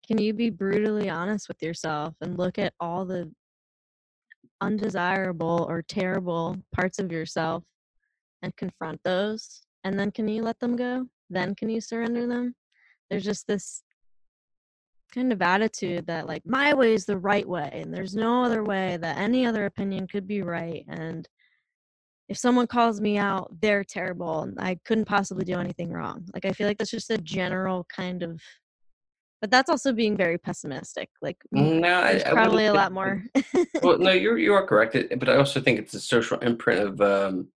can 0.06 0.18
you 0.18 0.32
be 0.32 0.50
brutally 0.50 1.10
honest 1.10 1.48
with 1.48 1.60
yourself 1.60 2.14
and 2.20 2.38
look 2.38 2.58
at 2.58 2.74
all 2.78 3.04
the 3.04 3.30
undesirable 4.60 5.66
or 5.68 5.82
terrible 5.82 6.56
parts 6.72 7.00
of 7.00 7.10
yourself 7.10 7.64
and 8.42 8.56
confront 8.56 9.00
those? 9.04 9.62
And 9.82 9.98
then 9.98 10.12
can 10.12 10.28
you 10.28 10.42
let 10.42 10.60
them 10.60 10.76
go? 10.76 11.06
Then 11.28 11.56
can 11.56 11.68
you 11.68 11.80
surrender 11.80 12.28
them? 12.28 12.54
There's 13.10 13.24
just 13.24 13.48
this 13.48 13.82
kind 15.12 15.32
of 15.32 15.42
attitude 15.42 16.06
that 16.06 16.28
like 16.28 16.42
my 16.46 16.72
way 16.72 16.94
is 16.94 17.04
the 17.04 17.18
right 17.18 17.48
way 17.48 17.68
and 17.72 17.92
there's 17.92 18.14
no 18.14 18.44
other 18.44 18.62
way 18.62 18.96
that 19.00 19.18
any 19.18 19.44
other 19.44 19.66
opinion 19.66 20.06
could 20.06 20.24
be 20.24 20.40
right 20.40 20.84
and 20.86 21.28
if 22.30 22.38
someone 22.38 22.66
calls 22.66 23.00
me 23.00 23.18
out 23.18 23.50
they're 23.60 23.84
terrible 23.84 24.42
and 24.42 24.58
i 24.58 24.78
couldn't 24.86 25.04
possibly 25.04 25.44
do 25.44 25.58
anything 25.58 25.90
wrong 25.90 26.24
like 26.32 26.46
i 26.46 26.52
feel 26.52 26.66
like 26.66 26.78
that's 26.78 26.90
just 26.90 27.10
a 27.10 27.18
general 27.18 27.86
kind 27.94 28.22
of 28.22 28.40
but 29.40 29.50
that's 29.50 29.70
also 29.70 29.92
being 29.92 30.16
very 30.16 30.38
pessimistic 30.38 31.08
like 31.22 31.38
No, 31.50 32.00
I, 32.00 32.22
I 32.24 32.32
probably 32.32 32.66
a 32.66 32.74
lot 32.74 32.92
more 32.92 33.24
well, 33.82 33.98
no, 33.98 34.12
you're 34.12 34.38
you 34.38 34.52
are 34.54 34.66
correct, 34.66 34.96
but 35.18 35.28
I 35.28 35.36
also 35.36 35.60
think 35.60 35.78
it's 35.78 35.94
a 35.94 36.00
social 36.00 36.38
imprint 36.40 36.80
of 36.80 37.00
um, 37.00 37.48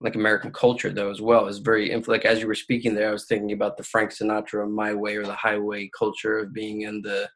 like 0.00 0.14
American 0.14 0.52
culture, 0.52 0.90
though, 0.90 1.10
as 1.10 1.20
well. 1.20 1.46
is 1.46 1.58
very 1.58 1.90
influ- 1.90 2.08
like 2.08 2.24
as 2.24 2.40
you 2.40 2.46
were 2.46 2.54
speaking 2.54 2.94
there, 2.94 3.08
I 3.08 3.12
was 3.12 3.26
thinking 3.26 3.52
about 3.52 3.76
the 3.76 3.82
Frank 3.82 4.10
Sinatra 4.10 4.68
"My 4.68 4.94
Way" 4.94 5.16
or 5.16 5.24
the 5.24 5.34
Highway 5.34 5.90
culture 5.96 6.38
of 6.38 6.52
being 6.52 6.82
in 6.82 7.02
the 7.02 7.28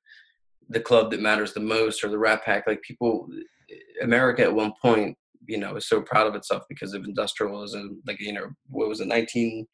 the 0.68 0.80
club 0.80 1.10
that 1.10 1.20
matters 1.20 1.52
the 1.52 1.60
most 1.60 2.04
or 2.04 2.08
the 2.08 2.18
Rat 2.18 2.44
Pack. 2.44 2.66
Like 2.66 2.82
people, 2.82 3.28
America 4.02 4.42
at 4.42 4.54
one 4.54 4.72
point, 4.80 5.16
you 5.46 5.58
know, 5.58 5.74
was 5.74 5.86
so 5.86 6.00
proud 6.00 6.26
of 6.26 6.34
itself 6.34 6.64
because 6.68 6.94
of 6.94 7.04
industrialism. 7.04 8.02
Like 8.06 8.20
you 8.20 8.32
know, 8.32 8.48
what 8.68 8.88
was 8.88 9.00
it, 9.00 9.08
nineteen? 9.08 9.66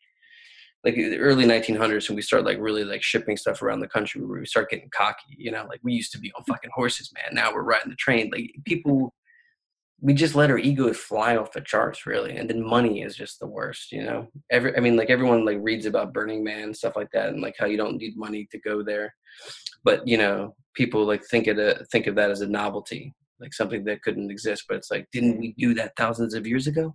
Like 0.85 0.94
the 0.94 1.18
early 1.18 1.44
1900s, 1.44 2.09
when 2.09 2.14
we 2.14 2.22
start 2.22 2.44
like 2.44 2.59
really 2.61 2.85
like 2.85 3.02
shipping 3.02 3.37
stuff 3.37 3.62
around 3.62 3.81
the 3.81 3.88
country, 3.88 4.24
where 4.24 4.38
we 4.38 4.46
start 4.46 4.70
getting 4.70 4.88
cocky, 4.90 5.35
you 5.37 5.50
know, 5.50 5.66
like 5.68 5.81
we 5.83 5.92
used 5.92 6.12
to 6.12 6.20
be 6.20 6.31
on 6.37 6.44
mm. 6.44 6.46
fucking 6.46 6.70
horses, 6.72 7.12
man. 7.12 7.35
Now 7.35 7.52
we're 7.52 7.64
riding 7.64 7.90
the 7.90 7.96
train. 7.96 8.31
Like 8.33 8.54
people, 8.64 9.12
we 10.00 10.14
just 10.14 10.37
let 10.37 10.52
our 10.52 10.59
ego 10.59 10.92
fly 10.92 11.37
off 11.37 11.50
the 11.50 11.62
charts, 11.62 12.07
really. 12.07 12.37
And 12.37 12.48
then 12.48 12.64
money 12.64 13.02
is 13.02 13.16
just 13.16 13.40
the 13.40 13.48
worst, 13.48 13.90
you 13.90 14.04
know. 14.04 14.28
Every, 14.50 14.76
I 14.76 14.81
mean, 14.81 14.96
like 14.96 15.11
everyone 15.11 15.44
like 15.44 15.59
reads 15.61 15.85
about 15.85 16.14
Burning 16.14 16.44
Man 16.44 16.62
and 16.62 16.76
stuff 16.76 16.94
like 16.94 17.11
that, 17.12 17.31
and 17.31 17.42
like 17.42 17.57
how 17.59 17.66
you 17.66 17.76
don't 17.76 17.96
need 17.96 18.16
money 18.16 18.46
to 18.52 18.59
go 18.59 18.85
there, 18.85 19.12
but 19.83 20.07
you 20.07 20.16
know, 20.16 20.54
people 20.74 21.04
like 21.04 21.24
think 21.24 21.48
of 21.48 21.59
it, 21.59 21.81
uh, 21.81 21.85
think 21.90 22.07
of 22.07 22.14
that 22.14 22.31
as 22.31 22.40
a 22.40 22.46
novelty, 22.46 23.12
like 23.40 23.53
something 23.53 23.85
that 23.85 24.03
couldn't 24.03 24.31
exist. 24.31 24.64
But 24.68 24.79
it's 24.79 24.90
like, 24.90 25.09
didn't 25.12 25.38
we 25.38 25.48
mm-hmm. 25.48 25.68
do 25.68 25.74
that 25.74 25.96
thousands 25.96 26.35
of 26.35 26.46
years 26.46 26.66
ago? 26.66 26.94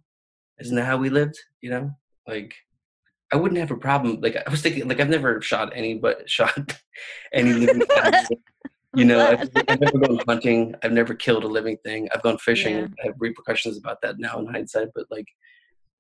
Isn't 0.60 0.76
that 0.76 0.86
how 0.86 0.98
we 0.98 1.08
mm-hmm. 1.08 1.16
lived? 1.16 1.40
You 1.62 1.72
know, 1.72 1.92
like 2.28 2.56
I 3.32 3.36
wouldn't 3.36 3.60
have 3.60 3.72
a 3.72 3.78
problem. 3.78 4.20
Like 4.22 4.36
I 4.36 4.50
was 4.50 4.62
thinking, 4.62 4.88
like 4.88 5.00
I've 5.00 5.10
never 5.10 5.42
shot 5.42 5.74
any, 5.76 5.96
but 5.96 6.30
shot 6.30 6.78
any 7.34 7.54
living. 7.54 7.84
You 8.96 9.06
know, 9.06 9.26
I've, 9.26 9.50
I've 9.68 9.80
never 9.80 9.98
gone 9.98 10.20
hunting. 10.28 10.76
I've 10.84 10.92
never 10.92 11.16
killed 11.16 11.44
a 11.44 11.48
living 11.48 11.78
thing. 11.84 12.10
I've 12.14 12.22
gone 12.22 12.38
fishing. 12.38 12.76
Yeah. 12.76 12.88
I 13.04 13.08
have 13.08 13.16
repercussions 13.18 13.76
about 13.76 14.04
that 14.04 14.20
now 14.20 14.38
in 14.38 14.46
hindsight. 14.46 14.90
But 14.94 15.08
like, 15.10 15.26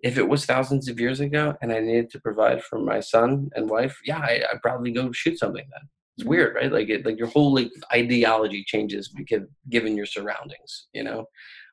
if 0.01 0.19
it 0.19 0.29
was 0.29 0.45
thousands 0.45 0.87
of 0.87 0.99
years 0.99 1.19
ago 1.19 1.55
and 1.61 1.73
I 1.73 1.79
needed 1.79 2.11
to 2.11 2.19
provide 2.19 2.63
for 2.63 2.77
my 2.77 2.99
son 2.99 3.49
and 3.55 3.67
wife, 3.67 3.97
yeah, 4.05 4.19
I, 4.19 4.43
I'd 4.51 4.61
probably 4.61 4.91
go 4.91 5.11
shoot 5.11 5.39
something 5.39 5.65
then. 5.71 5.89
It's 6.17 6.25
weird, 6.25 6.55
right? 6.55 6.71
Like, 6.71 6.89
it, 6.89 7.05
like 7.05 7.17
your 7.17 7.27
whole 7.27 7.53
like 7.53 7.71
ideology 7.91 8.63
changes 8.63 9.07
because 9.09 9.43
given 9.69 9.97
your 9.97 10.05
surroundings. 10.05 10.87
You 10.93 11.03
know, 11.03 11.25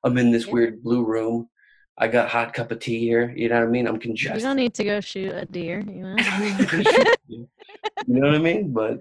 I'm 0.04 0.16
in 0.18 0.30
this 0.30 0.46
Yeah. 0.46 0.52
weird 0.54 0.82
blue 0.82 1.04
room. 1.04 1.48
I 1.98 2.08
got 2.08 2.26
a 2.26 2.28
hot 2.30 2.54
cup 2.54 2.70
of 2.72 2.78
tea 2.78 3.00
here. 3.00 3.30
You 3.36 3.50
know 3.50 3.56
what 3.60 3.68
I 3.68 3.70
mean? 3.70 3.86
I'm 3.86 3.98
congested. 3.98 4.40
you 4.40 4.46
don't 4.48 4.56
need 4.56 4.72
to 4.74 4.84
go 4.84 5.00
shoot 5.00 5.32
a 5.34 5.44
deer 5.44 5.80
you 5.80 6.02
know 6.02 6.16
you 7.28 7.46
know 8.06 8.26
what 8.28 8.34
I 8.34 8.38
mean? 8.38 8.72
But 8.72 9.00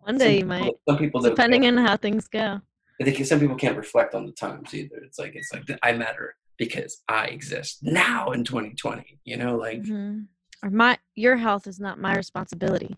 one 0.00 0.18
day 0.18 0.38
you 0.38 0.44
people- 0.44 0.48
might 0.48 0.72
Some 0.88 0.98
people 0.98 1.20
depending 1.20 1.66
on 1.66 1.76
how 1.76 1.96
things 1.96 2.26
go 2.26 2.60
I 3.00 3.04
think 3.04 3.24
some 3.24 3.38
people 3.40 3.56
can't 3.56 3.76
reflect 3.78 4.14
on 4.14 4.26
the 4.26 4.32
times 4.32 4.74
either. 4.74 4.96
It's 5.04 5.18
like 5.18 5.32
it's 5.36 5.52
like 5.52 5.62
I 5.84 5.92
matter 5.92 6.34
because 6.58 7.02
I 7.08 7.26
exist 7.26 7.78
now 7.82 8.32
in 8.32 8.44
2020. 8.44 9.20
You 9.24 9.36
know, 9.38 9.56
like 9.56 9.82
Mhm. 9.82 10.26
or 10.64 10.70
my 10.70 10.98
your 11.14 11.36
health 11.36 11.66
is 11.68 11.78
not 11.78 11.98
my 12.00 12.16
responsibility 12.16 12.96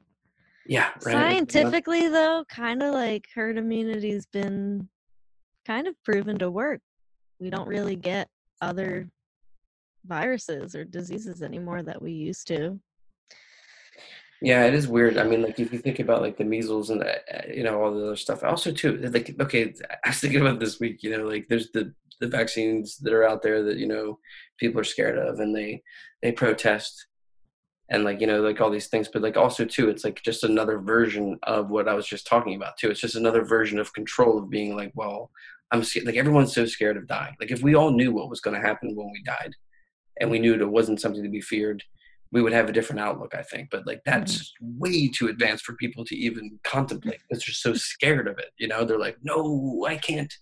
yeah, 0.66 0.90
right. 1.04 1.12
Scientifically, 1.12 2.08
though, 2.08 2.44
kind 2.48 2.82
of 2.82 2.94
like 2.94 3.26
herd 3.34 3.58
immunity's 3.58 4.26
been 4.26 4.88
kind 5.66 5.86
of 5.86 5.94
proven 6.04 6.38
to 6.38 6.50
work. 6.50 6.80
We 7.40 7.50
don't 7.50 7.68
really 7.68 7.96
get 7.96 8.28
other 8.60 9.08
viruses 10.04 10.74
or 10.74 10.84
diseases 10.84 11.42
anymore 11.42 11.82
that 11.82 12.00
we 12.00 12.12
used 12.12 12.46
to. 12.48 12.78
Yeah, 14.40 14.64
it 14.66 14.74
is 14.74 14.88
weird. 14.88 15.18
I 15.18 15.22
mean, 15.22 15.42
like 15.42 15.60
if 15.60 15.72
you 15.72 15.78
think 15.78 16.00
about 16.00 16.20
like 16.20 16.36
the 16.36 16.44
measles 16.44 16.90
and 16.90 17.00
the, 17.00 17.16
uh, 17.32 17.52
you 17.52 17.62
know 17.62 17.80
all 17.80 17.94
the 17.94 18.06
other 18.06 18.16
stuff. 18.16 18.42
Also, 18.42 18.72
too, 18.72 18.96
like 18.98 19.36
okay, 19.40 19.72
I 20.04 20.08
was 20.08 20.18
thinking 20.18 20.40
about 20.40 20.58
this 20.58 20.80
week. 20.80 21.02
You 21.02 21.16
know, 21.16 21.24
like 21.24 21.46
there's 21.48 21.70
the 21.70 21.94
the 22.20 22.26
vaccines 22.26 22.98
that 22.98 23.12
are 23.12 23.26
out 23.26 23.42
there 23.42 23.62
that 23.62 23.76
you 23.76 23.86
know 23.86 24.18
people 24.58 24.80
are 24.80 24.84
scared 24.84 25.16
of, 25.16 25.38
and 25.38 25.54
they 25.54 25.82
they 26.22 26.32
protest, 26.32 27.06
and 27.92 28.02
like 28.02 28.20
you 28.20 28.26
know 28.26 28.40
like 28.40 28.60
all 28.60 28.70
these 28.70 28.88
things. 28.88 29.08
But 29.12 29.22
like 29.22 29.36
also 29.36 29.64
too, 29.64 29.88
it's 29.88 30.02
like 30.02 30.20
just 30.22 30.42
another 30.42 30.78
version 30.78 31.38
of 31.44 31.70
what 31.70 31.88
I 31.88 31.94
was 31.94 32.06
just 32.06 32.26
talking 32.26 32.56
about 32.56 32.76
too. 32.76 32.90
It's 32.90 33.00
just 33.00 33.14
another 33.14 33.44
version 33.44 33.78
of 33.78 33.92
control 33.92 34.38
of 34.38 34.50
being 34.50 34.74
like, 34.74 34.92
well, 34.94 35.30
I'm 35.70 35.84
scared. 35.84 36.06
Like 36.06 36.16
everyone's 36.16 36.54
so 36.54 36.66
scared 36.66 36.96
of 36.96 37.06
dying. 37.06 37.36
Like 37.38 37.52
if 37.52 37.62
we 37.62 37.76
all 37.76 37.92
knew 37.92 38.12
what 38.12 38.28
was 38.28 38.40
going 38.40 38.60
to 38.60 38.66
happen 38.66 38.96
when 38.96 39.10
we 39.12 39.22
died, 39.22 39.52
and 40.20 40.30
we 40.30 40.40
knew 40.40 40.54
it 40.54 40.68
wasn't 40.68 41.00
something 41.00 41.22
to 41.22 41.28
be 41.28 41.40
feared 41.40 41.82
we 42.32 42.40
would 42.40 42.52
have 42.54 42.68
a 42.68 42.72
different 42.72 43.00
outlook, 43.00 43.34
I 43.34 43.42
think. 43.42 43.68
But 43.70 43.86
like 43.86 44.00
that's 44.04 44.38
mm-hmm. 44.38 44.78
way 44.78 45.08
too 45.08 45.28
advanced 45.28 45.64
for 45.64 45.74
people 45.74 46.04
to 46.06 46.16
even 46.16 46.58
contemplate 46.64 47.20
because 47.28 47.44
they're 47.44 47.54
so 47.54 47.74
scared 47.74 48.26
of 48.26 48.38
it. 48.38 48.50
You 48.58 48.68
know, 48.68 48.84
they're 48.84 48.98
like, 48.98 49.18
no, 49.22 49.84
I 49.86 49.96
can't 49.96 50.32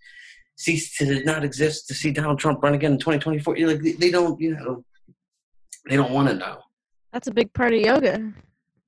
cease 0.56 0.96
to 0.98 1.24
not 1.24 1.44
exist 1.44 1.88
to 1.88 1.94
see 1.94 2.12
Donald 2.12 2.38
Trump 2.38 2.62
run 2.62 2.74
again 2.74 2.92
in 2.92 2.98
2024. 2.98 3.56
You're 3.56 3.72
like, 3.72 3.82
they, 3.82 3.92
they 3.92 4.10
don't, 4.10 4.40
you 4.40 4.54
know, 4.54 4.84
they 5.88 5.96
don't 5.96 6.12
want 6.12 6.28
to 6.28 6.34
know. 6.34 6.60
That's 7.12 7.28
a 7.28 7.32
big 7.32 7.52
part 7.52 7.72
of 7.72 7.80
yoga. 7.80 8.32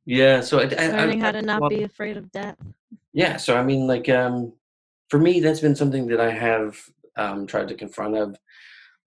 Yeah, 0.05 0.41
so 0.41 0.59
I, 0.59 0.63
I, 0.63 0.89
Learning 0.89 1.23
I, 1.23 1.27
how 1.27 1.33
to 1.33 1.43
not 1.43 1.61
well, 1.61 1.71
be 1.71 1.83
afraid 1.83 2.17
of 2.17 2.31
death. 2.33 2.57
Yeah, 3.13 3.37
so 3.37 3.57
I 3.57 3.63
mean, 3.63 3.87
like, 3.87 4.09
um, 4.09 4.53
for 5.11 5.19
me, 5.19 5.41
that's 5.41 5.61
been 5.61 5.77
something 5.77 6.07
that 6.09 6.21
I 6.21 6.31
have 6.31 6.77
um, 7.17 7.47
tried 7.47 7.69
to 7.69 7.75
confront. 7.75 8.17
I've 8.17 8.37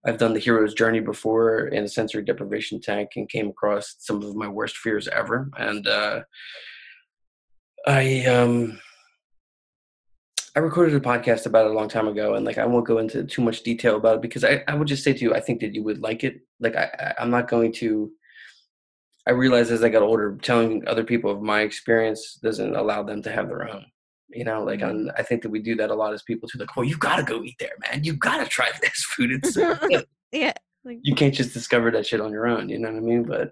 I've 0.06 0.18
done 0.20 0.34
the 0.34 0.40
hero's 0.40 0.76
journey 0.76 1.00
before 1.00 1.68
in 1.68 1.84
a 1.84 1.88
sensory 1.88 2.24
deprivation 2.24 2.80
tank 2.80 3.10
and 3.16 3.28
came 3.28 3.50
across 3.50 3.96
some 3.98 4.22
of 4.22 4.36
my 4.36 4.48
worst 4.48 4.78
fears 4.78 5.08
ever. 5.08 5.50
And 5.58 5.88
uh, 5.88 6.22
I 7.88 8.24
um, 8.26 8.80
I 10.56 10.60
recorded 10.60 10.94
a 10.96 11.00
podcast 11.00 11.48
about 11.48 11.66
it 11.66 11.72
a 11.72 11.74
long 11.74 11.90
time 11.90 12.08
ago, 12.08 12.36
and 12.36 12.46
like 12.46 12.60
I 12.60 12.66
won't 12.66 12.88
go 12.88 13.00
into 13.00 13.24
too 13.24 13.42
much 13.42 13.64
detail 13.64 13.96
about 13.98 14.18
it 14.18 14.22
because 14.22 14.44
I, 14.44 14.64
I 14.68 14.76
would 14.76 14.88
just 14.88 15.04
say 15.04 15.12
to 15.12 15.20
you, 15.20 15.34
I 15.34 15.40
think 15.40 15.60
that 15.62 15.74
you 15.74 15.84
would 15.84 16.02
like 16.02 16.24
it. 16.24 16.42
Like 16.60 16.76
I, 16.76 17.16
I'm 17.20 17.32
not 17.32 17.50
going 17.50 17.74
to. 17.74 18.12
I 19.28 19.32
realized 19.32 19.72
as 19.72 19.84
I 19.84 19.90
got 19.90 20.04
older, 20.04 20.38
telling 20.42 20.88
other 20.88 21.04
people 21.04 21.32
of 21.32 21.42
my 21.42 21.62
experience 21.62 22.38
doesn't 22.44 22.76
allow 22.76 23.02
them 23.04 23.22
to 23.24 23.32
have 23.32 23.48
their 23.48 23.68
own. 23.70 23.86
You 24.30 24.44
know, 24.44 24.64
like 24.64 24.80
Mm-hmm. 24.80 25.08
on, 25.08 25.12
I 25.18 25.24
think 25.24 25.42
that 25.44 25.50
we 25.50 25.62
do 25.62 25.76
that 25.76 25.90
a 25.92 25.96
lot 25.96 26.14
as 26.14 26.22
people 26.24 26.48
too. 26.50 26.58
Like, 26.60 26.70
oh, 26.78 26.82
you 26.82 26.98
gotta 26.98 27.24
go 27.24 27.42
eat 27.44 27.56
there, 27.60 27.74
man. 27.88 28.04
You 28.04 28.14
gotta 28.14 28.46
try 28.50 28.70
this 28.82 29.04
food. 29.06 29.32
It's 29.32 29.56
yeah. 30.32 30.54
Like, 30.84 31.00
you 31.02 31.16
can't 31.16 31.34
just 31.34 31.54
discover 31.54 31.90
that 31.92 32.06
shit 32.06 32.22
on 32.22 32.32
your 32.32 32.46
own. 32.48 32.70
You 32.70 32.78
know 32.80 32.90
what 32.92 32.98
I 32.98 33.02
mean? 33.02 33.24
But 33.24 33.52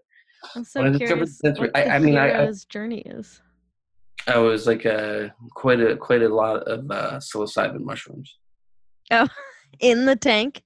I'm 0.55 0.63
so 0.63 0.83
I 0.83 0.95
curious 0.95 1.39
sensory- 1.39 1.69
what 1.69 1.77
I- 1.77 1.95
I 1.95 1.99
mean, 1.99 2.17
I- 2.17 2.43
I- 2.47 2.51
journey 2.69 2.99
is. 3.01 3.41
I 4.27 4.37
was 4.37 4.67
like 4.67 4.85
uh, 4.85 5.29
quite 5.55 5.79
a 5.81 5.97
quite 5.97 6.21
a 6.21 6.29
lot 6.29 6.63
of 6.63 6.89
uh, 6.91 7.17
psilocybin 7.19 7.81
mushrooms. 7.81 8.37
Oh, 9.11 9.27
in 9.79 10.05
the 10.05 10.15
tank. 10.15 10.61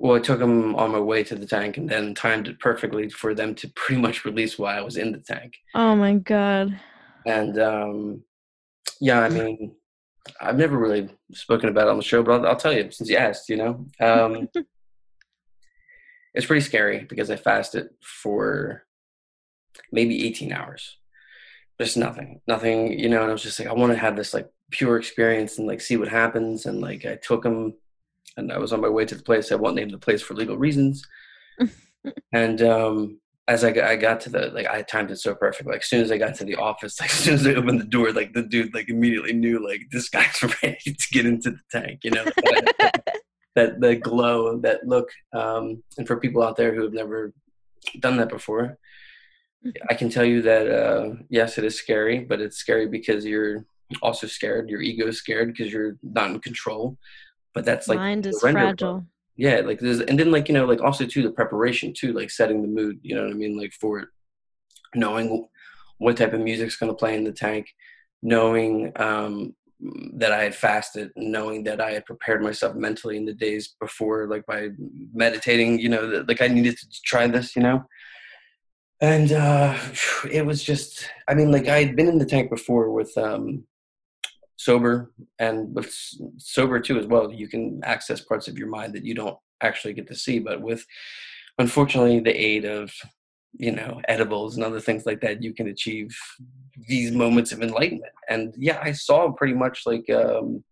Well, 0.00 0.16
I 0.16 0.20
took 0.20 0.38
them 0.38 0.74
on 0.76 0.92
my 0.92 0.98
way 0.98 1.22
to 1.24 1.34
the 1.34 1.44
tank 1.44 1.76
and 1.76 1.86
then 1.86 2.14
timed 2.14 2.48
it 2.48 2.58
perfectly 2.58 3.10
for 3.10 3.34
them 3.34 3.54
to 3.56 3.68
pretty 3.68 4.00
much 4.00 4.24
release 4.24 4.58
while 4.58 4.78
I 4.78 4.80
was 4.80 4.96
in 4.96 5.12
the 5.12 5.18
tank. 5.18 5.58
Oh 5.74 5.94
my 5.94 6.14
god. 6.14 6.80
And 7.26 7.58
um, 7.60 8.22
yeah, 8.98 9.20
I 9.20 9.28
mean, 9.28 9.76
I've 10.40 10.56
never 10.56 10.78
really 10.78 11.10
spoken 11.32 11.68
about 11.68 11.88
it 11.88 11.90
on 11.90 11.98
the 11.98 12.02
show, 12.02 12.22
but 12.22 12.32
I'll, 12.32 12.46
I'll 12.46 12.56
tell 12.56 12.72
you 12.72 12.90
since 12.90 13.10
you 13.10 13.18
asked. 13.18 13.50
You 13.50 13.56
know, 13.58 13.86
um, 14.00 14.48
it's 16.34 16.46
pretty 16.46 16.64
scary 16.64 17.04
because 17.04 17.30
I 17.30 17.36
fasted 17.36 17.90
for 18.02 18.86
maybe 19.92 20.26
18 20.26 20.50
hours. 20.50 20.96
Just 21.78 21.98
nothing, 21.98 22.40
nothing. 22.46 22.98
You 22.98 23.10
know, 23.10 23.20
and 23.20 23.28
I 23.28 23.32
was 23.32 23.42
just 23.42 23.60
like, 23.60 23.68
I 23.68 23.74
want 23.74 23.92
to 23.92 23.98
have 23.98 24.16
this 24.16 24.32
like 24.32 24.48
pure 24.70 24.96
experience 24.96 25.58
and 25.58 25.66
like 25.66 25.82
see 25.82 25.98
what 25.98 26.08
happens. 26.08 26.64
And 26.64 26.80
like, 26.80 27.04
I 27.04 27.16
took 27.16 27.42
them, 27.42 27.74
and 28.36 28.52
I 28.52 28.58
was 28.58 28.72
on 28.72 28.80
my 28.80 28.88
way 28.88 29.04
to 29.04 29.14
the 29.14 29.22
place. 29.22 29.52
I 29.52 29.56
won't 29.56 29.76
name 29.76 29.90
the 29.90 29.98
place 29.98 30.22
for 30.22 30.34
legal 30.34 30.56
reasons. 30.56 31.06
and 32.32 32.62
um, 32.62 33.20
as 33.48 33.64
I 33.64 33.72
got, 33.72 33.84
I 33.84 33.96
got 33.96 34.20
to 34.22 34.30
the 34.30 34.50
like 34.54 34.66
I 34.66 34.82
timed 34.82 35.10
it 35.10 35.18
so 35.18 35.34
perfect. 35.34 35.68
Like 35.68 35.80
as 35.80 35.88
soon 35.88 36.02
as 36.02 36.12
I 36.12 36.18
got 36.18 36.36
to 36.36 36.44
the 36.44 36.56
office, 36.56 37.00
like 37.00 37.10
as 37.10 37.16
soon 37.16 37.34
as 37.34 37.46
I 37.46 37.54
opened 37.54 37.80
the 37.80 37.84
door, 37.84 38.12
like 38.12 38.32
the 38.32 38.42
dude 38.42 38.74
like 38.74 38.88
immediately 38.88 39.32
knew 39.32 39.64
like 39.64 39.82
this 39.90 40.08
guy's 40.08 40.42
ready 40.62 40.78
to 40.84 41.06
get 41.12 41.26
into 41.26 41.50
the 41.50 41.60
tank. 41.70 42.00
You 42.04 42.12
know 42.12 42.24
that, 42.24 43.04
that 43.56 43.80
the 43.80 43.96
glow, 43.96 44.58
that 44.60 44.86
look. 44.86 45.10
Um, 45.32 45.82
and 45.98 46.06
for 46.06 46.18
people 46.18 46.42
out 46.42 46.56
there 46.56 46.74
who 46.74 46.82
have 46.82 46.92
never 46.92 47.32
done 47.98 48.16
that 48.18 48.28
before, 48.28 48.78
I 49.88 49.94
can 49.94 50.10
tell 50.10 50.24
you 50.24 50.42
that 50.42 50.70
uh, 50.70 51.14
yes, 51.28 51.58
it 51.58 51.64
is 51.64 51.76
scary, 51.76 52.20
but 52.20 52.40
it's 52.40 52.56
scary 52.56 52.86
because 52.86 53.24
you're 53.24 53.64
also 54.02 54.26
scared. 54.26 54.68
Your 54.68 54.80
ego 54.80 55.08
is 55.08 55.18
scared 55.18 55.48
because 55.48 55.72
you're 55.72 55.96
not 56.02 56.30
in 56.30 56.40
control. 56.40 56.96
But 57.54 57.64
that's 57.64 57.88
like 57.88 57.98
Mind 57.98 58.26
is 58.26 58.40
surrender 58.40 58.60
part. 58.60 58.80
fragile. 58.80 59.06
yeah 59.36 59.60
like 59.60 59.80
there's 59.80 60.00
and 60.00 60.18
then 60.18 60.30
like 60.30 60.48
you 60.48 60.54
know 60.54 60.66
like 60.66 60.80
also 60.80 61.04
too 61.06 61.22
the 61.22 61.30
preparation 61.30 61.92
too 61.92 62.12
like 62.12 62.30
setting 62.30 62.62
the 62.62 62.68
mood 62.68 62.98
you 63.02 63.14
know 63.14 63.22
what 63.22 63.32
i 63.32 63.34
mean? 63.34 63.58
Like 63.58 63.72
for 63.72 64.10
knowing 64.94 65.46
what 65.98 66.16
type 66.16 66.32
of 66.32 66.40
music's 66.40 66.76
going 66.76 66.90
to 66.90 66.96
play 66.96 67.16
in 67.16 67.24
the 67.24 67.32
tank 67.32 67.66
knowing 68.22 68.92
um 68.96 69.54
that 70.14 70.32
i 70.32 70.42
had 70.42 70.54
fasted 70.54 71.10
knowing 71.16 71.64
that 71.64 71.80
i 71.80 71.90
had 71.92 72.04
prepared 72.04 72.42
myself 72.42 72.74
mentally 72.76 73.16
in 73.16 73.24
the 73.24 73.32
days 73.32 73.74
before 73.80 74.26
like 74.26 74.44
by 74.46 74.68
meditating 75.14 75.78
you 75.78 75.88
know 75.88 76.10
that, 76.10 76.28
like 76.28 76.42
i 76.42 76.48
needed 76.48 76.76
to 76.76 76.86
try 77.04 77.26
this 77.26 77.56
you 77.56 77.62
know? 77.62 77.82
And 79.00 79.32
uh 79.32 79.78
it 80.30 80.44
was 80.44 80.62
just 80.62 81.08
i 81.28 81.34
mean 81.34 81.50
like 81.50 81.68
i 81.68 81.82
had 81.82 81.96
been 81.96 82.08
in 82.08 82.18
the 82.18 82.26
tank 82.26 82.50
before 82.50 82.90
with 82.90 83.16
um 83.16 83.64
sober 84.60 85.10
and 85.38 85.74
with 85.74 85.90
sober 86.36 86.80
too 86.80 86.98
as 86.98 87.06
well. 87.06 87.32
You 87.32 87.48
can 87.48 87.80
access 87.82 88.20
parts 88.20 88.46
of 88.46 88.58
your 88.58 88.68
mind 88.68 88.92
that 88.94 89.04
you 89.04 89.14
don't 89.14 89.38
actually 89.62 89.94
get 89.94 90.06
to 90.08 90.14
see 90.14 90.38
but 90.38 90.60
with 90.60 90.84
unfortunately 91.58 92.20
the 92.20 92.34
aid 92.34 92.64
of 92.64 92.92
you 93.58 93.72
know 93.72 94.00
edibles 94.08 94.56
and 94.56 94.64
other 94.64 94.80
things 94.80 95.06
like 95.06 95.20
that 95.20 95.42
you 95.42 95.52
can 95.52 95.68
achieve 95.68 96.16
these 96.88 97.10
moments 97.10 97.52
of 97.52 97.62
enlightenment. 97.62 98.12
And 98.28 98.54
yeah 98.56 98.78
i 98.82 98.92
saw 98.92 99.32
pretty 99.32 99.54
much 99.54 99.82
like 99.86 100.08
um 100.10 100.62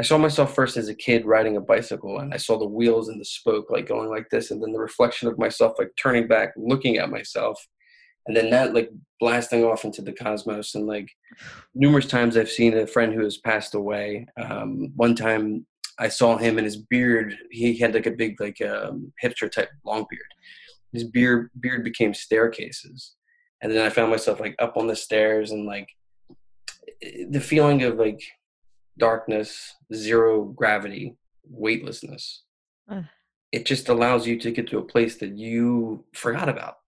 i 0.00 0.02
saw 0.02 0.16
myself 0.16 0.54
first 0.54 0.76
as 0.76 0.88
a 0.88 0.94
kid 0.94 1.26
riding 1.26 1.56
a 1.56 1.60
bicycle 1.60 2.20
and 2.20 2.32
i 2.32 2.36
saw 2.36 2.58
the 2.58 2.66
wheels 2.66 3.08
and 3.08 3.20
the 3.20 3.24
spoke 3.24 3.70
like 3.70 3.88
going 3.88 4.08
like 4.08 4.28
this 4.30 4.50
and 4.50 4.62
then 4.62 4.72
the 4.72 4.78
reflection 4.78 5.28
of 5.28 5.38
myself 5.38 5.72
like 5.78 5.90
turning 5.96 6.26
back 6.28 6.50
looking 6.56 6.96
at 6.96 7.10
myself 7.10 7.66
and 8.26 8.36
then 8.36 8.50
that 8.50 8.74
like 8.74 8.90
blasting 9.18 9.64
off 9.64 9.84
into 9.84 10.02
the 10.02 10.12
cosmos 10.12 10.74
and 10.74 10.86
like 10.86 11.10
numerous 11.74 12.06
times 12.06 12.36
i've 12.36 12.50
seen 12.50 12.76
a 12.76 12.86
friend 12.86 13.12
who 13.12 13.22
has 13.22 13.38
passed 13.38 13.74
away. 13.74 14.26
Um, 14.40 14.92
one 14.96 15.14
time 15.14 15.66
i 15.98 16.08
saw 16.08 16.36
him 16.36 16.58
and 16.58 16.64
his 16.64 16.76
beard 16.76 17.36
he 17.50 17.76
had 17.76 17.94
like 17.94 18.06
a 18.06 18.10
big 18.10 18.40
like 18.40 18.60
um, 18.62 19.12
hipster 19.22 19.50
type 19.50 19.68
long 19.84 20.06
beard. 20.10 20.22
His 20.92 21.04
beard 21.04 21.50
beard 21.60 21.84
became 21.84 22.14
staircases. 22.14 23.14
And 23.62 23.72
then 23.72 23.84
i 23.84 23.90
found 23.90 24.10
myself 24.10 24.40
like 24.40 24.56
up 24.58 24.76
on 24.76 24.86
the 24.86 24.96
stairs 24.96 25.50
and 25.50 25.66
like 25.66 25.88
the 27.30 27.40
feeling 27.40 27.82
of 27.82 27.96
like 27.96 28.22
darkness 28.98 29.74
zero 29.94 30.44
gravity 30.44 31.16
weightlessness. 31.48 32.44
Ugh. 32.88 33.04
it 33.52 33.64
just 33.66 33.88
allows 33.88 34.26
you 34.26 34.36
to 34.40 34.50
get 34.50 34.68
to 34.68 34.78
a 34.78 34.82
place 34.82 35.16
that 35.18 35.38
you 35.38 36.04
forgot 36.12 36.48
about 36.48 36.79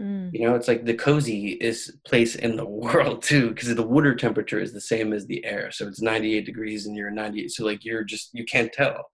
Mm. 0.00 0.30
you 0.32 0.40
know, 0.46 0.54
it's 0.54 0.68
like 0.68 0.84
the 0.84 0.94
coziest 0.94 2.02
place 2.04 2.34
in 2.34 2.56
the 2.56 2.64
world 2.84 3.22
too, 3.22 3.48
because 3.50 3.74
the 3.74 3.82
water 3.86 4.14
temperature 4.14 4.60
is 4.60 4.72
the 4.72 4.80
same 4.80 5.12
as 5.12 5.26
the 5.26 5.44
air. 5.44 5.70
So 5.70 5.86
it's 5.88 6.00
98 6.02 6.44
degrees 6.46 6.86
and 6.86 6.96
you're 6.96 7.10
98. 7.10 7.50
So 7.50 7.64
like 7.64 7.84
you're 7.84 8.04
just 8.04 8.30
you 8.32 8.44
can't 8.44 8.72
tell. 8.72 9.04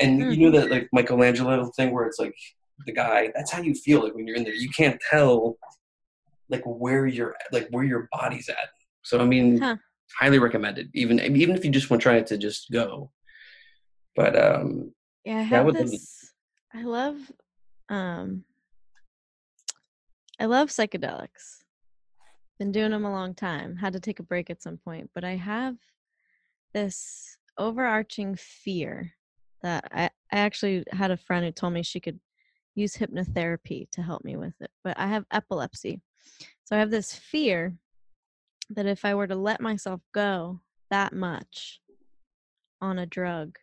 And 0.00 0.18
you 0.34 0.50
know 0.50 0.58
that 0.58 0.70
like 0.70 0.88
Michelangelo 0.92 1.70
thing 1.76 1.92
where 1.92 2.06
it's 2.06 2.18
like 2.18 2.34
the 2.86 2.92
guy. 2.92 3.30
That's 3.34 3.50
how 3.52 3.62
you 3.62 3.74
feel 3.74 4.02
like 4.02 4.14
when 4.14 4.26
you're 4.26 4.36
in 4.36 4.44
there. 4.44 4.54
You 4.54 4.68
can't 4.70 5.00
tell 5.10 5.56
like 6.48 6.62
where 6.64 7.06
you're 7.06 7.34
like 7.52 7.68
where 7.70 7.84
your 7.84 8.08
body's 8.12 8.48
at. 8.48 8.68
So 9.02 9.20
I 9.20 9.24
mean, 9.24 9.58
Huh. 9.60 9.76
highly 10.18 10.38
recommended. 10.38 10.90
Even 10.94 11.20
even 11.20 11.54
if 11.56 11.64
you 11.64 11.70
just 11.70 11.88
want 11.90 12.00
to 12.00 12.04
try 12.04 12.16
it 12.16 12.26
to 12.28 12.36
just 12.38 12.70
go. 12.70 13.10
But 14.14 14.36
um, 14.36 14.92
Yeah, 15.24 15.38
I 15.38 15.42
have 15.42 15.64
would 15.66 15.74
love 15.76 15.84
to- 15.86 15.90
this. 15.90 16.32
I 16.74 16.82
love, 16.82 17.16
um, 17.88 18.44
I 20.38 20.46
love 20.46 20.68
psychedelics. 20.68 21.62
Been 22.58 22.72
doing 22.72 22.90
them 22.90 23.04
a 23.04 23.10
long 23.10 23.34
time. 23.34 23.76
Had 23.76 23.94
to 23.94 24.00
take 24.00 24.20
a 24.20 24.24
break 24.24 24.50
at 24.50 24.62
some 24.62 24.76
point, 24.76 25.10
but 25.14 25.24
I 25.24 25.36
have 25.36 25.76
this 26.74 27.36
overarching 27.58 28.34
fear 28.36 29.12
that 29.62 29.88
I, 29.90 30.10
I 30.32 30.38
actually 30.38 30.84
had 30.92 31.10
a 31.10 31.16
friend 31.16 31.44
who 31.44 31.52
told 31.52 31.72
me 31.72 31.82
she 31.82 32.00
could 32.00 32.20
use 32.74 32.96
hypnotherapy 32.96 33.90
to 33.92 34.02
help 34.02 34.24
me 34.24 34.36
with 34.36 34.54
it. 34.60 34.70
But 34.84 34.98
I 34.98 35.06
have 35.06 35.24
epilepsy. 35.30 36.02
So 36.64 36.76
I 36.76 36.80
have 36.80 36.90
this 36.90 37.14
fear 37.14 37.76
that 38.70 38.86
if 38.86 39.04
I 39.04 39.14
were 39.14 39.26
to 39.26 39.36
let 39.36 39.60
myself 39.60 40.00
go 40.12 40.60
that 40.90 41.14
much 41.14 41.80
on 42.80 42.98
a 42.98 43.06
drug, 43.06 43.58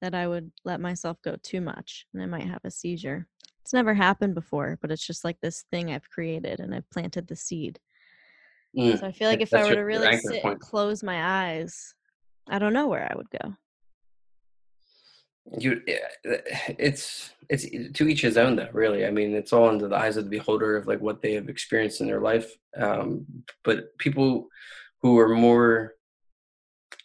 that 0.00 0.14
I 0.14 0.26
would 0.26 0.50
let 0.64 0.80
myself 0.80 1.16
go 1.22 1.36
too 1.42 1.60
much 1.60 2.06
and 2.12 2.22
I 2.22 2.26
might 2.26 2.46
have 2.46 2.64
a 2.64 2.70
seizure. 2.70 3.28
Never 3.74 3.92
happened 3.92 4.36
before, 4.36 4.78
but 4.80 4.92
it's 4.92 5.04
just 5.04 5.24
like 5.24 5.40
this 5.40 5.64
thing 5.72 5.90
I've 5.90 6.08
created 6.08 6.60
and 6.60 6.72
I've 6.72 6.88
planted 6.90 7.26
the 7.26 7.34
seed. 7.34 7.80
mm, 8.78 9.00
So 9.00 9.04
I 9.04 9.10
feel 9.10 9.28
like 9.28 9.40
if 9.40 9.52
I 9.52 9.62
were 9.62 9.66
your- 9.66 9.74
to 9.74 9.80
really 9.82 10.16
sit 10.16 10.42
point. 10.42 10.52
and 10.52 10.60
close 10.60 11.02
my 11.02 11.48
eyes, 11.48 11.92
I 12.46 12.60
don't 12.60 12.72
know 12.72 12.86
where 12.86 13.10
I 13.10 13.16
would 13.16 13.28
go. 13.42 13.56
you 15.58 15.82
eh, 15.88 15.98
it's 16.78 17.32
it's 17.50 17.66
to 17.98 18.08
each 18.08 18.22
his 18.22 18.38
own 18.38 18.56
though 18.56 18.70
really 18.72 19.04
i 19.04 19.10
mean 19.10 19.34
it's 19.34 19.52
all 19.52 19.68
under 19.68 19.86
the 19.88 19.94
eyes 19.94 20.16
of 20.16 20.24
the 20.24 20.30
beholder 20.38 20.74
of 20.74 20.86
like 20.86 21.00
what 21.02 21.20
they 21.20 21.34
have 21.34 21.50
experienced 21.50 22.00
in 22.00 22.06
their 22.06 22.20
life 22.20 22.50
um 22.78 23.26
but 23.62 23.78
people 23.98 24.48
who 25.02 25.18
are 25.18 25.28
more 25.28 25.92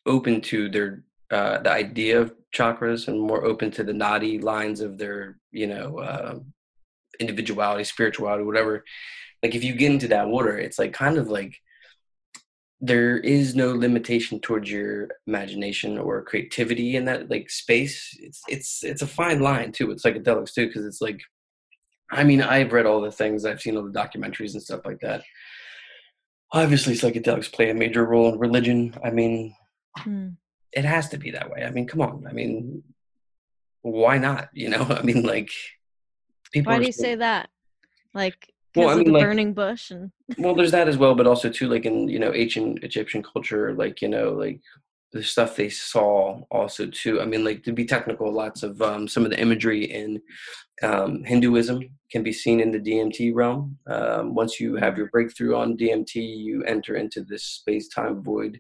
open 0.06 0.40
to 0.40 0.70
their 0.70 1.04
uh 1.32 1.58
the 1.60 1.70
idea 1.70 2.18
of 2.22 2.34
chakras 2.56 3.10
and 3.10 3.20
more 3.20 3.44
open 3.44 3.70
to 3.70 3.84
the 3.84 3.92
naughty 3.94 4.40
lines 4.40 4.80
of 4.80 4.98
their 4.98 5.38
you 5.52 5.68
know 5.68 6.00
uh, 6.00 6.40
individuality 7.20 7.84
spirituality 7.84 8.44
whatever 8.44 8.84
like 9.44 9.56
if 9.56 9.64
you 9.64 9.74
get 9.74 9.92
into 9.92 10.08
that 10.08 10.28
water 10.28 10.58
it's 10.58 10.80
like 10.80 10.94
kind 10.94 11.18
of 11.18 11.28
like 11.30 11.56
there 12.82 13.18
is 13.18 13.56
no 13.56 13.74
limitation 13.74 14.40
towards 14.40 14.72
your 14.72 15.10
imagination 15.28 15.98
or 15.98 16.24
creativity 16.24 16.96
in 16.96 17.06
that 17.06 17.30
like 17.30 17.50
space. 17.50 18.18
It's 18.22 18.42
it's 18.48 18.84
it's 18.84 19.02
a 19.02 19.08
fine 19.08 19.42
line 19.42 19.74
too 19.74 19.88
with 19.88 20.02
psychedelics 20.02 20.54
too 20.54 20.68
because 20.68 20.86
it's 20.86 21.02
like 21.02 21.20
i 22.12 22.24
mean 22.24 22.42
i've 22.42 22.72
read 22.72 22.86
all 22.86 23.02
the 23.02 23.12
things 23.12 23.46
i've 23.46 23.62
seen 23.62 23.76
all 23.78 23.84
the 23.84 23.92
documentaries 23.92 24.54
and 24.54 24.64
stuff 24.64 24.86
like 24.86 25.00
that. 25.02 25.24
Obviously 26.54 26.94
psychedelics 26.94 27.52
play 27.52 27.70
a 27.70 27.74
major 27.74 28.06
role 28.06 28.32
in 28.32 28.40
religion. 28.40 28.96
I 29.04 29.10
mean 29.12 29.56
Hmm. 29.98 30.30
it 30.72 30.86
has 30.86 31.10
to 31.10 31.18
be 31.18 31.32
that 31.32 31.50
way. 31.50 31.66
I 31.66 31.72
mean 31.72 31.86
come 31.86 32.02
on. 32.02 32.26
I 32.30 32.32
mean 32.32 32.84
why 33.82 34.18
not? 34.20 34.50
You 34.54 34.70
know? 34.70 34.84
I 34.90 35.02
mean 35.02 35.24
like 35.24 35.52
people 36.52 36.72
Why 36.74 36.80
do 36.80 36.86
you 36.86 36.92
so- 36.92 37.04
say 37.04 37.16
that? 37.16 37.50
Like 38.14 38.52
Well, 38.76 38.90
I 38.90 38.96
mean, 38.96 39.06
the 39.06 39.12
like- 39.12 39.24
burning 39.24 39.54
bush 39.54 39.92
and 39.92 40.12
well 40.38 40.56
there's 40.56 40.72
that 40.72 40.88
as 40.88 40.98
well 40.98 41.16
but 41.16 41.28
also 41.28 41.50
too 41.50 41.68
like 41.68 41.86
in 41.86 42.08
you 42.08 42.20
know 42.20 42.34
ancient 42.34 42.84
egyptian 42.84 43.24
culture 43.24 43.74
like 43.74 44.02
you 44.02 44.08
know 44.08 44.32
like 44.32 44.62
the 45.12 45.24
stuff 45.24 45.56
they 45.56 45.70
saw 45.70 46.40
also 46.52 46.86
too. 46.86 47.20
I 47.20 47.26
mean, 47.26 47.44
like 47.44 47.64
to 47.64 47.72
be 47.72 47.86
technical, 47.86 48.32
lots 48.32 48.62
of 48.62 48.80
um, 48.82 49.08
some 49.08 49.26
of 49.26 49.32
the 49.32 49.40
imagery 49.40 49.86
in 49.86 50.22
um, 50.84 51.24
Hinduism 51.24 51.82
can 52.12 52.22
be 52.22 52.32
seen 52.32 52.60
in 52.60 52.72
the 52.72 52.80
DMT 52.80 53.34
realm. 53.34 53.78
Um, 53.88 54.36
once 54.36 54.60
you 54.60 54.76
have 54.76 54.98
your 54.98 55.08
breakthrough 55.08 55.56
on 55.56 55.78
DMT, 55.78 56.14
you 56.16 56.64
enter 56.66 56.96
into 56.96 57.24
this 57.24 57.44
space-time 57.44 58.22
void 58.22 58.60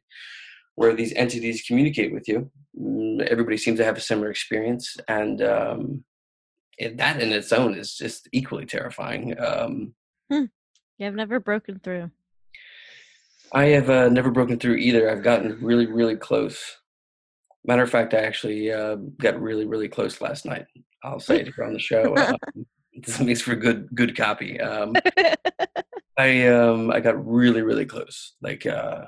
where 0.75 0.95
these 0.95 1.13
entities 1.13 1.63
communicate 1.67 2.13
with 2.13 2.27
you. 2.27 2.49
Mm, 2.79 3.21
everybody 3.27 3.57
seems 3.57 3.77
to 3.77 3.85
have 3.85 3.97
a 3.97 4.01
similar 4.01 4.31
experience, 4.31 4.97
and 5.07 5.43
um, 5.43 6.03
it, 6.80 6.97
that 6.97 7.21
in 7.21 7.32
its 7.32 7.51
own 7.51 7.75
is 7.75 7.95
just 7.95 8.27
equally 8.32 8.65
terrifying. 8.65 9.36
Um, 9.39 9.93
hmm. 10.32 10.45
Yeah, 10.97 11.07
I've 11.07 11.15
never 11.15 11.39
broken 11.39 11.80
through. 11.80 12.09
I 13.51 13.65
have 13.65 13.89
uh, 13.89 14.09
never 14.09 14.32
broken 14.32 14.57
through 14.59 14.75
either. 14.75 15.09
I've 15.09 15.23
gotten 15.23 15.57
really, 15.61 15.88
really 15.88 16.15
close. 16.15 16.77
Matter 17.65 17.84
of 17.84 17.89
fact, 17.89 18.13
I 18.13 18.19
actually 18.19 18.71
uh, 18.71 18.95
got 19.19 19.39
really, 19.41 19.65
really 19.65 19.89
close 19.89 20.21
last 20.21 20.45
night. 20.45 20.65
I'll 21.03 21.19
say 21.19 21.41
it 21.41 21.53
here 21.53 21.65
on 21.65 21.73
the 21.73 21.80
show. 21.80 22.15
Um, 22.15 22.65
this 23.01 23.19
makes 23.19 23.41
for 23.41 23.55
good, 23.55 23.89
good 23.93 24.15
copy. 24.15 24.59
Um, 24.59 24.93
I 26.17 26.47
um, 26.47 26.91
I 26.91 26.99
got 26.99 27.25
really, 27.25 27.61
really 27.61 27.86
close. 27.86 28.34
Like, 28.41 28.65
uh, 28.65 29.05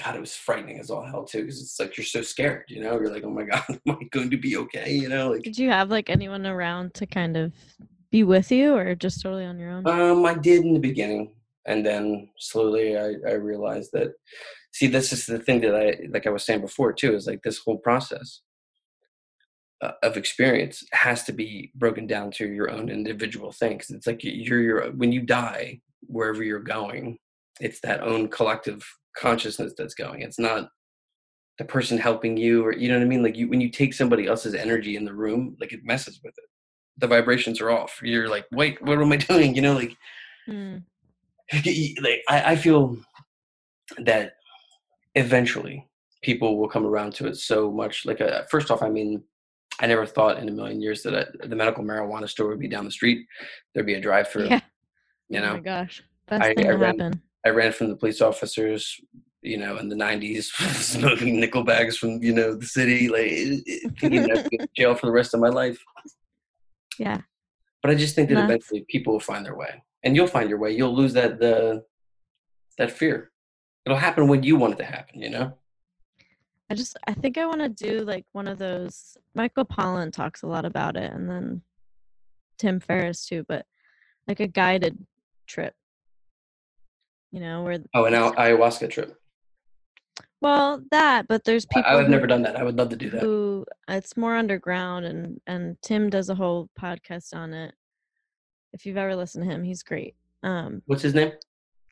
God, 0.00 0.16
it 0.16 0.20
was 0.20 0.34
frightening 0.34 0.78
as 0.78 0.90
all 0.90 1.04
hell 1.04 1.24
too, 1.24 1.42
because 1.42 1.60
it's 1.60 1.78
like 1.78 1.96
you're 1.96 2.04
so 2.04 2.22
scared. 2.22 2.64
You 2.68 2.82
know, 2.82 2.92
you're 2.94 3.12
like, 3.12 3.24
oh 3.24 3.30
my 3.30 3.44
God, 3.44 3.62
am 3.68 3.78
I 3.86 4.04
going 4.10 4.30
to 4.30 4.38
be 4.38 4.56
okay? 4.56 4.92
You 4.92 5.08
know, 5.08 5.30
like. 5.32 5.42
Did 5.42 5.58
you 5.58 5.70
have 5.70 5.90
like 5.90 6.08
anyone 6.08 6.46
around 6.46 6.94
to 6.94 7.06
kind 7.06 7.36
of 7.36 7.52
be 8.10 8.24
with 8.24 8.50
you, 8.50 8.74
or 8.74 8.94
just 8.94 9.20
totally 9.22 9.44
on 9.44 9.58
your 9.58 9.70
own? 9.70 9.86
Um, 9.86 10.24
I 10.24 10.34
did 10.34 10.64
in 10.64 10.74
the 10.74 10.80
beginning 10.80 11.32
and 11.66 11.84
then 11.84 12.28
slowly 12.38 12.96
I, 12.96 13.14
I 13.26 13.32
realized 13.32 13.90
that 13.92 14.12
see 14.72 14.86
this 14.86 15.12
is 15.12 15.26
the 15.26 15.38
thing 15.38 15.60
that 15.62 15.74
i 15.74 15.98
like 16.10 16.26
i 16.26 16.30
was 16.30 16.44
saying 16.44 16.60
before 16.60 16.92
too 16.92 17.14
is 17.14 17.26
like 17.26 17.42
this 17.42 17.58
whole 17.58 17.78
process 17.78 18.40
uh, 19.80 19.92
of 20.02 20.16
experience 20.16 20.84
has 20.92 21.24
to 21.24 21.32
be 21.32 21.72
broken 21.74 22.06
down 22.06 22.30
to 22.32 22.48
your 22.48 22.70
own 22.70 22.88
individual 22.88 23.52
thing 23.52 23.72
because 23.72 23.90
it's 23.90 24.06
like 24.06 24.20
you're 24.22 24.62
your 24.62 24.90
when 24.92 25.12
you 25.12 25.22
die 25.22 25.80
wherever 26.02 26.42
you're 26.42 26.60
going 26.60 27.18
it's 27.60 27.80
that 27.80 28.02
own 28.02 28.28
collective 28.28 28.84
consciousness 29.16 29.72
that's 29.76 29.94
going 29.94 30.22
it's 30.22 30.38
not 30.38 30.68
the 31.58 31.64
person 31.64 31.98
helping 31.98 32.36
you 32.36 32.64
or 32.64 32.72
you 32.72 32.88
know 32.88 32.96
what 32.96 33.04
i 33.04 33.06
mean 33.06 33.22
like 33.22 33.36
you 33.36 33.48
when 33.48 33.60
you 33.60 33.70
take 33.70 33.92
somebody 33.92 34.26
else's 34.26 34.54
energy 34.54 34.96
in 34.96 35.04
the 35.04 35.14
room 35.14 35.56
like 35.60 35.72
it 35.72 35.84
messes 35.84 36.20
with 36.24 36.34
it 36.38 36.44
the 36.98 37.06
vibrations 37.06 37.60
are 37.60 37.70
off 37.70 38.00
you're 38.02 38.28
like 38.28 38.46
wait 38.52 38.80
what 38.82 38.98
am 38.98 39.12
i 39.12 39.16
doing 39.28 39.54
you 39.54 39.62
know 39.62 39.74
like 39.74 39.96
mm 40.48 40.82
like 41.52 42.22
I, 42.28 42.52
I 42.52 42.56
feel 42.56 42.96
that 43.98 44.34
eventually 45.14 45.86
people 46.22 46.58
will 46.58 46.68
come 46.68 46.86
around 46.86 47.14
to 47.14 47.26
it 47.26 47.36
so 47.36 47.70
much. 47.70 48.06
Like, 48.06 48.20
uh, 48.20 48.44
first 48.50 48.70
off, 48.70 48.82
I 48.82 48.88
mean, 48.88 49.22
I 49.80 49.86
never 49.86 50.06
thought 50.06 50.38
in 50.38 50.48
a 50.48 50.52
million 50.52 50.80
years 50.80 51.02
that 51.02 51.14
a, 51.14 51.48
the 51.48 51.56
medical 51.56 51.84
marijuana 51.84 52.28
store 52.28 52.48
would 52.48 52.60
be 52.60 52.68
down 52.68 52.84
the 52.84 52.90
street. 52.90 53.26
There'd 53.74 53.86
be 53.86 53.94
a 53.94 54.00
drive-through. 54.00 54.48
Yeah. 54.48 54.60
You 55.28 55.40
know. 55.40 55.52
Oh 55.52 55.56
my 55.56 55.60
gosh, 55.60 56.02
best 56.28 56.42
I, 56.42 56.54
I 56.62 56.70
ran, 56.70 56.98
happen. 56.98 57.22
I 57.44 57.50
ran 57.50 57.72
from 57.72 57.88
the 57.88 57.96
police 57.96 58.20
officers, 58.20 59.00
you 59.42 59.56
know, 59.56 59.78
in 59.78 59.88
the 59.88 59.96
'90s, 59.96 60.44
smoking 60.74 61.40
nickel 61.40 61.64
bags 61.64 61.96
from 61.96 62.22
you 62.22 62.32
know 62.32 62.54
the 62.54 62.66
city, 62.66 63.08
like 63.08 63.98
thinking 63.98 64.30
I'd 64.30 64.50
go 64.50 64.58
to 64.58 64.68
jail 64.76 64.94
for 64.94 65.06
the 65.06 65.12
rest 65.12 65.34
of 65.34 65.40
my 65.40 65.48
life. 65.48 65.82
Yeah. 66.98 67.20
But 67.82 67.90
I 67.90 67.94
just 67.94 68.14
think 68.14 68.28
that 68.28 68.42
eventually 68.42 68.84
people 68.88 69.14
will 69.14 69.20
find 69.20 69.44
their 69.44 69.56
way 69.56 69.82
and 70.02 70.16
you'll 70.16 70.26
find 70.26 70.48
your 70.48 70.58
way. 70.58 70.72
You'll 70.72 70.94
lose 70.94 71.12
that 71.14 71.38
the 71.38 71.84
that 72.78 72.90
fear. 72.90 73.30
It'll 73.84 73.98
happen 73.98 74.28
when 74.28 74.42
you 74.42 74.56
want 74.56 74.74
it 74.74 74.78
to 74.78 74.84
happen. 74.84 75.20
You 75.20 75.30
know. 75.30 75.58
I 76.70 76.74
just 76.74 76.96
I 77.06 77.12
think 77.12 77.38
I 77.38 77.46
want 77.46 77.60
to 77.60 77.68
do 77.68 78.00
like 78.04 78.24
one 78.32 78.48
of 78.48 78.58
those. 78.58 79.16
Michael 79.34 79.64
Pollan 79.64 80.12
talks 80.12 80.42
a 80.42 80.46
lot 80.46 80.64
about 80.64 80.96
it, 80.96 81.12
and 81.12 81.28
then 81.28 81.62
Tim 82.58 82.80
Ferriss 82.80 83.26
too. 83.26 83.44
But 83.48 83.66
like 84.26 84.40
a 84.40 84.46
guided 84.46 84.98
trip. 85.46 85.74
You 87.32 87.40
know 87.40 87.62
where? 87.64 87.78
Oh, 87.94 88.04
an 88.04 88.12
ayahuasca 88.12 88.90
trip. 88.90 89.18
Well, 90.42 90.82
that, 90.90 91.28
but 91.28 91.44
there's 91.44 91.66
people. 91.66 91.84
I, 91.86 91.96
have 91.96 92.08
never 92.08 92.26
done 92.26 92.42
that. 92.42 92.56
I 92.56 92.62
would 92.62 92.76
love 92.76 92.90
to 92.90 92.96
do 92.96 93.10
that. 93.10 93.22
Who 93.22 93.64
it's 93.88 94.16
more 94.16 94.36
underground, 94.36 95.06
and 95.06 95.40
and 95.46 95.76
Tim 95.82 96.10
does 96.10 96.28
a 96.28 96.34
whole 96.34 96.68
podcast 96.78 97.34
on 97.34 97.54
it. 97.54 97.74
If 98.72 98.84
you've 98.84 98.96
ever 98.96 99.16
listened 99.16 99.44
to 99.44 99.50
him, 99.50 99.62
he's 99.62 99.82
great. 99.82 100.14
Um, 100.42 100.82
What's 100.86 101.02
his 101.02 101.14
name? 101.14 101.32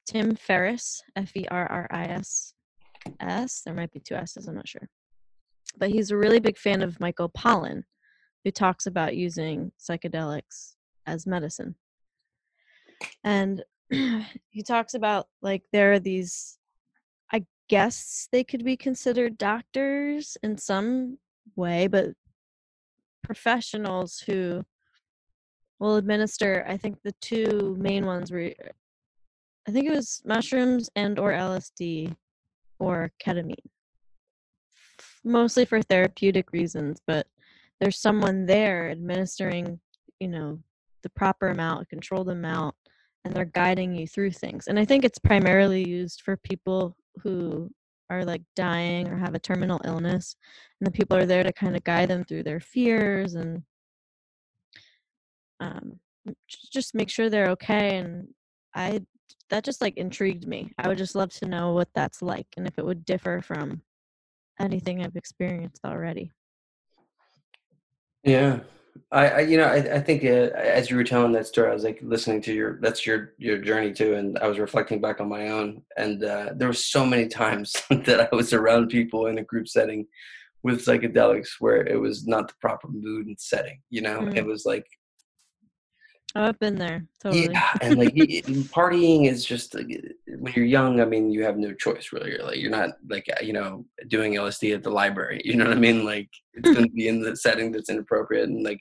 Tim 0.06 0.34
Ferriss, 0.34 1.02
F 1.16 1.36
E 1.36 1.46
R 1.50 1.66
R 1.70 1.88
I 1.90 2.04
S 2.06 2.54
S. 3.20 3.62
There 3.64 3.74
might 3.74 3.92
be 3.92 4.00
two 4.00 4.14
S's, 4.14 4.48
I'm 4.48 4.56
not 4.56 4.68
sure. 4.68 4.88
But 5.78 5.90
he's 5.90 6.10
a 6.10 6.16
really 6.16 6.40
big 6.40 6.58
fan 6.58 6.82
of 6.82 6.98
Michael 7.00 7.30
Pollan, 7.30 7.84
who 8.44 8.50
talks 8.50 8.86
about 8.86 9.16
using 9.16 9.72
psychedelics 9.78 10.74
as 11.06 11.26
medicine. 11.26 11.76
And 13.22 13.62
he 14.50 14.62
talks 14.62 14.94
about 14.94 15.26
like 15.42 15.62
there 15.72 15.92
are 15.92 15.98
these, 15.98 16.58
I 17.32 17.44
guess 17.68 18.28
they 18.32 18.44
could 18.44 18.64
be 18.64 18.76
considered 18.76 19.38
doctors 19.38 20.36
in 20.42 20.58
some 20.58 21.18
way, 21.56 21.86
but 21.86 22.10
professionals 23.22 24.24
who 24.26 24.64
will 25.78 25.96
administer 25.96 26.64
i 26.68 26.76
think 26.76 26.98
the 27.02 27.14
two 27.20 27.76
main 27.78 28.04
ones 28.06 28.30
were 28.30 28.50
i 29.66 29.70
think 29.70 29.86
it 29.86 29.94
was 29.94 30.22
mushrooms 30.24 30.90
and 30.96 31.18
or 31.18 31.32
lsd 31.32 32.14
or 32.78 33.12
ketamine. 33.22 33.54
Mostly 35.22 35.64
for 35.64 35.82
therapeutic 35.82 36.52
reasons 36.52 37.00
but 37.06 37.26
there's 37.80 38.00
someone 38.00 38.46
there 38.46 38.90
administering 38.90 39.80
you 40.18 40.28
know 40.28 40.58
the 41.02 41.10
proper 41.10 41.48
amount 41.48 41.88
controlled 41.88 42.30
amount 42.30 42.74
and 43.24 43.34
they're 43.34 43.44
guiding 43.44 43.94
you 43.94 44.06
through 44.06 44.30
things 44.30 44.66
and 44.66 44.78
i 44.78 44.84
think 44.84 45.04
it's 45.04 45.18
primarily 45.18 45.86
used 45.86 46.22
for 46.22 46.36
people 46.38 46.96
who 47.22 47.70
are 48.08 48.24
like 48.24 48.42
dying 48.56 49.08
or 49.08 49.16
have 49.16 49.34
a 49.34 49.38
terminal 49.38 49.80
illness 49.84 50.36
and 50.80 50.86
the 50.86 50.90
people 50.90 51.16
are 51.16 51.26
there 51.26 51.44
to 51.44 51.52
kind 51.52 51.76
of 51.76 51.84
guide 51.84 52.08
them 52.08 52.24
through 52.24 52.42
their 52.42 52.60
fears 52.60 53.34
and 53.34 53.62
um, 55.60 56.00
just 56.72 56.94
make 56.94 57.10
sure 57.10 57.30
they're 57.30 57.50
okay. 57.50 57.98
And 57.98 58.28
I 58.74 59.02
that 59.50 59.64
just 59.64 59.80
like 59.80 59.96
intrigued 59.96 60.46
me. 60.46 60.72
I 60.78 60.88
would 60.88 60.98
just 60.98 61.14
love 61.14 61.30
to 61.34 61.46
know 61.46 61.72
what 61.72 61.88
that's 61.94 62.22
like 62.22 62.46
and 62.56 62.66
if 62.66 62.78
it 62.78 62.84
would 62.84 63.04
differ 63.04 63.40
from 63.42 63.82
anything 64.58 65.04
I've 65.04 65.16
experienced 65.16 65.84
already. 65.84 66.32
Yeah, 68.24 68.60
I, 69.12 69.28
I 69.28 69.40
you 69.40 69.56
know 69.56 69.64
I, 69.64 69.96
I 69.96 70.00
think 70.00 70.24
uh, 70.24 70.50
as 70.56 70.90
you 70.90 70.96
were 70.96 71.04
telling 71.04 71.32
that 71.32 71.46
story, 71.46 71.70
I 71.70 71.74
was 71.74 71.84
like 71.84 71.98
listening 72.02 72.40
to 72.42 72.52
your 72.52 72.78
that's 72.80 73.06
your 73.06 73.34
your 73.38 73.58
journey 73.58 73.92
too, 73.92 74.14
and 74.14 74.38
I 74.38 74.46
was 74.46 74.58
reflecting 74.58 75.00
back 75.00 75.20
on 75.20 75.28
my 75.28 75.50
own, 75.50 75.82
and 75.96 76.22
uh, 76.24 76.50
there 76.54 76.68
were 76.68 76.74
so 76.74 77.04
many 77.04 77.28
times 77.28 77.72
that 77.90 78.28
I 78.32 78.34
was 78.34 78.52
around 78.52 78.88
people 78.88 79.26
in 79.26 79.38
a 79.38 79.44
group 79.44 79.68
setting 79.68 80.06
with 80.62 80.84
psychedelics 80.84 81.48
where 81.58 81.86
it 81.86 81.98
was 81.98 82.26
not 82.26 82.48
the 82.48 82.54
proper 82.60 82.88
mood 82.88 83.26
and 83.26 83.40
setting. 83.40 83.80
You 83.90 84.02
know, 84.02 84.20
mm. 84.20 84.36
it 84.36 84.44
was 84.44 84.64
like 84.64 84.86
I've 86.34 86.58
been 86.60 86.76
there. 86.76 87.04
Totally. 87.22 87.48
Yeah, 87.50 87.72
and 87.80 87.98
like 87.98 88.14
partying 88.14 89.26
is 89.26 89.44
just 89.44 89.74
like, 89.74 89.88
when 90.38 90.52
you're 90.54 90.64
young. 90.64 91.00
I 91.00 91.04
mean, 91.04 91.30
you 91.30 91.42
have 91.42 91.58
no 91.58 91.74
choice 91.74 92.10
really. 92.12 92.30
You're 92.30 92.44
like 92.44 92.58
you're 92.58 92.70
not 92.70 92.90
like 93.08 93.28
uh, 93.32 93.42
you 93.42 93.52
know 93.52 93.84
doing 94.08 94.34
LSD 94.34 94.74
at 94.74 94.82
the 94.82 94.90
library. 94.90 95.42
You 95.50 95.56
know 95.56 95.64
what 95.64 95.76
I 95.76 95.80
mean? 95.80 96.04
Like 96.04 96.28
it's 96.54 96.70
going 96.70 96.86
to 96.86 96.92
be 96.92 97.08
in 97.08 97.20
the 97.20 97.36
setting 97.36 97.72
that's 97.72 97.90
inappropriate. 97.90 98.48
And 98.48 98.62
like 98.62 98.80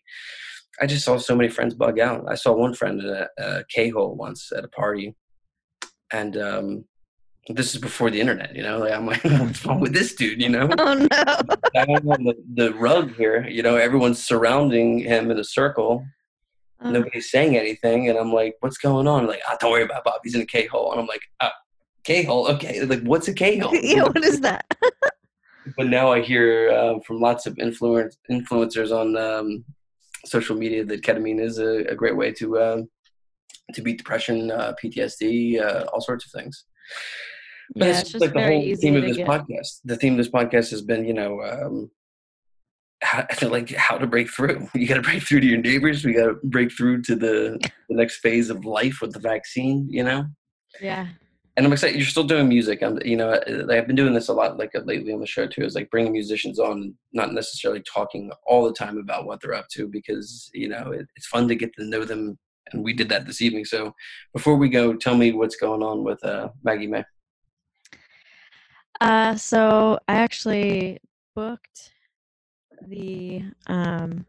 I 0.80 0.86
just 0.86 1.04
saw 1.04 1.18
so 1.18 1.36
many 1.36 1.50
friends 1.50 1.74
bug 1.74 2.00
out. 2.00 2.26
I 2.30 2.36
saw 2.36 2.54
one 2.54 2.76
friend 2.76 3.02
at 3.02 3.30
a, 3.39 3.60
a 3.60 3.64
K 3.70 3.89
hole 3.89 4.16
once 4.16 4.52
at 4.56 4.64
a 4.64 4.68
party, 4.68 5.16
and 6.14 6.38
um, 6.38 6.86
this 7.47 7.74
is 7.74 7.82
before 7.82 8.12
the 8.12 8.22
internet. 8.22 8.56
You 8.56 8.62
know, 8.62 8.78
like 8.78 8.93
I'm 8.93 9.08
like, 9.08 9.24
what's 9.24 9.66
wrong 9.66 9.80
with 9.80 9.93
this 9.93 10.14
dude? 10.14 10.39
You 10.39 10.50
know? 10.50 10.70
Oh 10.78 10.93
no! 10.93 11.08
I'm 11.76 12.08
on 12.08 12.24
the, 12.24 12.36
the 12.54 12.74
rug 12.76 13.16
here. 13.16 13.47
You 13.47 13.64
know, 13.64 13.76
everyone's 13.76 14.24
surrounding 14.24 15.00
him 15.00 15.32
in 15.32 15.39
a 15.39 15.43
circle 15.43 16.06
uh-huh. 16.82 16.92
Nobody's 16.92 17.30
saying 17.30 17.58
anything, 17.58 18.10
and 18.10 18.18
I'm 18.18 18.32
like, 18.32 18.56
"What's 18.62 18.78
going 18.78 19.06
on?" 19.06 19.28
Like, 19.28 19.42
"Ah, 19.48 19.58
don't 19.60 19.72
worry 19.72 19.84
about 19.84 20.06
Bob. 20.06 20.22
He's 20.24 20.36
in 20.36 20.42
a 20.42 20.46
K 20.46 20.66
hole." 20.66 20.92
And 20.92 21.02
I'm 21.02 21.08
like, 21.08 21.22
ah, 21.42 21.52
"K 22.06 22.24
hole? 22.24 22.48
Okay. 22.48 22.86
Like, 22.86 23.02
what's 23.04 23.28
a 23.28 23.34
K 23.34 23.58
hole?" 23.58 23.76
yeah, 23.82 24.04
what 24.04 24.24
is 24.24 24.40
that? 24.42 24.66
but 25.78 25.88
now 25.88 26.12
I 26.12 26.22
hear 26.22 26.72
uh, 26.72 27.00
from 27.06 27.20
lots 27.20 27.46
of 27.46 27.60
influence 27.60 28.16
influencers 28.32 28.92
on 28.96 29.18
um, 29.18 29.66
social 30.26 30.56
media 30.56 30.86
that 30.86 31.02
ketamine 31.02 31.42
is 31.42 31.60
a, 31.60 31.84
a 31.90 31.96
great 31.96 32.16
way 32.16 32.32
to 32.34 32.58
uh, 32.58 32.82
to 33.74 33.82
beat 33.82 33.98
depression, 33.98 34.50
uh, 34.50 34.74
PTSD, 34.82 35.62
uh, 35.62 35.86
all 35.92 36.02
sorts 36.02 36.26
of 36.26 36.32
things. 36.32 36.64
But 37.76 37.88
yeah, 37.88 38.00
it's, 38.00 38.14
it's 38.16 38.22
like 38.22 38.34
the 38.34 38.42
whole 38.42 38.76
theme 38.78 38.96
of 38.96 39.04
this 39.04 39.18
get. 39.18 39.28
podcast. 39.28 39.82
The 39.84 39.98
theme 39.98 40.14
of 40.14 40.18
this 40.18 40.30
podcast 40.30 40.72
has 40.72 40.82
been, 40.82 41.06
you 41.06 41.14
know, 41.14 41.42
um, 41.42 41.92
how, 43.02 43.26
I 43.30 43.36
feel 43.36 43.50
like 43.50 43.70
how 43.76 43.97
to 43.97 44.08
break 44.08 44.30
through. 44.30 44.68
You 44.76 44.88
got 44.88 44.95
to 44.95 45.02
break 45.02 45.24
through 45.24 45.41
to 45.41 45.47
your 45.47 45.62
neighbors. 45.62 46.04
We 46.04 46.14
got 46.14 46.28
to 46.28 46.38
break 46.43 46.72
through 46.72 47.02
to 47.04 47.16
the, 47.16 47.60
the 47.89 47.95
next 47.95 48.18
phase 48.18 48.50
of 48.50 48.66
life 48.66 49.00
with 49.02 49.14
the 49.14 49.20
vaccine. 49.20 49.88
You 49.89 50.04
know. 50.04 50.26
Yeah. 50.82 51.08
and 51.58 51.66
I'm 51.66 51.74
excited. 51.74 51.97
You're 51.97 52.06
still 52.06 52.24
doing 52.24 52.47
music. 52.47 52.82
I'm, 52.84 53.00
you 53.04 53.18
know, 53.18 53.39
I've 53.70 53.88
been 53.88 53.95
doing 53.95 54.14
this 54.14 54.30
a 54.30 54.34
lot, 54.34 54.58
like 54.58 54.72
lately 54.86 55.14
on 55.14 55.20
the 55.20 55.26
show 55.26 55.47
too. 55.47 55.64
Is 55.64 55.76
like 55.76 55.89
bringing 55.89 56.12
musicians 56.14 56.60
on, 56.60 56.93
not 57.14 57.34
necessarily 57.34 57.82
talking 57.82 58.32
all 58.45 58.66
the 58.66 58.74
time 58.74 58.97
about 58.97 59.26
what 59.26 59.41
they're 59.41 59.54
up 59.54 59.68
to, 59.70 59.88
because 59.88 60.50
you 60.54 60.70
know 60.70 60.91
it, 60.91 61.08
it's 61.16 61.28
fun 61.28 61.47
to 61.47 61.56
get 61.56 61.74
to 61.76 61.86
know 61.86 62.06
them. 62.06 62.38
And 62.72 62.84
we 62.84 62.93
did 62.93 63.10
that 63.10 63.26
this 63.26 63.41
evening. 63.41 63.66
So 63.66 63.95
before 64.32 64.56
we 64.56 64.70
go, 64.70 64.93
tell 64.93 65.16
me 65.16 65.32
what's 65.32 65.56
going 65.56 65.82
on 65.82 66.04
with 66.04 66.24
uh, 66.24 66.50
Maggie 66.64 66.86
Mae. 66.86 67.04
Uh, 69.02 69.36
so 69.36 69.97
I 70.08 70.16
actually 70.16 71.00
booked 71.36 71.93
the 72.88 73.44
um, 73.68 74.26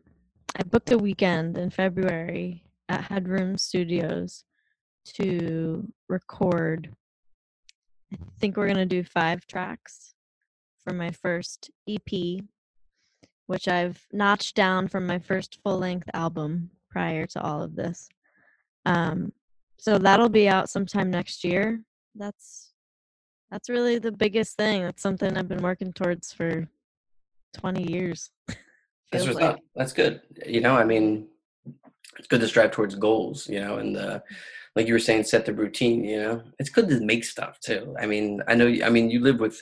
I 0.58 0.62
booked 0.64 0.92
a 0.92 0.98
weekend 0.98 1.56
in 1.56 1.70
February 1.70 2.64
at 2.88 3.04
Headroom 3.04 3.56
Studios 3.56 4.44
to 5.14 5.88
record 6.08 6.94
I 8.12 8.16
think 8.40 8.56
we're 8.56 8.66
to 8.78 8.86
do 8.86 9.04
five 9.04 9.46
tracks 9.46 10.14
for 10.82 10.92
my 10.92 11.10
first 11.10 11.70
EP, 11.88 12.40
which 13.46 13.68
I've 13.68 14.04
notched 14.12 14.56
down 14.56 14.88
from 14.88 15.06
my 15.06 15.18
first 15.18 15.58
full 15.62 15.78
length 15.78 16.08
album 16.14 16.70
prior 16.90 17.26
to 17.26 17.40
all 17.40 17.62
of 17.62 17.76
this. 17.76 18.08
Um, 18.86 19.32
so 19.78 19.98
that'll 19.98 20.28
be 20.28 20.48
out 20.48 20.68
sometime 20.68 21.10
next 21.10 21.44
year. 21.44 21.82
That's 22.14 22.72
that's 23.50 23.68
really 23.68 23.98
the 23.98 24.12
biggest 24.12 24.56
thing. 24.56 24.82
That's 24.82 25.02
something 25.02 25.36
I've 25.36 25.48
been 25.48 25.62
working 25.62 25.92
towards 25.92 26.32
for 26.32 26.68
20 27.54 27.90
years. 27.90 28.30
That's 29.12 29.24
what's 29.24 29.40
like. 29.40 29.54
up. 29.54 29.58
That's 29.74 29.92
good. 29.92 30.20
You 30.46 30.60
know, 30.60 30.76
I 30.76 30.84
mean, 30.84 31.28
it's 32.18 32.28
good 32.28 32.40
to 32.40 32.48
strive 32.48 32.70
towards 32.70 32.94
goals, 32.94 33.48
you 33.48 33.60
know, 33.60 33.78
and 33.78 33.96
uh, 33.96 34.20
like 34.76 34.86
you 34.86 34.92
were 34.92 35.00
saying, 35.00 35.24
set 35.24 35.46
the 35.46 35.54
routine. 35.54 36.04
You 36.04 36.20
know, 36.20 36.42
it's 36.58 36.70
good 36.70 36.88
to 36.88 37.00
make 37.00 37.24
stuff 37.24 37.58
too. 37.60 37.94
I 37.98 38.06
mean, 38.06 38.42
I 38.46 38.54
know. 38.54 38.68
I 38.84 38.90
mean, 38.90 39.10
you 39.10 39.20
live 39.20 39.40
with 39.40 39.60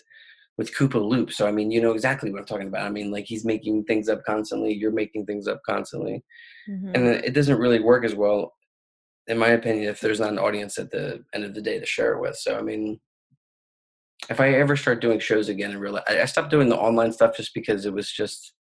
with 0.59 0.75
Koopa 0.77 1.01
Loop, 1.01 1.33
so 1.33 1.47
I 1.47 1.53
mean, 1.53 1.71
you 1.71 1.81
know 1.81 1.93
exactly 1.93 2.31
what 2.31 2.41
I'm 2.41 2.47
talking 2.47 2.69
about. 2.69 2.87
I 2.87 2.91
mean, 2.91 3.11
like 3.11 3.25
he's 3.25 3.45
making 3.45 3.85
things 3.85 4.09
up 4.09 4.23
constantly. 4.25 4.75
You're 4.75 4.93
making 4.93 5.25
things 5.25 5.49
up 5.49 5.61
constantly, 5.65 6.23
mm-hmm. 6.69 6.91
and 6.95 7.07
it 7.07 7.33
doesn't 7.33 7.59
really 7.61 7.81
work 7.81 8.05
as 8.05 8.15
well, 8.15 8.53
in 9.29 9.39
my 9.39 9.49
opinion, 9.49 9.89
if 9.89 10.01
there's 10.01 10.21
not 10.21 10.33
an 10.33 10.39
audience 10.39 10.79
at 10.79 10.91
the 10.91 11.25
end 11.33 11.45
of 11.45 11.55
the 11.55 11.63
day 11.63 11.79
to 11.79 11.87
share 11.87 12.13
it 12.15 12.21
with. 12.21 12.37
So 12.37 12.59
I 12.59 12.63
mean. 12.63 13.01
If 14.29 14.41
I 14.41 14.51
ever 14.55 14.77
start 14.77 15.01
doing 15.01 15.21
shows 15.21 15.49
again 15.49 15.71
and 15.71 15.81
realize 15.81 16.05
I 16.09 16.25
stopped 16.27 16.51
doing 16.51 16.69
the 16.69 16.77
online 16.77 17.13
stuff 17.13 17.37
just 17.37 17.55
because 17.55 17.87
it 17.87 17.93
was 17.93 18.11
just 18.11 18.53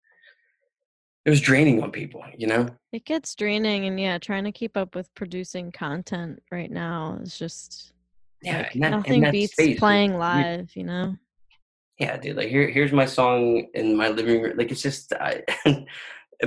it 1.27 1.31
was 1.31 1.41
draining 1.41 1.83
on 1.83 1.91
people 1.91 2.25
you 2.39 2.47
know 2.47 2.69
it 2.93 3.05
gets 3.05 3.35
draining 3.35 3.85
and 3.85 4.01
yeah 4.01 4.17
trying 4.17 4.45
to 4.45 4.53
keep 4.53 4.77
up 4.77 4.95
with 4.95 5.13
producing 5.15 5.71
content 5.73 6.41
right 6.51 6.71
now 6.71 7.19
is 7.21 7.37
just 7.37 7.93
yeah 8.43 8.59
like, 8.59 8.73
that, 8.75 8.91
nothing 8.91 9.31
beats 9.31 9.53
space, 9.53 9.79
playing 9.79 10.13
dude. 10.13 10.21
live 10.21 10.77
you 10.77 10.85
know 10.85 11.15
yeah 11.99 12.17
dude 12.17 12.37
like 12.37 12.49
here 12.49 12.69
here's 12.69 12.93
my 12.93 13.05
song 13.05 13.67
in 13.75 13.95
my 13.97 14.09
living 14.09 14.41
room 14.41 14.57
like 14.57 14.71
it's 14.71 14.83
just 14.83 15.13
I, 15.15 15.43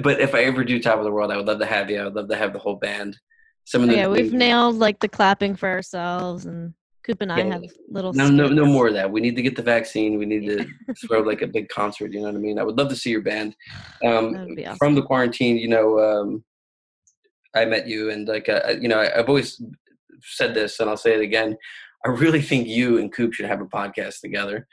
but 0.01 0.21
if 0.21 0.33
i 0.33 0.43
ever 0.43 0.63
do 0.63 0.81
top 0.81 0.97
of 0.97 1.03
the 1.03 1.11
world 1.11 1.31
i 1.31 1.37
would 1.37 1.47
love 1.47 1.59
to 1.59 1.65
have 1.65 1.91
you 1.91 1.99
i 1.99 2.05
would 2.05 2.15
love 2.15 2.29
to 2.29 2.37
have 2.37 2.53
the 2.53 2.59
whole 2.59 2.75
band 2.75 3.17
some 3.65 3.83
of 3.83 3.89
oh, 3.89 3.91
the 3.91 3.97
yeah 3.97 4.07
we've 4.07 4.33
nailed 4.33 4.77
like 4.77 4.99
the 4.99 5.09
clapping 5.09 5.55
for 5.55 5.67
ourselves 5.67 6.45
and 6.45 6.73
Coop 7.09 7.21
and 7.21 7.31
I 7.31 7.41
have 7.41 7.63
little. 7.89 8.13
No, 8.13 8.29
no, 8.29 8.47
no 8.47 8.65
more 8.65 8.87
of 8.87 8.93
that. 8.93 9.11
We 9.11 9.19
need 9.19 9.35
to 9.35 9.41
get 9.41 9.55
the 9.55 9.63
vaccine. 9.63 10.19
We 10.19 10.27
need 10.27 10.45
to 10.45 10.65
throw 11.07 11.21
like 11.21 11.41
a 11.41 11.47
big 11.47 11.67
concert. 11.69 12.13
You 12.13 12.19
know 12.19 12.27
what 12.27 12.35
I 12.35 12.39
mean? 12.39 12.59
I 12.59 12.63
would 12.63 12.77
love 12.77 12.89
to 12.89 12.95
see 12.95 13.09
your 13.09 13.21
band. 13.21 13.55
Um, 14.05 14.35
awesome. 14.35 14.77
From 14.77 14.93
the 14.93 15.01
quarantine, 15.01 15.57
you 15.57 15.69
know, 15.69 15.99
um, 15.99 16.43
I 17.55 17.65
met 17.65 17.87
you, 17.87 18.11
and 18.11 18.27
like, 18.27 18.47
uh, 18.47 18.75
you 18.79 18.87
know, 18.87 18.99
I, 18.99 19.09
have 19.17 19.27
always 19.27 19.59
said 20.21 20.53
this, 20.53 20.79
and 20.79 20.87
I'll 20.87 20.97
say 20.97 21.15
it 21.15 21.21
again. 21.21 21.57
I 22.05 22.09
really 22.09 22.43
think 22.43 22.67
you 22.67 22.99
and 22.99 23.11
Coop 23.11 23.33
should 23.33 23.47
have 23.47 23.61
a 23.61 23.65
podcast 23.65 24.19
together. 24.21 24.67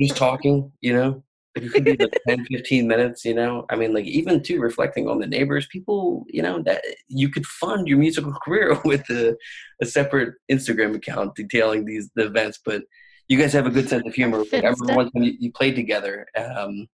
Just 0.00 0.16
talking, 0.16 0.72
you 0.80 0.94
know, 0.94 1.22
you 1.62 1.70
could 1.70 1.84
do 1.84 1.96
like 1.98 2.18
10 2.26 2.44
15 2.46 2.86
minutes 2.86 3.24
you 3.24 3.34
know 3.34 3.64
i 3.70 3.76
mean 3.76 3.94
like 3.94 4.04
even 4.04 4.42
too 4.42 4.60
reflecting 4.60 5.08
on 5.08 5.18
the 5.18 5.26
neighbors 5.26 5.66
people 5.66 6.24
you 6.28 6.42
know 6.42 6.62
that 6.62 6.82
you 7.08 7.28
could 7.28 7.46
fund 7.46 7.88
your 7.88 7.98
musical 7.98 8.32
career 8.44 8.78
with 8.84 9.08
a, 9.10 9.36
a 9.82 9.86
separate 9.86 10.34
instagram 10.50 10.94
account 10.94 11.34
detailing 11.34 11.84
these 11.84 12.10
the 12.14 12.26
events 12.26 12.60
but 12.64 12.82
you 13.28 13.38
guys 13.38 13.52
have 13.52 13.66
a 13.66 13.70
good 13.70 13.88
sense 13.88 14.06
of 14.06 14.14
humor 14.14 14.44
everyone 14.52 15.10
you, 15.14 15.34
you 15.38 15.52
played 15.52 15.74
together 15.74 16.26
um 16.36 16.86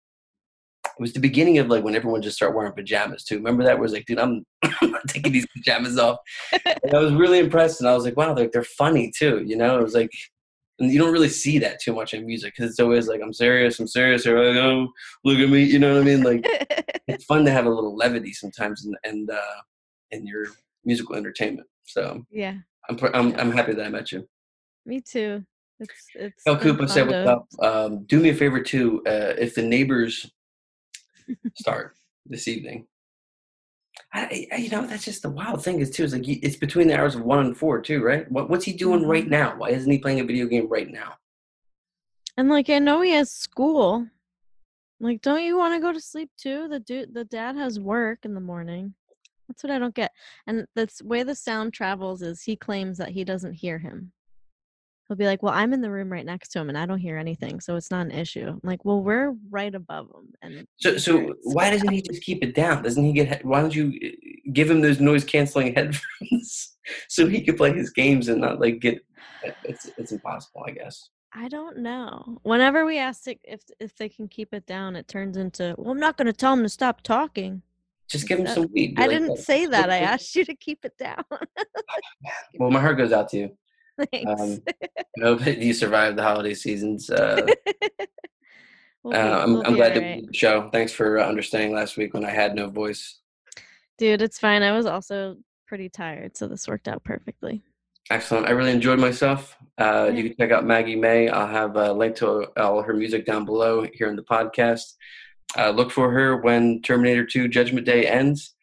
it 0.84 1.00
was 1.00 1.12
the 1.12 1.20
beginning 1.20 1.58
of 1.58 1.68
like 1.68 1.84
when 1.84 1.94
everyone 1.94 2.22
just 2.22 2.36
started 2.36 2.56
wearing 2.56 2.72
pajamas 2.72 3.24
too. 3.24 3.36
Remember 3.36 3.64
that? 3.64 3.78
was 3.78 3.92
like, 3.92 4.04
dude, 4.04 4.18
I'm, 4.18 4.44
taking 5.08 5.32
these 5.32 5.46
pajamas 5.56 5.98
off. 5.98 6.18
And 6.84 6.94
I 6.94 6.98
was 6.98 7.12
really 7.12 7.38
impressed, 7.38 7.80
and 7.80 7.88
I 7.88 7.94
was 7.94 8.04
like, 8.04 8.16
wow, 8.16 8.34
like 8.34 8.50
they're 8.50 8.64
funny 8.64 9.12
too. 9.16 9.42
You 9.46 9.56
know, 9.56 9.78
it 9.78 9.82
was 9.82 9.94
like 9.94 10.10
and 10.82 10.92
you 10.92 10.98
don't 10.98 11.12
really 11.12 11.28
see 11.28 11.58
that 11.60 11.80
too 11.80 11.94
much 11.94 12.12
in 12.12 12.26
music 12.26 12.54
because 12.54 12.70
it's 12.70 12.80
always 12.80 13.06
like 13.06 13.20
I'm 13.22 13.32
serious, 13.32 13.78
I'm 13.78 13.86
serious, 13.86 14.26
or 14.26 14.44
like 14.44 14.56
oh 14.56 14.88
look 15.24 15.38
at 15.38 15.48
me, 15.48 15.62
you 15.62 15.78
know 15.78 15.94
what 15.94 16.02
I 16.02 16.04
mean? 16.04 16.22
Like 16.22 16.44
it's 17.06 17.24
fun 17.24 17.44
to 17.44 17.52
have 17.52 17.66
a 17.66 17.70
little 17.70 17.96
levity 17.96 18.32
sometimes, 18.32 18.84
and 18.84 18.96
and 19.04 19.30
uh, 19.30 19.60
in 20.10 20.26
your 20.26 20.46
musical 20.84 21.14
entertainment. 21.14 21.68
So 21.84 22.24
yeah, 22.30 22.56
I'm 22.88 22.98
I'm 23.14 23.34
I'm 23.38 23.52
happy 23.52 23.74
that 23.74 23.86
I 23.86 23.90
met 23.90 24.10
you. 24.10 24.28
Me 24.84 25.00
too. 25.00 25.44
It's 25.78 26.06
it's. 26.14 26.42
Oh, 26.46 26.56
Koopa, 26.56 26.88
say 26.88 27.02
what's 27.04 27.28
up. 27.28 27.46
Um, 27.60 28.04
do 28.06 28.18
me 28.18 28.30
a 28.30 28.34
favor 28.34 28.60
too. 28.60 29.02
Uh, 29.06 29.34
if 29.38 29.54
the 29.54 29.62
neighbors 29.62 30.30
start 31.54 31.94
this 32.26 32.48
evening, 32.48 32.88
I, 34.14 34.46
I, 34.52 34.56
you 34.56 34.68
know, 34.68 34.86
that's 34.86 35.04
just 35.04 35.22
the 35.22 35.30
wild 35.30 35.64
thing 35.64 35.80
is 35.80 35.90
too. 35.90 36.04
Is 36.04 36.12
like 36.12 36.26
it's 36.26 36.56
between 36.56 36.88
the 36.88 36.98
hours 36.98 37.14
of 37.14 37.22
one 37.22 37.38
and 37.40 37.56
four 37.56 37.80
too, 37.80 38.02
right? 38.02 38.30
What, 38.30 38.50
what's 38.50 38.64
he 38.64 38.72
doing 38.72 39.06
right 39.06 39.24
mm-hmm. 39.24 39.32
now? 39.32 39.56
Why 39.56 39.70
isn't 39.70 39.90
he 39.90 39.98
playing 39.98 40.20
a 40.20 40.24
video 40.24 40.46
game 40.46 40.68
right 40.68 40.90
now? 40.90 41.14
And 42.36 42.48
like, 42.48 42.68
I 42.70 42.78
know 42.78 43.00
he 43.00 43.12
has 43.12 43.30
school. 43.30 44.06
Like, 45.00 45.20
don't 45.22 45.42
you 45.42 45.56
want 45.56 45.74
to 45.74 45.80
go 45.80 45.92
to 45.92 46.00
sleep 46.00 46.30
too? 46.38 46.68
The 46.68 46.80
dude, 46.80 47.14
the 47.14 47.24
dad 47.24 47.56
has 47.56 47.80
work 47.80 48.20
in 48.24 48.34
the 48.34 48.40
morning. 48.40 48.94
That's 49.48 49.62
what 49.62 49.72
I 49.72 49.78
don't 49.78 49.94
get. 49.94 50.12
And 50.46 50.66
the 50.74 50.88
way 51.02 51.22
the 51.22 51.34
sound 51.34 51.72
travels 51.72 52.22
is 52.22 52.42
he 52.42 52.56
claims 52.56 52.98
that 52.98 53.10
he 53.10 53.24
doesn't 53.24 53.54
hear 53.54 53.78
him 53.78 54.12
he'll 55.08 55.16
be 55.16 55.26
like, 55.26 55.42
"Well, 55.42 55.52
I'm 55.52 55.72
in 55.72 55.80
the 55.80 55.90
room 55.90 56.10
right 56.10 56.24
next 56.24 56.48
to 56.50 56.60
him, 56.60 56.68
and 56.68 56.78
I 56.78 56.86
don't 56.86 56.98
hear 56.98 57.18
anything, 57.18 57.60
so 57.60 57.76
it's 57.76 57.90
not 57.90 58.06
an 58.06 58.12
issue." 58.12 58.48
I'm 58.48 58.60
like, 58.62 58.84
"Well, 58.84 59.02
we're 59.02 59.34
right 59.50 59.74
above 59.74 60.08
him." 60.08 60.32
And 60.42 60.66
so, 60.76 60.96
so 60.98 61.34
why 61.42 61.70
doesn't 61.70 61.90
he 61.90 62.02
just 62.02 62.22
keep 62.22 62.42
it 62.42 62.54
down? 62.54 62.82
Doesn't 62.82 63.04
he 63.04 63.12
get? 63.12 63.44
Why 63.44 63.60
don't 63.60 63.74
you 63.74 63.92
eh, 64.02 64.10
give 64.52 64.70
him 64.70 64.80
those 64.80 65.00
noise 65.00 65.24
canceling 65.24 65.74
headphones 65.76 66.76
so 67.08 67.26
he 67.26 67.42
could 67.42 67.56
play 67.56 67.72
his 67.72 67.90
games 67.90 68.28
and 68.28 68.40
not 68.40 68.60
like 68.60 68.80
get? 68.80 69.04
Eh, 69.44 69.52
it's 69.64 69.90
it's 69.96 70.12
impossible, 70.12 70.64
I 70.66 70.72
guess. 70.72 71.10
I 71.34 71.48
don't 71.48 71.78
know. 71.78 72.38
Whenever 72.42 72.84
we 72.84 72.98
ask 72.98 73.26
if 73.26 73.62
if 73.80 73.96
they 73.96 74.08
can 74.08 74.28
keep 74.28 74.52
it 74.52 74.66
down, 74.66 74.96
it 74.96 75.08
turns 75.08 75.36
into, 75.36 75.74
"Well, 75.78 75.92
I'm 75.92 76.00
not 76.00 76.16
going 76.16 76.26
to 76.26 76.32
tell 76.32 76.52
him 76.52 76.62
to 76.62 76.68
stop 76.68 77.02
talking." 77.02 77.62
Just 78.08 78.28
give 78.28 78.40
him 78.40 78.46
some 78.46 78.68
weed. 78.74 78.94
I 78.98 79.06
like, 79.06 79.10
didn't 79.10 79.38
say 79.38 79.64
that. 79.66 79.88
I 79.88 80.00
asked 80.00 80.36
you 80.36 80.44
to 80.44 80.54
keep 80.54 80.84
it 80.84 80.98
down. 80.98 81.24
well, 82.58 82.70
my 82.70 82.78
heart 82.78 82.98
goes 82.98 83.10
out 83.10 83.30
to 83.30 83.38
you. 83.38 83.56
Thanks. 84.12 84.40
Um, 84.40 84.60
I 85.18 85.22
hope 85.22 85.46
you 85.46 85.74
survived 85.74 86.16
the 86.16 86.22
holiday 86.22 86.54
seasons. 86.54 87.10
Uh, 87.10 87.46
we'll 89.02 89.14
uh, 89.14 89.18
I'm, 89.18 89.54
we'll 89.54 89.66
I'm 89.66 89.74
glad 89.74 89.94
to 89.94 90.00
right. 90.00 90.20
be 90.20 90.26
the 90.26 90.34
show. 90.34 90.68
Thanks 90.70 90.92
for 90.92 91.18
uh, 91.18 91.26
understanding 91.26 91.74
last 91.74 91.96
week 91.96 92.14
when 92.14 92.24
I 92.24 92.30
had 92.30 92.54
no 92.54 92.70
voice. 92.70 93.20
Dude, 93.98 94.22
it's 94.22 94.38
fine. 94.38 94.62
I 94.62 94.72
was 94.72 94.86
also 94.86 95.36
pretty 95.66 95.88
tired, 95.88 96.36
so 96.36 96.48
this 96.48 96.66
worked 96.66 96.88
out 96.88 97.04
perfectly. 97.04 97.62
Excellent. 98.10 98.46
I 98.46 98.50
really 98.50 98.72
enjoyed 98.72 98.98
myself. 98.98 99.56
Uh, 99.78 100.06
yeah. 100.06 100.08
You 100.10 100.22
can 100.24 100.36
check 100.36 100.50
out 100.50 100.64
Maggie 100.64 100.96
Mae. 100.96 101.28
I'll 101.28 101.46
have 101.46 101.76
a 101.76 101.92
link 101.92 102.16
to 102.16 102.48
all 102.60 102.82
her 102.82 102.94
music 102.94 103.24
down 103.24 103.44
below 103.44 103.86
here 103.92 104.08
in 104.08 104.16
the 104.16 104.22
podcast. 104.22 104.94
Uh, 105.56 105.70
look 105.70 105.90
for 105.90 106.10
her 106.10 106.38
when 106.38 106.82
Terminator 106.82 107.24
2 107.24 107.48
Judgment 107.48 107.86
Day 107.86 108.06
ends. 108.06 108.54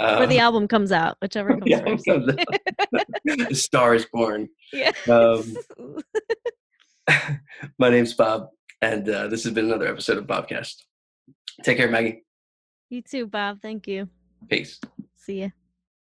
Uh, 0.00 0.18
or 0.20 0.26
the 0.26 0.38
album 0.38 0.68
comes 0.68 0.92
out, 0.92 1.16
whichever 1.20 1.50
comes 1.58 1.64
yeah, 1.66 1.84
first. 1.84 2.04
Comes 2.04 2.26
the 2.26 3.48
Star 3.54 3.94
is 3.94 4.06
Born. 4.12 4.48
Yeah. 4.72 4.92
Um, 5.08 5.56
my 7.78 7.90
name's 7.90 8.14
Bob, 8.14 8.48
and 8.80 9.08
uh, 9.08 9.28
this 9.28 9.44
has 9.44 9.52
been 9.52 9.66
another 9.66 9.88
episode 9.88 10.18
of 10.18 10.26
Bobcast. 10.26 10.74
Take 11.62 11.76
care, 11.78 11.90
Maggie. 11.90 12.24
You 12.90 13.02
too, 13.02 13.26
Bob. 13.26 13.60
Thank 13.60 13.86
you. 13.86 14.08
Peace. 14.48 14.80
See 15.16 15.40
ya. 15.40 15.48